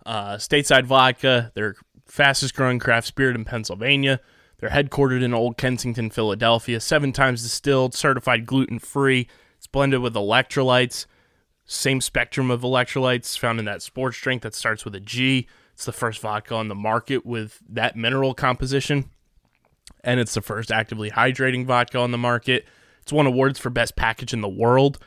Uh, 0.06 0.34
Stateside 0.36 0.84
Vodka, 0.84 1.50
they're 1.54 1.74
fastest 2.06 2.54
growing 2.54 2.78
craft 2.78 3.06
spirit 3.06 3.34
in 3.36 3.44
Pennsylvania. 3.44 4.20
They're 4.64 4.82
headquartered 4.82 5.22
in 5.22 5.34
Old 5.34 5.58
Kensington, 5.58 6.08
Philadelphia, 6.08 6.80
seven 6.80 7.12
times 7.12 7.42
distilled, 7.42 7.92
certified 7.92 8.46
gluten 8.46 8.78
free. 8.78 9.28
It's 9.58 9.66
blended 9.66 10.00
with 10.00 10.14
electrolytes, 10.14 11.04
same 11.66 12.00
spectrum 12.00 12.50
of 12.50 12.62
electrolytes 12.62 13.38
found 13.38 13.58
in 13.58 13.66
that 13.66 13.82
sports 13.82 14.18
drink 14.18 14.40
that 14.40 14.54
starts 14.54 14.86
with 14.86 14.94
a 14.94 15.00
G. 15.00 15.48
It's 15.74 15.84
the 15.84 15.92
first 15.92 16.18
vodka 16.22 16.54
on 16.54 16.68
the 16.68 16.74
market 16.74 17.26
with 17.26 17.60
that 17.68 17.94
mineral 17.94 18.32
composition, 18.32 19.10
and 20.02 20.18
it's 20.18 20.32
the 20.32 20.40
first 20.40 20.72
actively 20.72 21.10
hydrating 21.10 21.66
vodka 21.66 21.98
on 21.98 22.10
the 22.10 22.16
market. 22.16 22.64
It's 23.02 23.12
won 23.12 23.26
awards 23.26 23.58
for 23.58 23.68
best 23.68 23.96
package 23.96 24.32
in 24.32 24.40
the 24.40 24.48
world. 24.48 24.98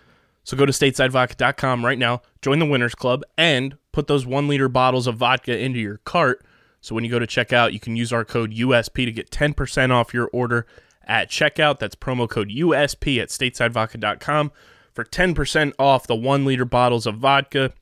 So 0.44 0.56
go 0.56 0.68
to 0.68 0.72
statesidevodka.com 0.72 1.84
right 1.84 1.98
now, 1.98 2.22
join 2.44 2.60
the 2.60 2.68
Winners 2.68 2.94
Club, 2.94 3.24
and 3.40 3.76
put 3.92 4.06
those 4.06 4.24
one 4.24 4.48
liter 4.48 4.70
bottles 4.70 5.08
of 5.08 5.16
vodka 5.16 5.58
into 5.58 5.80
your 5.80 5.98
cart. 6.06 6.46
So 6.82 6.96
when 6.96 7.04
you 7.04 7.10
go 7.10 7.20
to 7.20 7.28
checkout, 7.28 7.74
you 7.74 7.80
can 7.80 7.96
use 7.96 8.14
our 8.14 8.24
code 8.24 8.54
USP 8.54 9.06
to 9.06 9.12
get 9.12 9.30
10% 9.30 9.92
off 9.92 10.14
your 10.14 10.30
order 10.32 10.66
at 11.06 11.30
checkout. 11.30 11.80
That's 11.80 11.96
promo 11.96 12.30
code 12.30 12.50
USP 12.50 13.20
at 13.22 13.30
statesidevodka.com 13.30 14.52
for 14.94 15.04
10% 15.04 15.74
off 15.80 16.08
the 16.08 16.16
one 16.16 16.46
liter 16.46 16.66
bottles 16.66 17.06
of 17.06 17.16
vodka. 17.18 17.74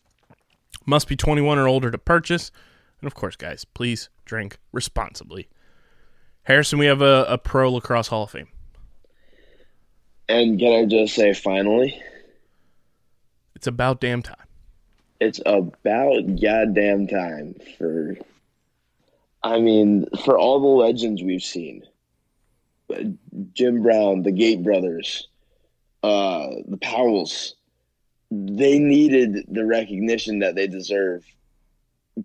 Must 0.86 1.08
be 1.08 1.16
21 1.16 1.58
or 1.58 1.68
older 1.68 1.92
to 1.92 1.98
purchase. 1.98 2.52
And 3.02 3.08
of 3.08 3.14
course, 3.16 3.36
guys, 3.36 3.66
please 3.66 4.10
drink 4.26 4.58
responsibly. 4.72 5.48
Harrison, 6.44 6.80
we 6.80 6.86
have 6.86 7.02
a, 7.02 7.26
a 7.28 7.38
Pro 7.38 7.72
Lacrosse 7.72 8.08
Hall 8.08 8.24
of 8.24 8.32
Fame. 8.32 8.48
And 10.30 10.60
can 10.60 10.84
I 10.84 10.86
just 10.86 11.14
say, 11.16 11.34
finally, 11.34 12.02
It's 13.56 13.68
about 13.68 14.00
damn 14.02 14.22
time. 14.24 14.48
it's 15.20 15.40
about 15.46 16.40
goddamn 16.42 17.08
time 17.08 17.56
for. 17.78 18.16
I 19.46 19.60
mean, 19.60 20.08
for 20.24 20.40
all 20.40 20.60
the 20.60 20.86
legends 20.86 21.22
we've 21.22 21.44
seen, 21.44 21.84
Jim 23.54 23.84
Brown, 23.84 24.24
the 24.24 24.32
Gait 24.32 24.64
Brothers, 24.64 25.28
uh, 26.02 26.48
the 26.68 26.78
Powells, 26.82 27.56
they 28.32 28.80
needed 28.80 29.46
the 29.48 29.64
recognition 29.64 30.40
that 30.40 30.56
they 30.56 30.68
deserve. 30.68 31.24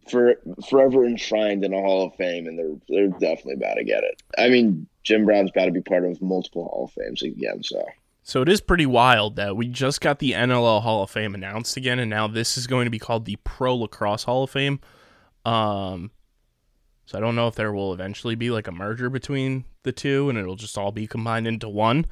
For 0.08 0.36
forever 0.68 1.04
enshrined 1.04 1.64
in 1.64 1.74
a 1.74 1.80
Hall 1.80 2.06
of 2.06 2.14
Fame, 2.14 2.46
and 2.46 2.56
they're 2.56 2.76
they're 2.88 3.08
definitely 3.08 3.54
about 3.54 3.74
to 3.74 3.84
get 3.84 4.04
it. 4.04 4.22
I 4.38 4.48
mean, 4.48 4.86
Jim 5.02 5.24
Brown's 5.26 5.50
about 5.50 5.64
to 5.64 5.72
be 5.72 5.82
part 5.82 6.04
of 6.04 6.22
multiple 6.22 6.64
Hall 6.64 6.84
of 6.84 6.92
Fames 6.92 7.22
again. 7.22 7.62
So 7.64 7.84
So 8.22 8.40
it 8.40 8.48
is 8.48 8.60
pretty 8.60 8.86
wild 8.86 9.34
that 9.36 9.56
we 9.56 9.66
just 9.66 10.00
got 10.00 10.20
the 10.20 10.32
NLL 10.32 10.82
Hall 10.82 11.02
of 11.02 11.10
Fame 11.10 11.34
announced 11.34 11.76
again, 11.76 11.98
and 11.98 12.08
now 12.08 12.28
this 12.28 12.56
is 12.56 12.68
going 12.68 12.84
to 12.84 12.90
be 12.90 13.00
called 13.00 13.24
the 13.24 13.36
Pro 13.42 13.74
Lacrosse 13.74 14.22
Hall 14.22 14.44
of 14.44 14.50
Fame. 14.50 14.78
Um, 15.44 16.12
so 17.10 17.18
I 17.18 17.20
don't 17.20 17.34
know 17.34 17.48
if 17.48 17.56
there 17.56 17.72
will 17.72 17.92
eventually 17.92 18.36
be 18.36 18.52
like 18.52 18.68
a 18.68 18.72
merger 18.72 19.10
between 19.10 19.64
the 19.82 19.90
two, 19.90 20.30
and 20.30 20.38
it'll 20.38 20.54
just 20.54 20.78
all 20.78 20.92
be 20.92 21.08
combined 21.08 21.48
into 21.48 21.68
one. 21.68 22.06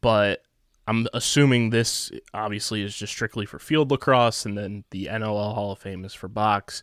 But 0.00 0.42
I'm 0.88 1.06
assuming 1.12 1.68
this 1.68 2.10
obviously 2.32 2.80
is 2.80 2.96
just 2.96 3.12
strictly 3.12 3.44
for 3.44 3.58
field 3.58 3.90
lacrosse, 3.90 4.46
and 4.46 4.56
then 4.56 4.84
the 4.92 5.10
NLL 5.12 5.54
Hall 5.54 5.72
of 5.72 5.78
Fame 5.78 6.06
is 6.06 6.14
for 6.14 6.26
box. 6.26 6.82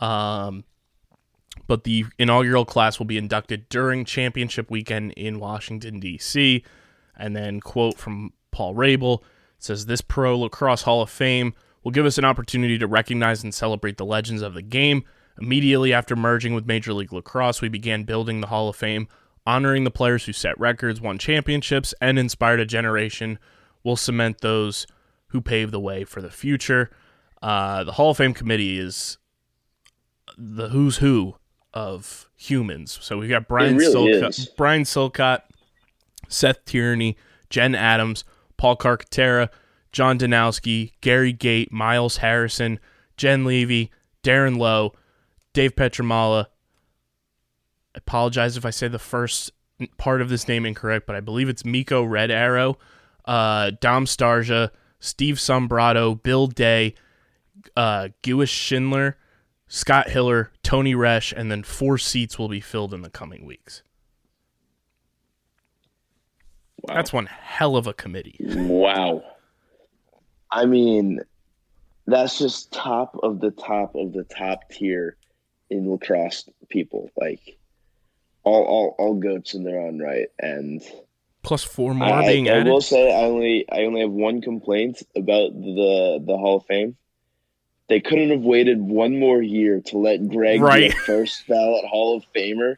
Um, 0.00 0.64
but 1.66 1.84
the 1.84 2.06
inaugural 2.18 2.64
class 2.64 2.98
will 2.98 3.04
be 3.04 3.18
inducted 3.18 3.68
during 3.68 4.06
championship 4.06 4.70
weekend 4.70 5.12
in 5.18 5.38
Washington 5.38 6.00
D.C. 6.00 6.64
And 7.14 7.36
then 7.36 7.60
quote 7.60 7.98
from 7.98 8.32
Paul 8.52 8.74
Rabil 8.74 9.22
says 9.58 9.84
this 9.84 10.00
Pro 10.00 10.38
Lacrosse 10.38 10.80
Hall 10.80 11.02
of 11.02 11.10
Fame 11.10 11.52
will 11.84 11.92
give 11.92 12.06
us 12.06 12.16
an 12.16 12.24
opportunity 12.24 12.78
to 12.78 12.86
recognize 12.86 13.44
and 13.44 13.52
celebrate 13.52 13.98
the 13.98 14.06
legends 14.06 14.40
of 14.40 14.54
the 14.54 14.62
game. 14.62 15.04
Immediately 15.40 15.92
after 15.92 16.16
merging 16.16 16.54
with 16.54 16.66
Major 16.66 16.92
League 16.92 17.12
Lacrosse, 17.12 17.60
we 17.60 17.68
began 17.68 18.04
building 18.04 18.40
the 18.40 18.46
Hall 18.46 18.68
of 18.68 18.76
Fame, 18.76 19.08
honoring 19.46 19.84
the 19.84 19.90
players 19.90 20.24
who 20.24 20.32
set 20.32 20.58
records, 20.58 21.00
won 21.00 21.18
championships, 21.18 21.94
and 22.00 22.18
inspired 22.18 22.60
a 22.60 22.66
generation. 22.66 23.38
We'll 23.84 23.96
cement 23.96 24.40
those 24.40 24.86
who 25.28 25.40
paved 25.40 25.72
the 25.72 25.80
way 25.80 26.04
for 26.04 26.20
the 26.20 26.30
future. 26.30 26.90
Uh, 27.42 27.84
the 27.84 27.92
Hall 27.92 28.10
of 28.10 28.16
Fame 28.16 28.34
committee 28.34 28.78
is 28.78 29.18
the 30.38 30.68
who's 30.68 30.98
who 30.98 31.36
of 31.74 32.28
humans. 32.34 32.98
So 33.02 33.18
we've 33.18 33.28
got 33.28 33.48
Brian 33.48 33.76
really 33.76 33.92
Silcott. 33.92 34.56
Brian 34.56 34.82
Silcott, 34.82 35.42
Seth 36.28 36.64
Tierney, 36.64 37.16
Jen 37.50 37.74
Adams, 37.74 38.24
Paul 38.56 38.76
Carcaterra, 38.76 39.50
John 39.92 40.18
Danowski, 40.18 40.92
Gary 41.00 41.32
Gait, 41.32 41.70
Miles 41.70 42.18
Harrison, 42.18 42.80
Jen 43.16 43.44
Levy, 43.44 43.90
Darren 44.22 44.56
Lowe, 44.58 44.92
Dave 45.56 45.74
Pietramala. 45.74 46.48
I 47.94 47.98
apologize 47.98 48.58
if 48.58 48.66
I 48.66 48.70
say 48.70 48.88
the 48.88 48.98
first 48.98 49.52
part 49.96 50.20
of 50.20 50.28
this 50.28 50.46
name 50.46 50.66
incorrect, 50.66 51.06
but 51.06 51.16
I 51.16 51.20
believe 51.20 51.48
it's 51.48 51.64
Miko 51.64 52.04
Red 52.04 52.30
Arrow, 52.30 52.76
uh, 53.24 53.70
Dom 53.80 54.04
Starsia, 54.04 54.70
Steve 55.00 55.36
Sombrato, 55.36 56.22
Bill 56.22 56.46
Day, 56.46 56.94
uh, 57.74 58.10
Gewish 58.20 58.50
Schindler, 58.50 59.16
Scott 59.66 60.10
Hiller, 60.10 60.52
Tony 60.62 60.94
Resch, 60.94 61.32
and 61.34 61.50
then 61.50 61.62
four 61.62 61.96
seats 61.96 62.38
will 62.38 62.48
be 62.48 62.60
filled 62.60 62.92
in 62.92 63.00
the 63.00 63.08
coming 63.08 63.46
weeks. 63.46 63.82
wow. 66.82 66.96
That's 66.96 67.14
one 67.14 67.30
hell 67.30 67.76
of 67.76 67.86
a 67.86 67.94
committee. 67.94 68.36
Wow. 68.40 69.24
I 70.50 70.66
mean, 70.66 71.20
that's 72.06 72.38
just 72.38 72.72
top 72.72 73.18
of 73.22 73.40
the 73.40 73.52
top 73.52 73.94
of 73.94 74.12
the 74.12 74.24
top 74.24 74.68
tier 74.68 75.16
in 75.70 75.90
lacrosse 75.90 76.48
people. 76.68 77.10
Like 77.16 77.56
all 78.44 78.62
all, 78.64 78.94
all 78.98 79.14
goats 79.14 79.54
in 79.54 79.64
their 79.64 79.80
own 79.80 79.98
right. 80.00 80.28
And 80.38 80.82
Plus 81.42 81.62
four 81.62 81.94
more 81.94 82.08
I, 82.08 82.26
being 82.26 82.48
I, 82.50 82.60
I 82.60 82.62
will 82.64 82.80
say 82.80 83.12
I 83.12 83.24
only 83.24 83.64
I 83.70 83.82
only 83.84 84.00
have 84.00 84.10
one 84.10 84.40
complaint 84.40 85.02
about 85.14 85.52
the 85.54 86.22
the 86.24 86.36
Hall 86.36 86.56
of 86.58 86.66
Fame. 86.66 86.96
They 87.88 88.00
couldn't 88.00 88.30
have 88.30 88.40
waited 88.40 88.80
one 88.80 89.18
more 89.20 89.40
year 89.40 89.80
to 89.86 89.98
let 89.98 90.28
Greg 90.28 90.60
Right. 90.60 90.90
be 90.90 90.96
a 90.96 91.00
first 91.02 91.46
ballot 91.46 91.84
Hall 91.84 92.16
of 92.16 92.24
Famer. 92.34 92.76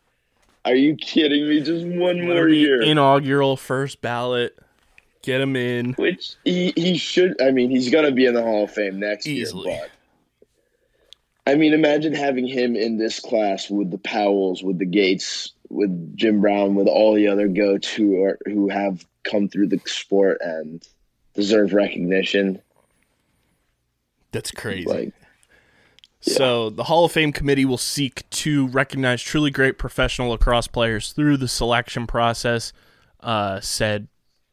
Are 0.66 0.74
you 0.74 0.96
kidding 0.96 1.48
me? 1.48 1.62
Just 1.62 1.86
one 1.86 2.26
more 2.26 2.46
year. 2.46 2.82
Inaugural 2.82 3.56
first 3.56 4.02
ballot. 4.02 4.54
Get 5.22 5.40
him 5.40 5.56
in. 5.56 5.94
Which 5.94 6.34
he, 6.44 6.74
he 6.76 6.98
should. 6.98 7.40
I 7.40 7.50
mean, 7.52 7.70
he's 7.70 7.88
gonna 7.90 8.12
be 8.12 8.26
in 8.26 8.34
the 8.34 8.42
Hall 8.42 8.64
of 8.64 8.70
Fame 8.70 9.00
next 9.00 9.26
Easily. 9.26 9.70
year. 9.72 9.86
I 11.48 11.54
mean, 11.54 11.72
imagine 11.72 12.12
having 12.12 12.46
him 12.46 12.76
in 12.76 12.98
this 12.98 13.20
class 13.20 13.70
with 13.70 13.90
the 13.90 13.96
Powells, 13.96 14.62
with 14.62 14.78
the 14.78 14.84
Gaits, 14.84 15.52
with 15.70 16.14
Jim 16.14 16.42
Brown, 16.42 16.74
with 16.74 16.86
all 16.86 17.14
the 17.14 17.26
other 17.26 17.48
goats 17.48 17.90
who 17.90 18.22
are 18.22 18.38
who 18.44 18.68
have 18.68 19.06
come 19.24 19.48
through 19.48 19.68
the 19.68 19.80
sport 19.86 20.36
and 20.42 20.86
deserve 21.32 21.72
recognition. 21.72 22.60
That's 24.30 24.50
crazy. 24.50 24.84
Like, 24.84 25.14
So 26.20 26.68
the 26.68 26.84
Hall 26.84 27.06
of 27.06 27.12
Fame 27.12 27.32
committee 27.32 27.64
will 27.64 27.78
seek 27.78 28.28
to 28.28 28.66
recognize 28.66 29.22
truly 29.22 29.50
great 29.50 29.78
professional 29.78 30.32
lacrosse 30.32 30.66
players 30.66 31.12
through 31.12 31.38
the 31.38 31.48
selection 31.48 32.06
process, 32.06 32.74
uh, 33.20 33.58
said 33.60 34.08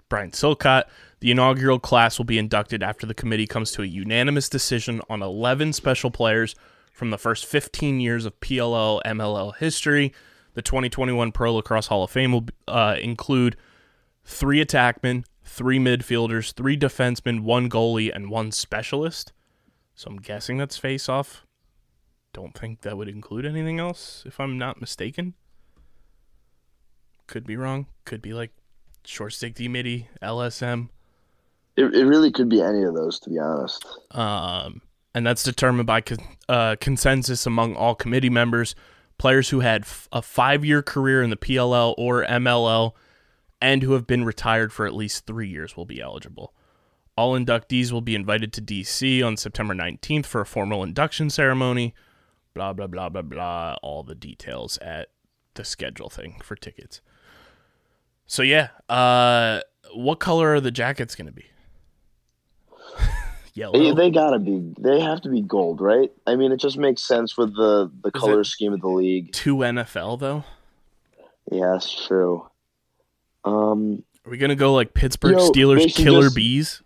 Brian 0.07 0.31
Silcott. 0.31 0.85
The 1.19 1.31
inaugural 1.31 1.79
class 1.79 2.17
will 2.17 2.25
be 2.25 2.37
inducted 2.37 2.81
after 2.81 3.05
the 3.05 3.13
committee 3.13 3.47
comes 3.47 3.73
to 3.73 3.81
a 3.81 3.85
unanimous 3.85 4.47
decision 4.47 5.01
on 5.09 5.21
11 5.21 5.73
special 5.73 6.09
players 6.09 6.55
from 6.95 7.11
the 7.11 7.17
first 7.17 7.45
15 7.45 7.99
years 7.99 8.25
of 8.25 8.39
PLL 8.39 9.01
MLL 9.05 9.55
history. 9.57 10.13
The 10.53 10.61
2021 10.61 11.31
Pro 11.31 11.55
Lacrosse 11.55 11.87
Hall 11.87 12.03
of 12.03 12.11
Fame 12.11 12.31
will 12.31 12.45
uh, 12.67 12.95
include 12.99 13.57
three 14.23 14.63
attackmen, 14.63 15.25
three 15.43 15.77
midfielders, 15.77 16.53
three 16.53 16.77
defensemen, 16.77 17.41
one 17.41 17.69
goalie, 17.69 18.09
and 18.13 18.29
one 18.29 18.51
specialist. 18.51 19.33
So 19.93 20.09
I'm 20.09 20.17
guessing 20.17 20.57
that's 20.57 20.77
face 20.77 21.09
off 21.09 21.45
don't 22.35 22.53
think 22.53 22.81
that 22.81 22.97
would 22.97 23.07
include 23.07 23.45
anything 23.45 23.79
else, 23.79 24.21
if 24.25 24.41
I'm 24.41 24.57
not 24.57 24.81
mistaken. 24.81 25.35
Could 27.27 27.47
be 27.47 27.55
wrong. 27.55 27.87
Could 28.03 28.21
be 28.21 28.33
like 28.33 28.51
short 29.05 29.31
stick 29.31 29.55
D 29.55 29.69
MIDI, 29.69 30.09
LSM. 30.21 30.89
it, 31.77 31.85
it 31.95 32.05
really 32.05 32.33
could 32.33 32.49
be 32.49 32.61
any 32.61 32.83
of 32.83 32.93
those, 32.93 33.21
to 33.21 33.29
be 33.29 33.39
honest. 33.39 33.85
Um, 34.11 34.81
and 35.15 35.25
that's 35.25 35.43
determined 35.43 35.87
by 35.87 36.01
con- 36.01 36.17
uh, 36.49 36.75
consensus 36.79 37.45
among 37.45 37.73
all 37.73 37.95
committee 37.95 38.29
members. 38.29 38.75
Players 39.17 39.49
who 39.49 39.61
had 39.61 39.83
f- 39.83 40.09
a 40.11 40.21
five 40.21 40.65
year 40.65 40.83
career 40.83 41.23
in 41.23 41.29
the 41.29 41.37
PLL 41.37 41.95
or 41.97 42.25
MLL 42.25 42.91
and 43.61 43.81
who 43.81 43.93
have 43.93 44.05
been 44.05 44.25
retired 44.25 44.73
for 44.73 44.85
at 44.85 44.93
least 44.93 45.25
three 45.25 45.47
years 45.47 45.77
will 45.77 45.85
be 45.85 46.01
eligible. 46.01 46.53
All 47.15 47.39
inductees 47.39 47.93
will 47.93 48.01
be 48.01 48.13
invited 48.13 48.51
to 48.53 48.61
DC 48.61 49.25
on 49.25 49.37
September 49.37 49.73
19th 49.73 50.25
for 50.25 50.41
a 50.41 50.45
formal 50.45 50.83
induction 50.83 51.29
ceremony. 51.29 51.95
Blah, 52.53 52.73
blah, 52.73 52.87
blah, 52.87 53.07
blah, 53.07 53.21
blah. 53.21 53.77
All 53.81 54.03
the 54.03 54.15
details 54.15 54.77
at 54.79 55.11
the 55.53 55.63
schedule 55.63 56.09
thing 56.09 56.41
for 56.43 56.57
tickets. 56.57 56.99
So 58.25 58.43
yeah, 58.43 58.67
uh, 58.89 59.61
what 59.93 60.19
color 60.19 60.55
are 60.55 60.59
the 60.59 60.71
jackets 60.71 61.15
going 61.15 61.27
to 61.27 61.31
be? 61.31 61.45
Yellow. 63.55 63.79
They, 63.79 63.91
they 63.93 64.11
gotta 64.11 64.37
be. 64.37 64.73
They 64.77 64.99
have 64.99 65.21
to 65.21 65.29
be 65.29 65.41
gold, 65.41 65.79
right? 65.79 66.11
I 66.27 66.35
mean, 66.35 66.51
it 66.51 66.57
just 66.57 66.77
makes 66.77 67.01
sense 67.01 67.37
with 67.37 67.55
the 67.55 67.89
the 68.03 68.11
Is 68.13 68.19
color 68.21 68.43
scheme 68.43 68.73
of 68.73 68.81
the 68.81 68.89
league. 68.89 69.31
Two 69.31 69.55
NFL 69.57 70.19
though. 70.19 70.43
Yeah, 71.51 71.71
that's 71.71 72.05
true. 72.05 72.45
Um, 73.45 74.03
Are 74.25 74.31
we 74.31 74.37
gonna 74.37 74.55
go 74.55 74.73
like 74.73 74.93
Pittsburgh 74.93 75.37
Yo, 75.37 75.49
Steelers 75.49 75.95
killer 75.95 76.23
just- 76.23 76.35
bees? 76.35 76.81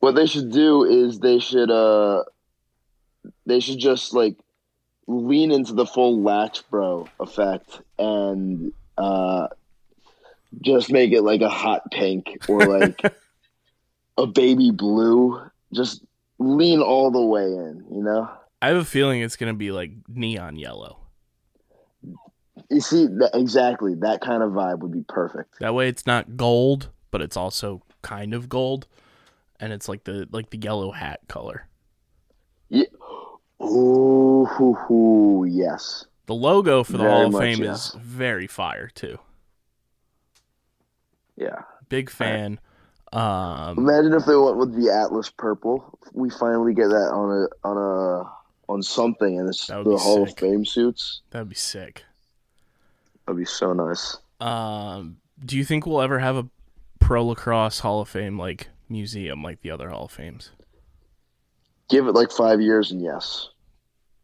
what 0.00 0.16
they 0.16 0.26
should 0.26 0.50
do 0.50 0.84
is 0.84 1.20
they 1.20 1.38
should 1.38 1.70
uh, 1.70 2.24
they 3.46 3.60
should 3.60 3.78
just 3.78 4.12
like 4.12 4.36
lean 5.06 5.50
into 5.52 5.72
the 5.72 5.86
full 5.86 6.22
latch 6.22 6.68
bro 6.70 7.08
effect 7.20 7.80
and 7.98 8.72
uh, 8.98 9.46
just 10.60 10.90
make 10.90 11.12
it 11.12 11.22
like 11.22 11.40
a 11.40 11.48
hot 11.48 11.90
pink 11.92 12.36
or 12.48 12.66
like 12.66 13.00
a 14.18 14.26
baby 14.26 14.70
blue. 14.70 15.40
Just 15.72 16.04
lean 16.38 16.80
all 16.80 17.10
the 17.10 17.20
way 17.20 17.44
in, 17.44 17.84
you 17.90 18.02
know. 18.02 18.28
I 18.60 18.68
have 18.68 18.76
a 18.76 18.84
feeling 18.84 19.20
it's 19.20 19.36
gonna 19.36 19.54
be 19.54 19.72
like 19.72 19.92
neon 20.08 20.56
yellow. 20.56 20.98
You 22.70 22.80
see, 22.80 23.06
that, 23.06 23.30
exactly 23.34 23.94
that 23.96 24.20
kind 24.20 24.42
of 24.42 24.52
vibe 24.52 24.80
would 24.80 24.92
be 24.92 25.04
perfect. 25.08 25.58
That 25.60 25.74
way, 25.74 25.88
it's 25.88 26.06
not 26.06 26.36
gold, 26.36 26.90
but 27.10 27.22
it's 27.22 27.36
also 27.36 27.82
kind 28.02 28.34
of 28.34 28.48
gold, 28.48 28.86
and 29.58 29.72
it's 29.72 29.88
like 29.88 30.04
the 30.04 30.28
like 30.30 30.50
the 30.50 30.58
yellow 30.58 30.92
hat 30.92 31.20
color. 31.28 31.66
Yeah. 32.68 32.84
Ooh, 33.62 34.46
hoo, 34.46 34.74
hoo, 34.74 35.44
yes. 35.44 36.06
The 36.26 36.34
logo 36.34 36.82
for 36.82 36.92
the 36.92 36.98
Very 36.98 37.10
Hall 37.10 37.26
of 37.26 37.32
much, 37.32 37.40
Fame 37.40 37.62
yes. 37.62 37.88
is 37.88 38.00
very 38.00 38.46
fire 38.46 38.88
too. 38.94 39.18
Yeah. 41.36 41.62
Big 41.88 42.10
fan. 42.10 42.60
Um, 43.12 43.76
Imagine 43.78 44.14
if 44.14 44.24
they 44.24 44.36
went 44.36 44.56
with 44.56 44.74
the 44.74 44.90
Atlas 44.90 45.28
purple. 45.30 45.98
We 46.12 46.30
finally 46.30 46.72
get 46.74 46.88
that 46.88 47.10
on 47.12 47.30
a 47.46 47.68
on 47.68 47.76
a 47.76 48.32
on 48.72 48.82
something, 48.82 49.38
and 49.38 49.48
it's 49.48 49.66
the 49.66 49.82
Hall 49.82 50.26
sick. 50.26 50.32
of 50.32 50.38
Fame 50.38 50.64
suits. 50.64 51.20
that'd 51.30 51.48
be 51.48 51.54
sick. 51.54 52.04
That'd 53.26 53.38
be 53.38 53.44
so 53.44 53.72
nice. 53.72 54.16
Um, 54.40 55.18
do 55.44 55.56
you 55.58 55.64
think 55.64 55.86
we'll 55.86 56.00
ever 56.00 56.18
have 56.20 56.36
a 56.36 56.48
pro 57.00 57.24
lacrosse 57.26 57.80
Hall 57.80 58.00
of 58.00 58.08
Fame 58.08 58.38
like 58.38 58.68
museum 58.88 59.42
like 59.42 59.60
the 59.60 59.70
other 59.70 59.90
Hall 59.90 60.06
of 60.06 60.10
Fames? 60.12 60.50
Give 61.88 62.06
it 62.06 62.12
like 62.12 62.30
five 62.30 62.60
years, 62.60 62.90
and 62.90 63.02
yes, 63.02 63.50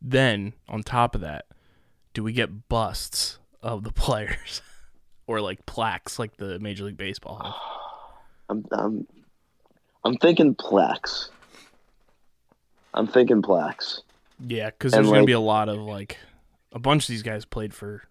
Then 0.01 0.55
on 0.69 0.83
top 0.83 1.15
of 1.15 1.21
that, 1.21 1.45
do 2.15 2.23
we 2.23 2.33
get 2.33 2.69
busts 2.71 3.39
of 3.63 3.85
the 3.85 3.93
players 3.93 4.63
or 5.27 5.41
like 5.43 5.67
plaques 5.67 6.19
like 6.19 6.39
the 6.39 6.59
Major 6.59 6.85
League 6.85 6.97
Baseball 6.97 7.39
have? 7.45 7.55
I'm 8.49 8.65
I'm 8.73 9.07
I'm 10.05 10.17
thinking 10.17 10.55
plaques. 10.55 11.31
I'm 12.95 13.07
thinking 13.07 13.43
plaques. 13.43 14.03
Yeah, 14.41 14.71
because 14.71 14.93
there's 14.93 15.07
gonna 15.09 15.25
be 15.25 15.33
a 15.33 15.41
lot 15.41 15.69
of 15.69 15.79
like 15.79 16.19
a 16.73 16.79
bunch 16.79 17.05
of 17.05 17.09
these 17.09 17.23
guys 17.23 17.45
played 17.45 17.75
for 17.75 18.03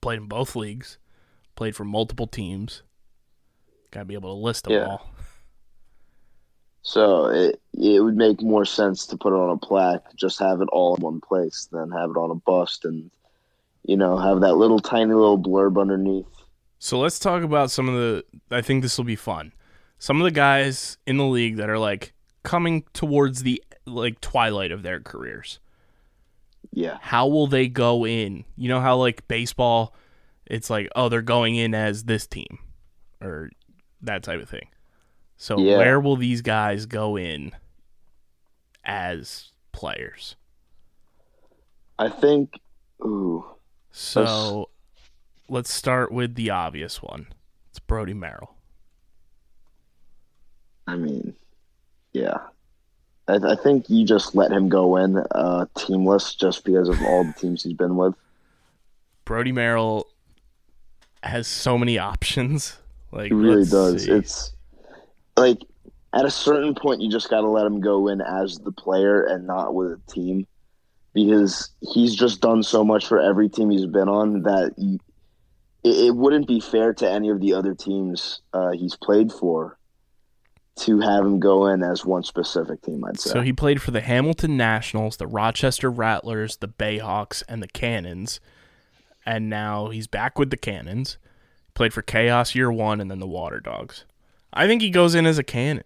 played 0.00 0.18
in 0.18 0.26
both 0.26 0.56
leagues, 0.56 0.98
played 1.54 1.76
for 1.76 1.84
multiple 1.84 2.26
teams. 2.26 2.82
Gotta 3.90 4.06
be 4.06 4.14
able 4.14 4.34
to 4.34 4.40
list 4.40 4.64
them 4.64 4.74
Yeah. 4.74 4.86
all. 4.86 5.10
So 6.82 7.26
it 7.26 7.60
it 7.74 8.00
would 8.02 8.16
make 8.16 8.42
more 8.42 8.64
sense 8.64 9.06
to 9.08 9.16
put 9.16 9.32
it 9.32 9.36
on 9.36 9.50
a 9.50 9.58
plaque, 9.58 10.14
just 10.16 10.38
have 10.40 10.60
it 10.60 10.68
all 10.72 10.96
in 10.96 11.02
one 11.02 11.20
place, 11.20 11.68
than 11.70 11.90
have 11.90 12.10
it 12.10 12.16
on 12.16 12.30
a 12.30 12.34
bust 12.34 12.84
and 12.84 13.10
you 13.84 13.96
know 13.96 14.16
have 14.16 14.40
that 14.40 14.54
little 14.54 14.78
tiny 14.80 15.12
little 15.14 15.38
blurb 15.38 15.80
underneath. 15.80 16.26
So 16.78 16.98
let's 16.98 17.18
talk 17.18 17.42
about 17.42 17.70
some 17.70 17.88
of 17.88 17.94
the. 17.94 18.24
I 18.50 18.62
think 18.62 18.82
this 18.82 18.96
will 18.96 19.04
be 19.04 19.16
fun. 19.16 19.52
Some 19.98 20.20
of 20.20 20.24
the 20.24 20.30
guys 20.30 20.96
in 21.06 21.16
the 21.16 21.26
league 21.26 21.56
that 21.56 21.68
are 21.68 21.78
like 21.78 22.12
coming 22.42 22.84
towards 22.92 23.42
the 23.42 23.62
like 23.84 24.20
twilight 24.20 24.70
of 24.72 24.82
their 24.82 25.00
careers. 25.00 25.58
Yeah, 26.72 26.98
How 27.00 27.26
will 27.26 27.46
they 27.46 27.66
go 27.68 28.06
in? 28.06 28.44
You 28.56 28.68
know 28.68 28.80
how 28.80 28.96
like 28.96 29.26
baseball, 29.26 29.94
it's 30.46 30.68
like 30.70 30.88
oh 30.94 31.08
they're 31.08 31.22
going 31.22 31.56
in 31.56 31.74
as 31.74 32.04
this 32.04 32.26
team, 32.26 32.58
or 33.22 33.50
that 34.02 34.22
type 34.22 34.42
of 34.42 34.48
thing. 34.48 34.68
So 35.36 35.58
Yeah. 35.58 35.78
where 35.78 35.98
will 36.00 36.16
these 36.16 36.42
guys 36.42 36.86
go 36.86 37.16
in 37.16 37.52
as 38.84 39.52
players? 39.72 40.36
I 41.98 42.08
think. 42.08 42.60
Ooh, 43.04 43.44
So 43.90 44.68
let's 45.48 45.72
start 45.72 46.12
with 46.12 46.34
the 46.34 46.50
obvious 46.50 47.02
one. 47.02 47.28
It's 47.70 47.78
Brody 47.78 48.14
Merrill. 48.14 48.54
I 50.88 50.96
mean, 50.96 51.34
yeah. 52.14 52.38
I, 53.28 53.34
I 53.34 53.56
think 53.56 53.90
you 53.90 54.06
just 54.06 54.34
let 54.34 54.50
him 54.50 54.70
go 54.70 54.96
in 54.96 55.18
uh, 55.18 55.66
teamless 55.74 56.34
just 56.34 56.64
because 56.64 56.88
of 56.88 57.00
all 57.02 57.24
the 57.24 57.34
teams 57.34 57.62
he's 57.62 57.74
been 57.74 57.96
with. 57.96 58.14
Brody 59.26 59.52
Merrill 59.52 60.08
has 61.22 61.46
so 61.46 61.76
many 61.76 61.98
options. 61.98 62.78
Like 63.12 63.28
He 63.28 63.34
really 63.34 63.66
does. 63.66 64.04
see. 64.04 64.12
It's 64.12 64.52
like 65.36 65.58
at 66.14 66.24
a 66.24 66.30
certain 66.30 66.74
point, 66.74 67.02
you 67.02 67.10
just 67.10 67.28
got 67.28 67.42
to 67.42 67.48
let 67.48 67.66
him 67.66 67.80
go 67.80 68.08
in 68.08 68.22
as 68.22 68.56
the 68.56 68.72
player 68.72 69.22
and 69.24 69.46
not 69.46 69.74
with 69.74 69.92
a 69.92 70.10
team 70.10 70.46
because 71.12 71.68
he's 71.92 72.14
just 72.14 72.40
done 72.40 72.62
so 72.62 72.82
much 72.82 73.06
for 73.06 73.20
every 73.20 73.50
team 73.50 73.68
he's 73.68 73.86
been 73.86 74.08
on 74.08 74.42
that 74.42 74.72
you, 74.78 74.98
it, 75.84 76.06
it 76.06 76.16
wouldn't 76.16 76.46
be 76.46 76.60
fair 76.60 76.94
to 76.94 77.10
any 77.10 77.28
of 77.28 77.40
the 77.40 77.52
other 77.52 77.74
teams 77.74 78.40
uh, 78.52 78.70
he's 78.70 78.94
played 78.96 79.32
for 79.32 79.77
to 80.80 81.00
have 81.00 81.24
him 81.24 81.40
go 81.40 81.66
in 81.66 81.82
as 81.82 82.04
one 82.04 82.22
specific 82.22 82.82
team. 82.82 83.04
I'd 83.04 83.18
say. 83.18 83.30
so 83.30 83.40
he 83.40 83.52
played 83.52 83.82
for 83.82 83.90
the 83.90 84.00
Hamilton 84.00 84.56
Nationals, 84.56 85.16
the 85.16 85.26
Rochester 85.26 85.90
Rattlers, 85.90 86.56
the 86.56 86.68
Bayhawks, 86.68 87.42
and 87.48 87.62
the 87.62 87.68
Cannons, 87.68 88.40
and 89.26 89.48
now 89.48 89.88
he's 89.88 90.06
back 90.06 90.38
with 90.38 90.50
the 90.50 90.56
Cannons. 90.56 91.18
Played 91.74 91.94
for 91.94 92.02
Chaos 92.02 92.54
Year 92.54 92.72
One 92.72 93.00
and 93.00 93.10
then 93.10 93.20
the 93.20 93.26
Water 93.26 93.60
Dogs. 93.60 94.04
I 94.52 94.66
think 94.66 94.82
he 94.82 94.90
goes 94.90 95.14
in 95.14 95.26
as 95.26 95.38
a 95.38 95.44
cannon. 95.44 95.84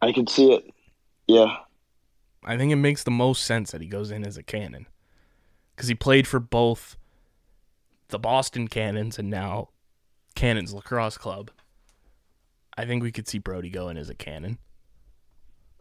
I 0.00 0.12
can 0.12 0.26
see 0.26 0.52
it. 0.52 0.64
Yeah. 1.26 1.56
I 2.44 2.56
think 2.56 2.72
it 2.72 2.76
makes 2.76 3.02
the 3.02 3.10
most 3.10 3.44
sense 3.44 3.70
that 3.72 3.82
he 3.82 3.86
goes 3.86 4.10
in 4.10 4.26
as 4.26 4.38
a 4.38 4.42
cannon 4.42 4.86
because 5.74 5.88
he 5.88 5.94
played 5.94 6.26
for 6.26 6.40
both 6.40 6.96
the 8.08 8.18
Boston 8.18 8.68
Cannons 8.68 9.18
and 9.18 9.28
now 9.28 9.68
Cannons 10.34 10.72
Lacrosse 10.72 11.18
Club. 11.18 11.50
I 12.80 12.86
think 12.86 13.02
we 13.02 13.12
could 13.12 13.28
see 13.28 13.36
Brody 13.38 13.68
go 13.68 13.90
in 13.90 13.98
as 13.98 14.08
a 14.08 14.14
cannon. 14.14 14.56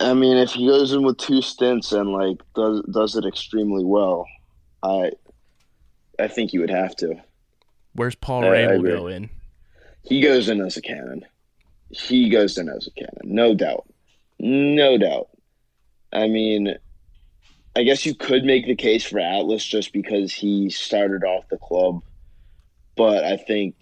I 0.02 0.14
mean, 0.14 0.36
if 0.36 0.52
he 0.52 0.68
goes 0.68 0.92
in 0.92 1.04
with 1.04 1.18
two 1.18 1.42
stints 1.42 1.94
and 1.94 2.12
like 2.12 2.38
does 2.56 2.82
does 2.94 3.16
it 3.16 3.26
extremely 3.26 3.86
well, 3.86 4.26
I 4.84 5.12
I 6.20 6.28
think 6.28 6.52
you 6.52 6.60
would 6.60 6.70
have 6.70 6.94
to. 6.98 7.16
Where's 7.94 8.16
Paul 8.16 8.44
I- 8.44 8.48
I 8.48 8.52
Rabil 8.52 8.76
agree. 8.80 8.92
go 8.92 9.08
in? 9.08 9.30
He 10.04 10.20
goes 10.20 10.50
in 10.50 10.60
as 10.60 10.76
a 10.76 10.82
cannon. 10.82 11.26
He 11.90 12.30
goes 12.30 12.58
in 12.58 12.68
as 12.68 12.86
a 12.88 12.92
cannon, 12.92 13.34
no 13.34 13.56
doubt, 13.56 13.88
no 14.40 14.98
doubt. 14.98 15.30
I 16.12 16.28
mean, 16.28 16.76
I 17.78 17.84
guess 17.84 18.06
you 18.06 18.14
could 18.14 18.44
make 18.44 18.66
the 18.66 18.76
case 18.76 19.06
for 19.06 19.20
Atlas 19.20 19.64
just 19.64 19.94
because 19.94 20.34
he 20.34 20.70
started 20.70 21.24
off 21.24 21.48
the 21.50 21.58
club, 21.58 22.02
but 22.98 23.24
I 23.24 23.38
think 23.38 23.76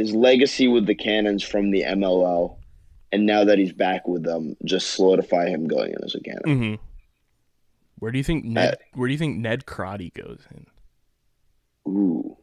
his 0.00 0.14
legacy 0.14 0.66
with 0.66 0.86
the 0.86 0.94
Cannons 0.94 1.42
from 1.42 1.70
the 1.70 1.82
MLL, 1.82 2.56
and 3.12 3.26
now 3.26 3.44
that 3.44 3.58
he's 3.58 3.72
back 3.72 4.08
with 4.08 4.22
them, 4.22 4.56
just 4.64 4.94
solidify 4.94 5.48
him 5.48 5.68
going 5.68 5.92
in 5.92 6.02
as 6.02 6.14
a 6.14 6.20
cannon. 6.20 6.42
Mm-hmm. 6.46 6.74
Where 7.98 8.10
do 8.10 8.18
you 8.18 8.24
think 8.24 8.44
Ned? 8.44 8.78
Where 8.94 9.06
do 9.06 9.12
you 9.12 9.18
think 9.18 9.38
Ned 9.38 9.66
Crotty 9.66 10.10
goes 10.10 10.40
in? 10.50 10.66
Ooh. 11.86 12.36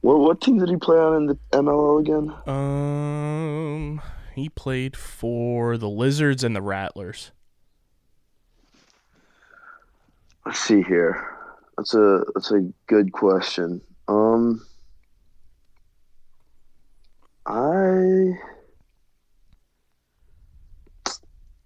What 0.00 0.20
what 0.20 0.40
team 0.40 0.58
did 0.58 0.70
he 0.70 0.76
play 0.76 0.96
on 0.96 1.16
in 1.16 1.26
the 1.26 1.38
MLL 1.52 2.00
again? 2.00 2.32
Um, 2.46 4.00
he 4.34 4.48
played 4.48 4.96
for 4.96 5.76
the 5.76 5.88
Lizards 5.88 6.42
and 6.42 6.56
the 6.56 6.62
Rattlers. 6.62 7.32
Let's 10.46 10.60
see 10.60 10.82
here. 10.82 11.36
That's 11.76 11.92
a 11.92 12.24
that's 12.34 12.52
a 12.52 12.60
good 12.86 13.12
question. 13.12 13.82
Um 14.08 14.64
I 17.46 18.32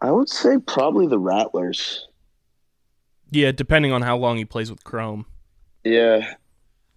I 0.01 0.11
would 0.11 0.29
say 0.29 0.59
probably 0.67 1.07
the 1.07 1.19
Rattlers. 1.19 2.07
Yeah, 3.31 3.53
depending 3.53 3.93
on 3.93 4.03
how 4.03 4.17
long 4.17 4.37
he 4.39 4.45
plays 4.45 4.71
with 4.71 4.83
Chrome, 4.85 5.27
Yeah. 5.85 6.35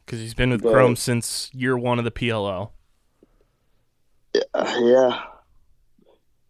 because 0.05 0.19
he's 0.19 0.33
been 0.33 0.49
with 0.49 0.63
But- 0.63 0.73
Chrome 0.73 0.95
since 0.95 1.49
year 1.53 1.77
one 1.77 1.99
of 1.99 2.05
the 2.05 2.11
PLL. 2.11 2.71
Uh, 4.53 4.79
yeah. 4.81 5.23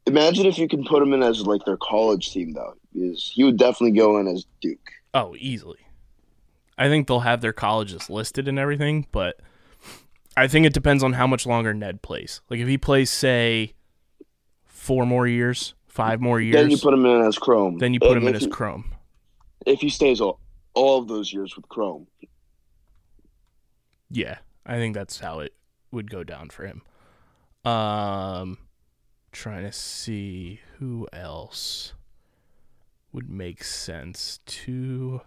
Imagine 0.06 0.46
if 0.46 0.58
you 0.58 0.68
can 0.68 0.86
put 0.86 1.02
him 1.04 1.14
in 1.14 1.22
as 1.24 1.42
like 1.46 1.64
their 1.66 1.78
college 1.78 2.32
team 2.32 2.54
though, 2.54 2.74
because 2.94 3.32
he 3.34 3.44
would 3.44 3.58
definitely 3.58 3.98
go 3.98 4.18
in 4.20 4.28
as 4.28 4.46
Duke. 4.62 4.80
Oh, 5.14 5.36
easily. 5.38 5.80
I 6.78 6.88
think 6.88 7.08
they'll 7.08 7.20
have 7.22 7.42
their 7.42 7.54
colleges 7.54 8.10
listed 8.10 8.48
and 8.48 8.58
everything, 8.58 9.06
but 9.12 9.40
I 10.36 10.48
think 10.48 10.66
it 10.66 10.74
depends 10.74 11.04
on 11.04 11.14
how 11.14 11.28
much 11.28 11.46
longer 11.46 11.74
Ned 11.74 12.02
plays. 12.02 12.42
Like 12.50 12.60
if 12.60 12.68
he 12.68 12.78
plays, 12.78 13.12
say, 13.12 13.74
four 14.66 15.06
more 15.06 15.28
years, 15.28 15.76
five 15.88 16.20
more 16.22 16.40
years, 16.42 16.56
Then 16.56 16.72
you 16.72 16.78
put 16.78 16.94
him 16.94 17.06
in 17.06 17.22
as 17.22 17.38
Chrome. 17.38 17.78
then 17.78 17.94
you 17.94 18.00
put 18.00 18.12
And 18.14 18.22
him 18.24 18.28
in 18.30 18.36
as 18.36 18.44
he- 18.44 18.50
Chrome. 18.50 18.96
If 19.66 19.80
he 19.80 19.90
stays 19.90 20.20
all, 20.20 20.40
all 20.74 21.00
of 21.00 21.08
those 21.08 21.32
years 21.32 21.56
with 21.56 21.68
Chrome, 21.70 22.08
Yeah, 24.10 24.38
I 24.66 24.76
think 24.76 24.94
that's 24.96 25.20
how 25.20 25.40
it 25.40 25.54
would 25.92 26.10
go 26.12 26.24
down 26.24 26.50
for 26.50 26.66
him. 26.68 26.82
Um, 27.66 28.58
trying 29.32 29.64
to 29.64 29.72
see 29.72 30.60
who 30.80 31.08
else 31.14 31.94
would 33.12 33.30
make 33.30 33.64
sense 33.64 34.40
to 34.46 35.22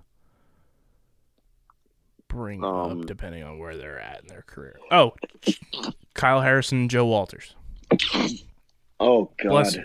bring 2.28 2.64
Um, 2.64 3.00
up, 3.00 3.06
depending 3.06 3.42
on 3.42 3.58
where 3.58 3.76
they're 3.76 4.00
at 4.00 4.22
in 4.22 4.28
their 4.28 4.42
career. 4.42 4.78
Oh, 4.90 5.14
Kyle 6.14 6.40
Harrison, 6.40 6.78
and 6.82 6.90
Joe 6.90 7.06
Walters. 7.06 7.54
Oh 8.98 9.30
Bless 9.42 9.76
God. 9.76 9.84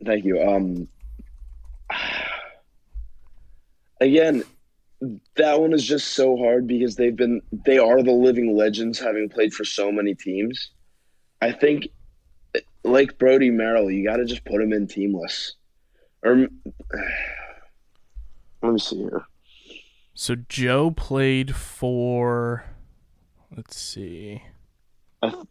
you. 0.00 0.04
Thank 0.06 0.24
you. 0.26 0.42
Um 0.42 0.86
again, 4.02 4.44
that 5.36 5.58
one 5.60 5.72
is 5.72 5.82
just 5.82 6.08
so 6.08 6.36
hard 6.36 6.66
because 6.66 6.94
they've 6.96 7.16
been 7.16 7.40
they 7.64 7.78
are 7.78 8.02
the 8.02 8.12
living 8.12 8.54
legends 8.54 8.98
having 8.98 9.30
played 9.30 9.54
for 9.54 9.64
so 9.64 9.90
many 9.90 10.14
teams. 10.14 10.72
I 11.40 11.52
think 11.52 11.88
like 12.84 13.16
Brody 13.18 13.50
Merrill, 13.50 13.90
you 13.90 14.04
got 14.04 14.16
to 14.16 14.26
just 14.26 14.44
put 14.44 14.60
him 14.60 14.74
in 14.74 14.86
teamless. 14.86 15.52
Or 16.22 16.36
let 18.62 18.72
me 18.72 18.78
see 18.78 18.96
here. 18.98 19.24
So 20.14 20.36
Joe 20.48 20.90
played 20.90 21.54
for. 21.54 22.64
Let's 23.54 23.76
see. 23.76 24.42
I, 25.22 25.30
th- 25.30 25.46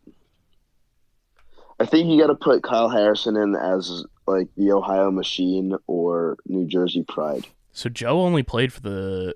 I 1.80 1.86
think 1.86 2.10
you 2.10 2.20
got 2.20 2.28
to 2.28 2.36
put 2.36 2.64
Kyle 2.64 2.90
Harrison 2.90 3.36
in 3.36 3.56
as 3.56 4.06
like 4.26 4.48
the 4.56 4.72
Ohio 4.72 5.12
Machine 5.12 5.76
or 5.88 6.38
New 6.46 6.66
Jersey 6.66 7.04
Pride. 7.08 7.46
So 7.72 7.90
Joe 7.90 8.22
only 8.22 8.44
played 8.44 8.72
for 8.72 8.82
the 8.82 9.36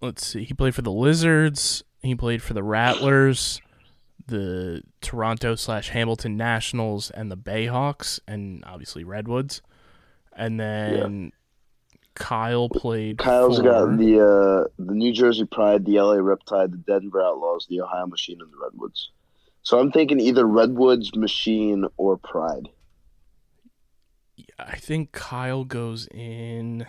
let's 0.00 0.26
see, 0.26 0.44
he 0.44 0.54
played 0.54 0.74
for 0.74 0.82
the 0.82 0.92
Lizards, 0.92 1.82
he 2.02 2.14
played 2.14 2.42
for 2.42 2.54
the 2.54 2.62
Rattlers, 2.62 3.60
the 4.26 4.82
Toronto 5.00 5.54
slash 5.54 5.90
Hamilton 5.90 6.36
Nationals, 6.36 7.10
and 7.10 7.30
the 7.30 7.36
Bayhawks, 7.36 8.20
and 8.26 8.64
obviously 8.66 9.04
Redwoods. 9.04 9.62
And 10.36 10.58
then 10.58 11.32
Kyle 12.20 12.68
played 12.68 13.18
Kyle's 13.18 13.56
for, 13.56 13.64
got 13.64 13.98
the 13.98 14.20
uh, 14.20 14.68
the 14.78 14.94
New 14.94 15.12
Jersey 15.12 15.46
Pride, 15.46 15.84
the 15.84 16.00
LA 16.00 16.16
Riptide, 16.16 16.70
the 16.70 16.76
Denver 16.76 17.22
Outlaws, 17.22 17.66
the 17.68 17.80
Ohio 17.80 18.06
Machine, 18.06 18.38
and 18.40 18.52
the 18.52 18.56
Redwoods. 18.62 19.10
So 19.62 19.78
I'm 19.78 19.90
thinking 19.90 20.20
either 20.20 20.46
Redwoods, 20.46 21.16
Machine, 21.16 21.86
or 21.96 22.16
Pride. 22.16 22.68
I 24.58 24.76
think 24.76 25.12
Kyle 25.12 25.64
goes 25.64 26.06
in 26.08 26.86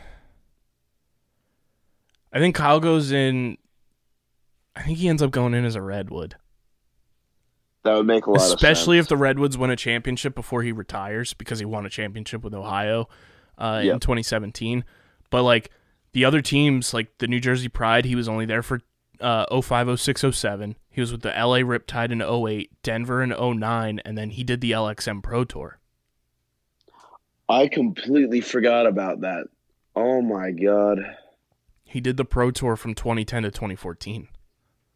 I 2.33 2.39
think 2.39 2.55
Kyle 2.55 2.79
goes 2.79 3.11
in 3.11 3.57
I 4.75 4.83
think 4.83 4.97
he 4.97 5.09
ends 5.09 5.21
up 5.21 5.31
going 5.31 5.53
in 5.53 5.65
as 5.65 5.75
a 5.75 5.81
Redwood. 5.81 6.35
That 7.83 7.95
would 7.95 8.05
make 8.05 8.25
a 8.25 8.31
lot 8.31 8.35
of 8.35 8.41
sense. 8.41 8.53
especially 8.53 8.99
if 8.99 9.07
the 9.07 9.17
Redwoods 9.17 9.57
win 9.57 9.69
a 9.69 9.75
championship 9.75 10.35
before 10.35 10.63
he 10.63 10.71
retires 10.71 11.33
because 11.33 11.59
he 11.59 11.65
won 11.65 11.85
a 11.85 11.89
championship 11.89 12.43
with 12.43 12.53
Ohio 12.53 13.09
uh, 13.57 13.81
in 13.83 13.99
2017. 13.99 14.83
But 15.31 15.41
like 15.41 15.71
the 16.11 16.23
other 16.23 16.43
teams, 16.43 16.93
like 16.93 17.17
the 17.17 17.27
New 17.27 17.39
Jersey 17.39 17.69
Pride, 17.69 18.05
he 18.05 18.15
was 18.15 18.29
only 18.29 18.45
there 18.45 18.61
for 18.61 18.81
uh, 19.19 19.61
05, 19.61 19.99
06, 19.99 20.25
07. 20.31 20.75
He 20.89 21.01
was 21.01 21.11
with 21.11 21.21
the 21.21 21.29
LA 21.29 21.59
Riptide 21.59 22.11
in 22.11 22.21
08, 22.21 22.69
Denver 22.83 23.23
in 23.23 23.29
09, 23.59 23.99
and 24.05 24.17
then 24.17 24.31
he 24.31 24.43
did 24.43 24.61
the 24.61 24.71
LXM 24.71 25.23
Pro 25.23 25.43
Tour. 25.43 25.79
I 27.49 27.67
completely 27.67 28.41
forgot 28.41 28.85
about 28.85 29.21
that. 29.21 29.47
Oh 29.95 30.21
my 30.21 30.51
god! 30.51 30.99
He 31.83 31.99
did 31.99 32.15
the 32.15 32.23
Pro 32.23 32.51
Tour 32.51 32.77
from 32.77 32.93
2010 32.93 33.43
to 33.43 33.51
2014. 33.51 34.29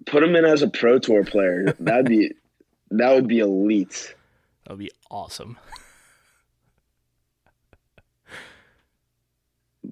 Put 0.06 0.24
him 0.24 0.36
in 0.38 0.46
as 0.46 0.62
a 0.62 0.70
Pro 0.70 0.98
Tour 1.00 1.26
player. 1.26 1.76
That'd 1.80 2.08
be 2.08 2.32
that 2.92 3.14
would 3.14 3.28
be 3.28 3.40
elite. 3.40 4.16
That 4.64 4.72
would 4.72 4.80
be 4.80 4.92
awesome. 5.12 5.58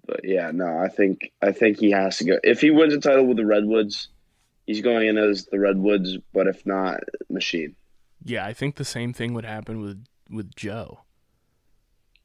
But 0.06 0.22
yeah, 0.24 0.52
no, 0.52 0.78
I 0.78 0.90
think 0.90 1.32
I 1.42 1.52
think 1.52 1.80
he 1.80 1.92
has 1.92 2.18
to 2.18 2.26
go. 2.26 2.40
If 2.44 2.62
he 2.62 2.72
wins 2.72 2.94
a 2.94 3.00
title 3.00 3.26
with 3.26 3.38
the 3.38 3.46
Redwoods, 3.46 4.10
he's 4.66 4.82
going 4.82 5.08
in 5.08 5.18
as 5.18 5.46
the 5.46 5.60
Redwoods. 5.60 6.18
But 6.34 6.48
if 6.48 6.66
not, 6.66 7.02
Machine. 7.30 7.76
Yeah, 8.24 8.46
I 8.46 8.54
think 8.54 8.76
the 8.76 8.86
same 8.86 9.14
thing 9.14 9.34
would 9.34 9.46
happen 9.46 9.82
with 9.82 10.06
with 10.30 10.56
Joe. 10.56 11.02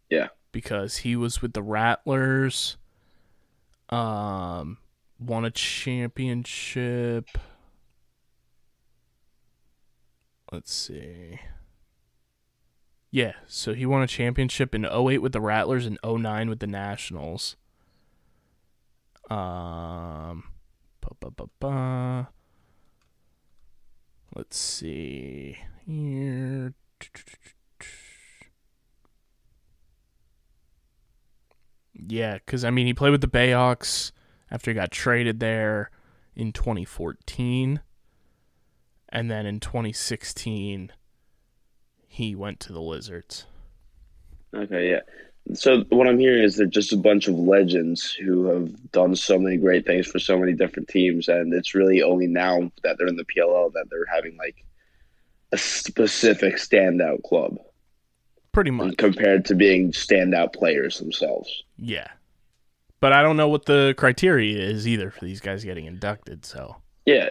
Yeah. 0.08 0.28
Because 0.52 0.98
he 0.98 1.14
was 1.16 1.42
with 1.42 1.52
the 1.52 1.62
Rattlers, 1.62 2.78
um, 3.90 4.78
won 5.20 5.44
a 5.44 5.50
championship. 5.50 7.26
Let's 10.50 10.72
see. 10.72 11.40
Yeah, 13.10 13.32
so 13.46 13.72
he 13.72 13.86
won 13.86 14.02
a 14.02 14.06
championship 14.06 14.74
in 14.74 14.84
08 14.84 15.18
with 15.18 15.32
the 15.32 15.40
Rattlers 15.40 15.86
and 15.86 15.98
09 16.04 16.50
with 16.50 16.60
the 16.60 16.66
Nationals. 16.66 17.56
Um, 19.30 20.44
ba, 21.00 21.10
ba, 21.18 21.30
ba, 21.30 21.44
ba. 21.58 22.28
Let's 24.34 24.58
see 24.58 25.58
here. 25.86 26.74
Yeah, 31.94 32.34
because 32.34 32.64
I 32.64 32.70
mean, 32.70 32.86
he 32.86 32.94
played 32.94 33.10
with 33.10 33.22
the 33.22 33.26
Bayhawks 33.26 34.12
after 34.50 34.70
he 34.70 34.74
got 34.74 34.90
traded 34.90 35.40
there 35.40 35.90
in 36.36 36.52
2014, 36.52 37.80
and 39.08 39.30
then 39.30 39.46
in 39.46 39.60
2016 39.60 40.92
he 42.08 42.34
went 42.34 42.58
to 42.60 42.72
the 42.72 42.80
Lizards. 42.80 43.46
Okay, 44.54 44.90
yeah. 44.90 45.00
So 45.54 45.84
what 45.88 46.06
I'm 46.06 46.18
hearing 46.18 46.42
is 46.42 46.56
they're 46.56 46.66
just 46.66 46.92
a 46.92 46.96
bunch 46.96 47.28
of 47.28 47.34
legends 47.34 48.12
who 48.12 48.46
have 48.46 48.92
done 48.92 49.16
so 49.16 49.38
many 49.38 49.56
great 49.56 49.86
things 49.86 50.06
for 50.06 50.18
so 50.18 50.38
many 50.38 50.52
different 50.52 50.88
teams, 50.88 51.28
and 51.28 51.54
it's 51.54 51.74
really 51.74 52.02
only 52.02 52.26
now 52.26 52.70
that 52.82 52.98
they're 52.98 53.06
in 53.06 53.16
the 53.16 53.24
PLL 53.24 53.72
that 53.72 53.86
they're 53.90 54.04
having 54.12 54.36
like 54.36 54.64
a 55.52 55.58
specific 55.58 56.56
standout 56.56 57.22
club 57.22 57.56
Pretty 58.52 58.70
much, 58.70 58.96
compared 58.98 59.44
to 59.46 59.54
being 59.54 59.92
standout 59.92 60.52
players 60.52 60.98
themselves. 60.98 61.62
yeah. 61.76 62.08
But 63.00 63.12
I 63.12 63.22
don't 63.22 63.36
know 63.36 63.48
what 63.48 63.66
the 63.66 63.94
criteria 63.96 64.58
is 64.58 64.88
either 64.88 65.12
for 65.12 65.24
these 65.24 65.40
guys 65.40 65.62
getting 65.62 65.84
inducted. 65.84 66.44
So 66.44 66.76
Yeah, 67.06 67.28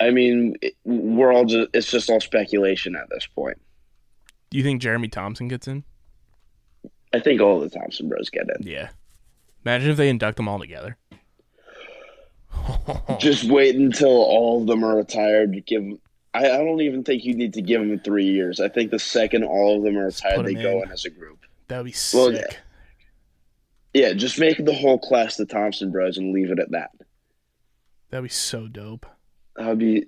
I 0.00 0.10
mean, 0.10 0.54
we're 0.84 1.32
all 1.32 1.44
just—it's 1.44 1.90
just 1.90 2.08
all 2.08 2.20
speculation 2.20 2.94
at 2.94 3.08
this 3.10 3.26
point. 3.26 3.60
Do 4.50 4.58
you 4.58 4.64
think 4.64 4.82
Jeremy 4.82 5.08
Thompson 5.08 5.48
gets 5.48 5.66
in? 5.68 5.84
I 7.12 7.20
think 7.20 7.40
all 7.40 7.60
the 7.60 7.68
Thompson 7.70 8.08
Bros 8.08 8.30
get 8.30 8.46
in. 8.58 8.66
Yeah. 8.66 8.90
Imagine 9.64 9.90
if 9.90 9.96
they 9.96 10.08
induct 10.08 10.36
them 10.36 10.48
all 10.48 10.58
together. 10.58 10.96
Just 13.18 13.44
wait 13.50 13.76
until 13.76 14.08
all 14.10 14.60
of 14.60 14.66
them 14.66 14.84
are 14.84 14.96
retired. 14.96 15.64
Give. 15.66 15.82
I, 16.34 16.44
I 16.50 16.56
don't 16.58 16.80
even 16.80 17.02
think 17.02 17.24
you 17.24 17.34
need 17.34 17.54
to 17.54 17.62
give 17.62 17.80
them 17.80 17.98
three 18.00 18.26
years. 18.26 18.60
I 18.60 18.68
think 18.68 18.90
the 18.90 18.98
second 18.98 19.44
all 19.44 19.78
of 19.78 19.82
them 19.84 19.96
are 19.98 20.06
retired, 20.06 20.46
they 20.46 20.54
'em 20.56 20.62
go 20.62 20.78
in. 20.78 20.84
in 20.84 20.92
as 20.92 21.04
a 21.04 21.10
group. 21.10 21.40
That 21.68 21.78
would 21.78 21.86
be 21.92 21.94
Well, 22.14 22.30
sick. 22.32 22.58
Yeah, 23.92 24.12
just 24.12 24.38
make 24.38 24.64
the 24.64 24.74
whole 24.74 24.98
class 24.98 25.36
the 25.36 25.46
Thompson 25.46 25.90
Bros 25.90 26.16
and 26.16 26.32
leave 26.32 26.50
it 26.52 26.60
at 26.60 26.70
that. 26.70 26.90
That'd 28.10 28.24
be 28.24 28.28
so 28.28 28.68
dope. 28.68 29.06
That 29.56 29.66
would 29.68 29.78
be. 29.78 30.06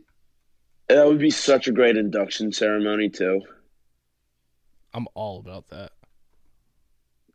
That 0.88 1.06
would 1.06 1.18
be 1.18 1.30
such 1.30 1.68
a 1.68 1.72
great 1.72 1.96
induction 1.96 2.52
ceremony 2.52 3.08
too. 3.08 3.42
I'm 4.94 5.06
all 5.14 5.38
about 5.38 5.68
that. 5.68 5.92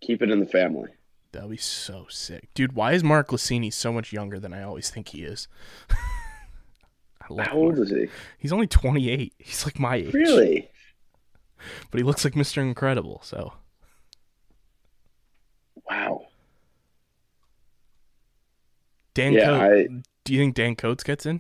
Keep 0.02 0.22
it 0.22 0.30
in 0.30 0.40
the 0.40 0.46
family. 0.46 0.90
That'd 1.32 1.50
be 1.50 1.58
so 1.58 2.06
sick. 2.10 2.50
Dude, 2.54 2.74
why 2.74 2.94
is 2.94 3.04
Mark 3.04 3.30
Glicini 3.30 3.74
so 3.74 3.92
much 3.92 4.14
younger 4.14 4.40
than 4.40 4.54
I 4.54 4.64
always 4.64 4.90
think 4.90 5.10
he 5.10 5.24
is? 5.24 5.48
How 7.20 7.36
old 7.52 7.76
Mark. 7.78 7.80
is 7.88 7.90
he? 7.90 8.08
He's 8.38 8.54
only 8.54 8.68
28. 8.68 9.34
He's 9.40 9.66
like 9.66 9.80
my 9.80 9.96
age. 9.98 10.14
Really? 10.14 10.70
But 11.92 11.98
he 11.98 12.04
looks 12.04 12.24
like 12.24 12.36
Mr. 12.36 12.60
Incredible, 12.62 13.22
so. 13.24 13.54
Wow. 15.90 16.28
Dan 19.14 19.34
Yeah, 19.34 19.46
Coates. 19.46 19.90
I- 19.92 20.02
Do 20.24 20.34
you 20.34 20.40
think 20.40 20.56
Dan 20.56 20.76
Coates 20.76 21.04
gets 21.04 21.26
in? 21.26 21.40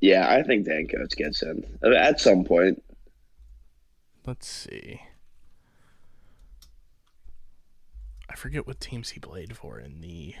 Yeah, 0.00 0.28
I 0.28 0.42
think 0.42 0.66
Dan 0.66 0.88
Coates 0.88 1.14
gets 1.14 1.42
in 1.42 1.64
at 1.84 2.20
some 2.20 2.44
point. 2.44 2.82
Let's 4.26 4.46
see. 4.48 5.02
I 8.30 8.34
forget 8.34 8.66
what 8.66 8.80
teams 8.80 9.10
he 9.10 9.20
played 9.20 9.56
for 9.56 9.78
in 9.78 10.00
the 10.00 10.34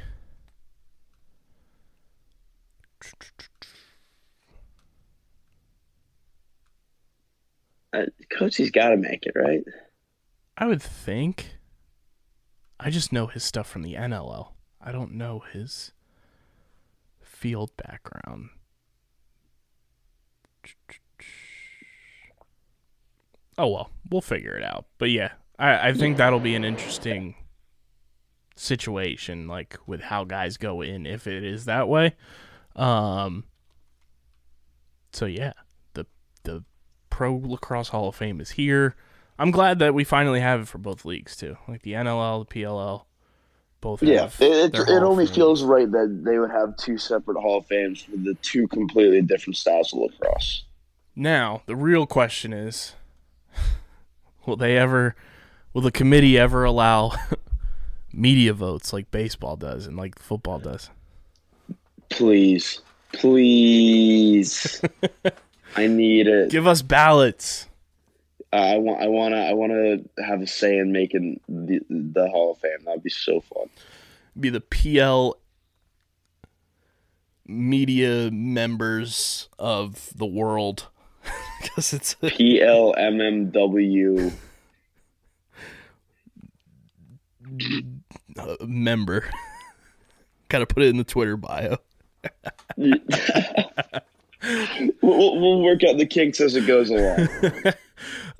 Uh, 7.92 8.06
Coachy's 8.30 8.70
got 8.70 8.90
to 8.90 8.96
make 8.96 9.26
it, 9.26 9.34
right? 9.36 9.62
I 10.56 10.66
would 10.66 10.80
think. 10.80 11.56
I 12.80 12.90
just 12.90 13.12
know 13.12 13.26
his 13.26 13.44
stuff 13.44 13.68
from 13.68 13.82
the 13.82 13.94
NLL. 13.94 14.52
I 14.80 14.92
don't 14.92 15.12
know 15.12 15.44
his 15.52 15.92
field 17.20 17.70
background. 17.76 18.48
Oh 23.58 23.68
well, 23.68 23.90
we'll 24.10 24.20
figure 24.20 24.56
it 24.56 24.64
out. 24.64 24.86
But 24.98 25.10
yeah, 25.10 25.32
I, 25.58 25.88
I 25.88 25.92
think 25.92 26.16
that'll 26.16 26.40
be 26.40 26.54
an 26.54 26.64
interesting 26.64 27.34
situation, 28.56 29.46
like 29.46 29.76
with 29.86 30.00
how 30.00 30.24
guys 30.24 30.56
go 30.56 30.80
in 30.80 31.06
if 31.06 31.26
it 31.26 31.44
is 31.44 31.64
that 31.66 31.88
way. 31.88 32.14
Um. 32.76 33.44
So 35.12 35.26
yeah, 35.26 35.52
the 35.92 36.06
the 36.44 36.64
Pro 37.10 37.36
Lacrosse 37.36 37.88
Hall 37.88 38.08
of 38.08 38.16
Fame 38.16 38.40
is 38.40 38.52
here. 38.52 38.96
I'm 39.38 39.50
glad 39.50 39.78
that 39.80 39.94
we 39.94 40.04
finally 40.04 40.40
have 40.40 40.60
it 40.62 40.68
for 40.68 40.78
both 40.78 41.04
leagues 41.04 41.36
too, 41.36 41.56
like 41.68 41.82
the 41.82 41.92
NLL, 41.92 42.48
the 42.48 42.62
PLL, 42.62 43.04
both. 43.80 44.02
Yeah, 44.02 44.30
it, 44.38 44.74
it, 44.74 44.88
it 44.88 45.02
only 45.02 45.26
feels 45.26 45.62
right 45.62 45.90
that 45.90 46.22
they 46.24 46.38
would 46.38 46.50
have 46.50 46.76
two 46.76 46.96
separate 46.96 47.38
Hall 47.38 47.58
of 47.58 47.66
Fames 47.66 48.02
for 48.02 48.16
the 48.16 48.34
two 48.40 48.66
completely 48.68 49.20
different 49.20 49.56
styles 49.56 49.92
of 49.92 50.00
lacrosse. 50.00 50.64
Now, 51.14 51.62
the 51.66 51.76
real 51.76 52.06
question 52.06 52.54
is 52.54 52.94
will 54.46 54.56
they 54.56 54.76
ever 54.76 55.14
will 55.72 55.82
the 55.82 55.92
committee 55.92 56.38
ever 56.38 56.64
allow 56.64 57.12
media 58.12 58.52
votes 58.52 58.92
like 58.92 59.10
baseball 59.10 59.56
does 59.56 59.86
and 59.86 59.96
like 59.96 60.18
football 60.18 60.58
does? 60.58 60.90
Please, 62.10 62.80
please, 63.12 64.82
I 65.76 65.86
need 65.86 66.26
it. 66.26 66.50
Give 66.50 66.66
us 66.66 66.82
ballots. 66.82 67.68
Uh, 68.52 68.56
I 68.56 68.76
want, 68.76 69.02
I 69.02 69.08
want 69.08 69.32
to, 69.32 69.38
I 69.38 69.52
want 69.54 69.72
to 69.72 70.22
have 70.22 70.42
a 70.42 70.46
say 70.46 70.76
in 70.76 70.92
making 70.92 71.40
the 71.48 71.80
the 71.88 72.28
Hall 72.28 72.52
of 72.52 72.58
Fame. 72.58 72.84
That'd 72.84 73.02
be 73.02 73.10
so 73.10 73.40
fun. 73.40 73.68
Be 74.38 74.50
the 74.50 74.60
PL 74.60 75.38
media 77.46 78.30
members 78.30 79.48
of 79.58 80.10
the 80.14 80.26
world 80.26 80.88
because 81.62 81.92
it's 81.92 82.14
PLMMW. 82.16 84.32
a 88.38 88.56
member. 88.66 89.24
Got 90.48 90.60
to 90.60 90.66
put 90.66 90.82
it 90.82 90.88
in 90.88 90.96
the 90.96 91.04
Twitter 91.04 91.36
bio. 91.36 91.76
we'll, 92.76 92.98
we'll 95.02 95.40
we'll 95.40 95.62
work 95.62 95.84
out 95.84 95.98
the 95.98 96.06
kinks 96.06 96.40
as 96.40 96.56
it 96.56 96.66
goes 96.66 96.90
along. 96.90 97.28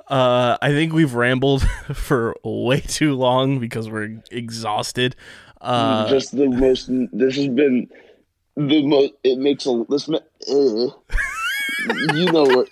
Uh, 0.08 0.58
I 0.60 0.70
think 0.70 0.92
we've 0.92 1.14
rambled 1.14 1.62
for 1.94 2.34
way 2.44 2.80
too 2.80 3.14
long 3.14 3.60
because 3.60 3.88
we're 3.88 4.20
exhausted. 4.30 5.16
Uh, 5.60 6.08
Just 6.08 6.36
the 6.36 6.48
most. 6.48 6.88
This 7.12 7.36
has 7.36 7.48
been 7.48 7.88
the 8.56 8.84
most. 8.86 9.12
It 9.24 9.38
makes 9.38 9.66
a 9.66 9.84
this. 9.88 10.08
Uh, 10.08 10.88
you 12.14 12.32
know 12.32 12.44
what? 12.44 12.68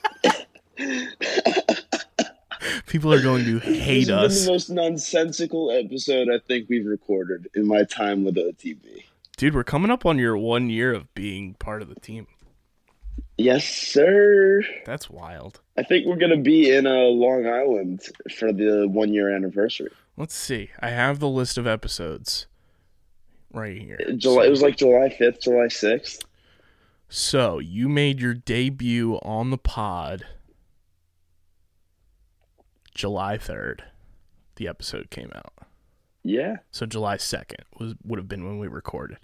people 2.86 3.12
are 3.12 3.22
going 3.22 3.44
to 3.44 3.58
hate 3.58 4.06
this 4.06 4.10
us. 4.10 4.44
the 4.44 4.52
most 4.52 4.70
nonsensical 4.70 5.70
episode 5.70 6.28
I 6.28 6.38
think 6.46 6.68
we've 6.68 6.86
recorded 6.86 7.48
in 7.54 7.66
my 7.66 7.84
time 7.84 8.24
with 8.24 8.36
OTB. 8.36 9.04
Dude, 9.36 9.54
we're 9.54 9.64
coming 9.64 9.90
up 9.90 10.04
on 10.04 10.18
your 10.18 10.36
one 10.36 10.68
year 10.68 10.92
of 10.92 11.12
being 11.14 11.54
part 11.54 11.82
of 11.82 11.88
the 11.88 11.98
team. 11.98 12.26
Yes, 13.38 13.64
sir. 13.64 14.62
That's 14.84 15.08
wild. 15.08 15.60
I 15.78 15.82
think 15.82 16.06
we're 16.06 16.16
gonna 16.16 16.36
be 16.36 16.70
in 16.70 16.86
uh, 16.86 16.90
Long 16.90 17.46
Island 17.46 18.02
for 18.36 18.52
the 18.52 18.86
one 18.86 19.14
year 19.14 19.34
anniversary. 19.34 19.90
Let's 20.18 20.34
see. 20.34 20.68
I 20.80 20.90
have 20.90 21.20
the 21.20 21.28
list 21.28 21.56
of 21.56 21.66
episodes 21.66 22.46
right 23.50 23.80
here. 23.80 23.98
July. 24.16 24.44
It 24.44 24.50
was 24.50 24.60
like 24.60 24.76
July 24.76 25.08
fifth, 25.08 25.40
July 25.40 25.68
sixth. 25.68 26.22
So 27.12 27.58
you 27.58 27.88
made 27.88 28.20
your 28.20 28.34
debut 28.34 29.16
on 29.16 29.50
the 29.50 29.58
pod 29.58 30.24
July 32.94 33.36
third. 33.36 33.82
The 34.54 34.68
episode 34.68 35.10
came 35.10 35.32
out. 35.34 35.52
Yeah. 36.22 36.58
So 36.70 36.86
July 36.86 37.16
second 37.16 37.64
was 37.78 37.94
would 38.04 38.18
have 38.20 38.28
been 38.28 38.46
when 38.46 38.60
we 38.60 38.68
recorded. 38.68 39.18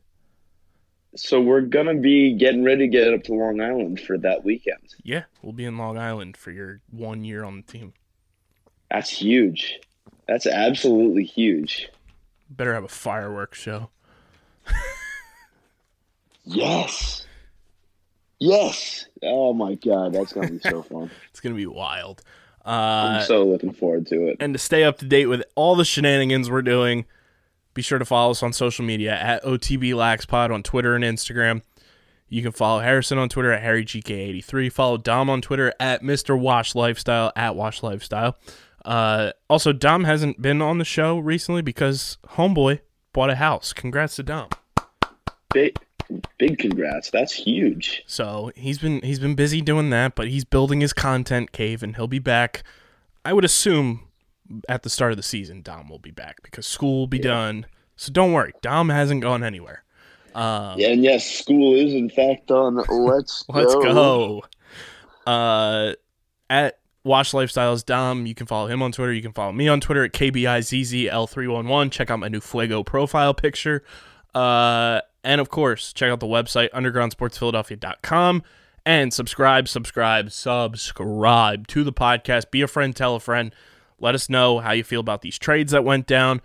So 1.15 1.41
we're 1.41 1.61
gonna 1.61 1.95
be 1.95 2.33
getting 2.35 2.65
ready 2.65 2.87
to 2.87 2.89
get 2.89 3.15
up 3.15 3.23
to 3.25 3.35
Long 3.35 3.61
Island 3.61 4.01
for 4.01 4.19
that 4.19 4.45
weekend. 4.45 4.97
Yeah, 5.05 5.25
we'll 5.41 5.53
be 5.53 5.65
in 5.65 5.79
Long 5.79 5.97
Island 5.97 6.37
for 6.37 6.51
your 6.51 6.81
one 6.91 7.25
year 7.25 7.45
on 7.45 7.57
the 7.59 7.73
team. 7.73 7.93
That's 8.91 9.11
huge. 9.11 9.79
That's 10.27 10.47
absolutely 10.47 11.25
huge. 11.25 11.89
Better 12.51 12.75
have 12.75 12.85
a 12.85 12.89
fireworks 12.89 13.59
show. 13.61 13.91
Yes. 16.47 17.26
Yes. 18.39 19.07
Oh 19.23 19.53
my 19.55 19.75
god, 19.77 20.13
that's 20.13 20.33
gonna 20.33 20.51
be 20.51 20.59
so 20.61 20.83
fun. 20.83 21.11
It's 21.31 21.41
gonna 21.41 21.55
be 21.55 21.67
wild. 21.67 22.23
I'm 22.65 23.17
Uh, 23.19 23.21
so 23.23 23.45
looking 23.47 23.73
forward 23.73 24.07
to 24.09 24.27
it. 24.29 24.37
and 24.41 24.53
to 24.55 24.59
stay 24.59 24.83
up 24.85 24.99
to 24.99 25.05
date 25.07 25.27
with 25.27 25.45
all 25.55 25.77
the 25.77 25.85
shenanigans 25.85 26.51
we're 26.51 26.63
doing, 26.63 27.05
be 27.75 27.83
sure 27.83 27.99
to 27.99 28.05
follow 28.05 28.33
us 28.33 28.43
on 28.43 28.53
social 28.53 28.85
media 28.85 29.15
at 29.15 29.45
OTBLaxPod 29.45 30.53
on 30.53 30.63
Twitter 30.63 30.95
and 30.97 31.05
Instagram. 31.05 31.63
You 32.29 32.43
can 32.43 32.51
follow 32.51 32.81
Harrison 32.81 33.19
on 33.19 33.29
Twitter 33.29 33.53
at 33.53 33.63
HarryGK83. 33.63 34.73
Follow 34.73 34.97
Dom 34.97 35.31
on 35.31 35.41
Twitter 35.41 35.73
at 35.79 36.03
Mr. 36.03 36.37
Wash 36.39 36.75
Lifestyle 36.75 37.33
at 37.37 37.55
Wash 37.55 37.85
Lifestyle. 37.85 38.37
Uh, 38.85 39.31
also, 39.49 39.73
Dom 39.73 40.03
hasn't 40.05 40.43
been 40.43 40.61
on 40.61 40.79
the 40.79 40.85
show 40.85 41.19
recently 41.19 41.63
because 41.63 42.19
Homeboy 42.31 42.81
bought 43.13 43.31
a 43.31 43.37
house. 43.37 43.73
Congrats 43.73 44.17
to 44.17 44.25
Dom. 44.25 44.49
Big, 45.55 45.77
big 46.39 46.59
congrats. 46.59 47.11
That's 47.11 47.33
huge. 47.33 48.03
So 48.07 48.51
he's 48.55 48.79
been 48.79 49.01
he's 49.03 49.19
been 49.19 49.35
busy 49.35 49.61
doing 49.61 49.91
that, 49.91 50.15
but 50.15 50.29
he's 50.29 50.45
building 50.45 50.81
his 50.81 50.93
content 50.93 51.53
cave, 51.53 51.83
and 51.83 51.97
he'll 51.97 52.07
be 52.07 52.19
back. 52.19 52.63
I 53.25 53.33
would 53.33 53.45
assume 53.45 54.09
at 54.69 54.83
the 54.83 54.91
start 54.91 55.13
of 55.13 55.17
the 55.17 55.23
season, 55.23 55.63
Dom 55.63 55.89
will 55.89 55.99
be 55.99 56.11
back 56.11 56.43
because 56.43 56.67
school 56.67 57.01
will 57.01 57.07
be 57.07 57.19
done. 57.19 57.67
So 57.97 58.13
don't 58.13 58.33
worry, 58.33 58.53
Dom 58.63 58.89
hasn't 58.91 59.23
gone 59.23 59.43
anywhere. 59.43 59.83
Um, 60.35 60.79
Yeah, 60.79 60.89
and 60.89 61.03
yes, 61.03 61.25
school 61.25 61.75
is 61.75 61.95
in 61.95 62.11
fact 62.11 62.49
done. 62.49 62.77
Let's 62.89 63.45
Let's 63.49 63.75
go. 63.75 64.45
Uh, 65.27 65.95
at 66.49 66.79
Watch 67.05 67.33
Lifestyles 67.33 67.85
Dom, 67.85 68.27
you 68.27 68.35
can 68.35 68.47
follow 68.47 68.67
him 68.69 68.83
on 68.83 68.93
Twitter. 68.93 69.13
You 69.13 69.23
can 69.23 69.33
follow 69.33 69.53
me 69.53 69.67
on 69.69 69.81
Twitter 69.81 70.05
at 70.05 70.13
KBIZZL311. 70.13 71.91
Check 71.91 72.11
out 72.11 72.19
my 72.19 72.29
new 72.29 72.41
Fuego 72.41 72.83
profile 72.83 73.33
picture. 73.33 73.83
Uh, 74.35 75.01
and 75.27 75.41
of 75.41 75.51
course, 75.51 75.93
check 75.93 76.11
out 76.11 76.21
the 76.21 76.27
website, 76.27 76.71
undergroundsportsphiladelphia.com. 76.71 78.43
And 78.87 79.13
subscribe, 79.13 79.67
subscribe, 79.67 80.31
subscribe 80.31 81.67
to 81.67 81.83
the 81.83 81.93
podcast. 81.93 82.53
Be 82.53 82.63
a 82.63 82.69
friend, 82.69 82.95
tell 82.95 83.17
a 83.17 83.21
friend. 83.21 83.53
Let 83.99 84.15
us 84.15 84.31
know 84.31 84.61
how 84.61 84.71
you 84.71 84.85
feel 84.85 85.01
about 85.01 85.23
these 85.23 85.37
trades 85.37 85.73
that 85.73 85.83
went 85.83 86.07
down, 86.07 86.41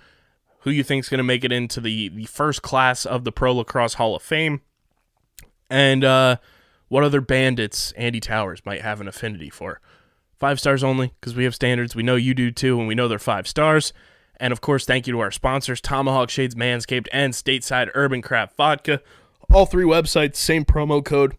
who 0.62 0.72
you 0.72 0.84
think 0.84 1.06
is 1.06 1.10
going 1.10 1.20
to 1.20 1.24
make 1.24 1.44
it 1.44 1.52
into 1.52 1.80
the, 1.80 2.10
the 2.10 2.26
first 2.26 2.64
class 2.64 3.06
of 3.06 3.24
the 3.24 3.32
Pro 3.32 3.54
Lacrosse 3.54 3.94
Hall 3.94 4.16
of 4.16 4.24
Fame, 4.24 4.62
and 5.70 6.04
uh, 6.04 6.38
what 6.88 7.04
other 7.04 7.22
bandits 7.22 7.92
Andy 7.92 8.20
Towers 8.20 8.66
might 8.66 8.82
have 8.82 9.00
an 9.00 9.08
affinity 9.08 9.52
for. 9.52 9.80
Five 10.40 10.60
stars 10.60 10.84
only, 10.84 11.14
because 11.20 11.36
we 11.36 11.44
have 11.44 11.54
standards. 11.54 11.96
We 11.96 12.02
know 12.02 12.16
you 12.16 12.34
do 12.34 12.50
too, 12.50 12.80
and 12.80 12.88
we 12.88 12.96
know 12.96 13.08
they're 13.08 13.20
five 13.20 13.48
stars. 13.48 13.94
And 14.42 14.52
of 14.52 14.60
course, 14.60 14.86
thank 14.86 15.06
you 15.06 15.14
to 15.14 15.20
our 15.20 15.30
sponsors, 15.30 15.80
Tomahawk 15.80 16.32
Shades 16.32 16.56
Manscaped 16.56 17.08
and 17.14 17.32
Stateside 17.32 17.92
Urban 17.94 18.24
Craft 18.24 18.58
Vodka. 18.58 19.00
All 19.54 19.68
three 19.68 19.86
websites, 19.86 20.38
same 20.38 20.66
promo 20.66 21.06
code. 21.06 21.38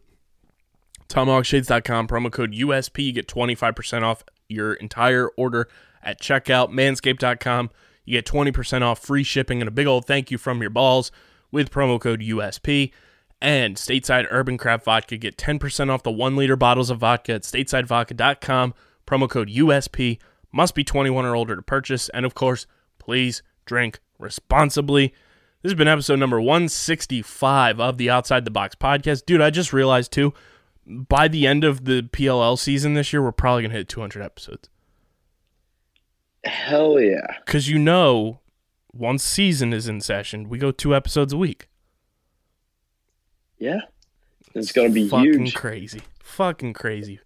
TomahawkShades.com, 1.09 2.07
promo 2.07 2.31
code 2.31 2.53
USP. 2.53 3.07
You 3.07 3.13
get 3.13 3.27
25% 3.27 4.03
off 4.03 4.23
your 4.49 4.75
entire 4.75 5.29
order 5.31 5.69
at 6.01 6.21
checkout. 6.21 6.71
Manscaped.com, 6.71 7.71
you 8.05 8.19
get 8.19 8.25
20% 8.25 8.83
off 8.83 9.01
free 9.01 9.25
shipping 9.25 9.61
and 9.61 9.67
a 9.67 9.73
big 9.73 9.89
old 9.89 10.07
thank 10.07 10.31
you 10.31 10.39
from 10.39 10.61
your 10.61 10.71
balls 10.71 11.11
with 11.51 11.73
promo 11.73 12.01
code 12.01 12.21
USP. 12.21 12.93
And 13.41 13.75
Stateside 13.75 14.29
Urban 14.31 14.57
Craft 14.57 14.85
Vodka, 14.85 15.17
get 15.17 15.37
10% 15.37 15.91
off 15.91 16.05
the 16.05 16.13
one 16.13 16.37
liter 16.37 16.55
bottles 16.55 16.89
of 16.89 17.01
vodka 17.01 17.33
at 17.35 17.43
statesidevodka.com, 17.43 18.75
promo 19.09 19.29
code 19.29 19.49
USP. 19.49 20.21
Must 20.53 20.75
be 20.77 20.85
21 20.85 21.25
or 21.25 21.35
older 21.35 21.57
to 21.57 21.63
purchase. 21.63 22.09
And 22.11 22.25
of 22.25 22.35
course, 22.35 22.69
please 23.03 23.43
drink 23.65 23.99
responsibly. 24.19 25.09
This 25.63 25.71
has 25.71 25.75
been 25.75 25.89
episode 25.89 26.19
number 26.21 26.41
165 26.41 27.81
of 27.81 27.99
the 27.99 28.09
Outside 28.09 28.45
the 28.45 28.51
Box 28.51 28.77
podcast. 28.77 29.27
Dude, 29.27 29.41
I 29.41 29.51
just 29.51 29.73
realized 29.73 30.13
too, 30.13 30.33
by 30.87 31.27
the 31.27 31.47
end 31.47 31.65
of 31.65 31.85
the 31.85 32.03
PLL 32.03 32.57
season 32.57 32.95
this 32.95 33.13
year, 33.13 33.21
we're 33.23 33.33
probably 33.33 33.63
going 33.63 33.73
to 33.73 33.79
hit 33.79 33.89
200 33.89 34.23
episodes. 34.23 34.69
Hell 36.45 37.01
yeah. 37.01 37.39
Because 37.45 37.69
you 37.69 37.79
know, 37.79 38.41
once 38.93 39.25
season 39.25 39.73
is 39.73 39.89
in 39.89 40.01
session, 40.01 40.49
we 40.49 40.59
go 40.59 40.71
two 40.71 40.95
episodes 40.95 41.33
a 41.33 41.37
week. 41.37 41.69
Yeah. 43.59 43.81
It's 44.55 44.73
gonna 44.73 44.91
be 44.91 45.09
Fucking 45.09 45.47
huge. 45.47 45.55
crazy. 45.55 46.03
Fucking 46.21 46.75
crazy. 46.75 47.21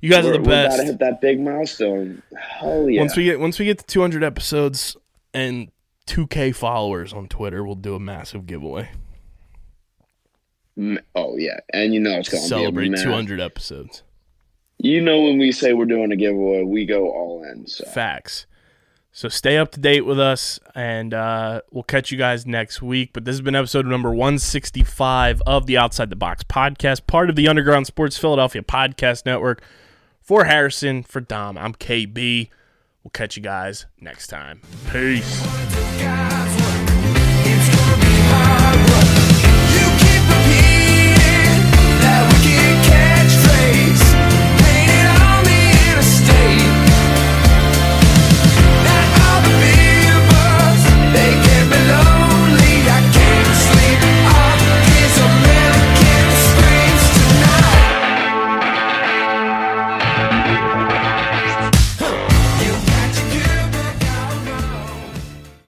You 0.00 0.08
guys 0.08 0.24
we're, 0.24 0.34
are 0.34 0.38
the 0.38 0.44
best. 0.48 0.74
About 0.74 0.76
to 0.76 0.84
hit 0.84 0.98
that 1.00 1.20
big 1.20 1.40
milestone. 1.40 2.22
Hell 2.38 2.88
yeah! 2.88 3.00
Once 3.00 3.16
we 3.16 3.24
get 3.24 3.40
once 3.40 3.58
we 3.58 3.64
get 3.64 3.78
to 3.78 3.86
200 3.86 4.22
episodes 4.24 4.96
and 5.32 5.70
2k 6.06 6.54
followers 6.54 7.12
on 7.12 7.28
Twitter, 7.28 7.64
we'll 7.64 7.74
do 7.74 7.94
a 7.94 8.00
massive 8.00 8.46
giveaway. 8.46 8.90
Oh 11.14 11.36
yeah, 11.36 11.60
and 11.72 11.92
you 11.92 12.00
know 12.00 12.18
it's 12.18 12.28
gonna 12.28 12.42
Celebrate 12.42 12.88
be 12.88 13.00
a 13.00 13.02
200 13.02 13.40
episodes. 13.40 14.02
You 14.78 15.02
know 15.02 15.20
when 15.20 15.38
we 15.38 15.52
say 15.52 15.74
we're 15.74 15.84
doing 15.84 16.10
a 16.10 16.16
giveaway, 16.16 16.62
we 16.62 16.86
go 16.86 17.10
all 17.10 17.44
in. 17.44 17.66
So 17.66 17.84
Facts. 17.84 18.46
So 19.12 19.28
stay 19.28 19.58
up 19.58 19.72
to 19.72 19.80
date 19.80 20.02
with 20.02 20.20
us, 20.20 20.60
and 20.74 21.12
uh, 21.12 21.62
we'll 21.72 21.82
catch 21.82 22.12
you 22.12 22.16
guys 22.16 22.46
next 22.46 22.80
week. 22.80 23.10
But 23.12 23.24
this 23.24 23.34
has 23.34 23.40
been 23.40 23.56
episode 23.56 23.84
number 23.84 24.10
165 24.10 25.42
of 25.46 25.66
the 25.66 25.76
Outside 25.76 26.10
the 26.10 26.16
Box 26.16 26.44
podcast, 26.44 27.06
part 27.08 27.28
of 27.28 27.34
the 27.34 27.48
Underground 27.48 27.88
Sports 27.88 28.16
Philadelphia 28.16 28.62
Podcast 28.62 29.26
Network. 29.26 29.62
For 30.22 30.44
Harrison, 30.44 31.02
for 31.02 31.20
Dom, 31.20 31.58
I'm 31.58 31.74
KB. 31.74 32.50
We'll 33.02 33.10
catch 33.10 33.36
you 33.36 33.42
guys 33.42 33.86
next 34.00 34.26
time. 34.28 34.60
Peace. 34.90 36.39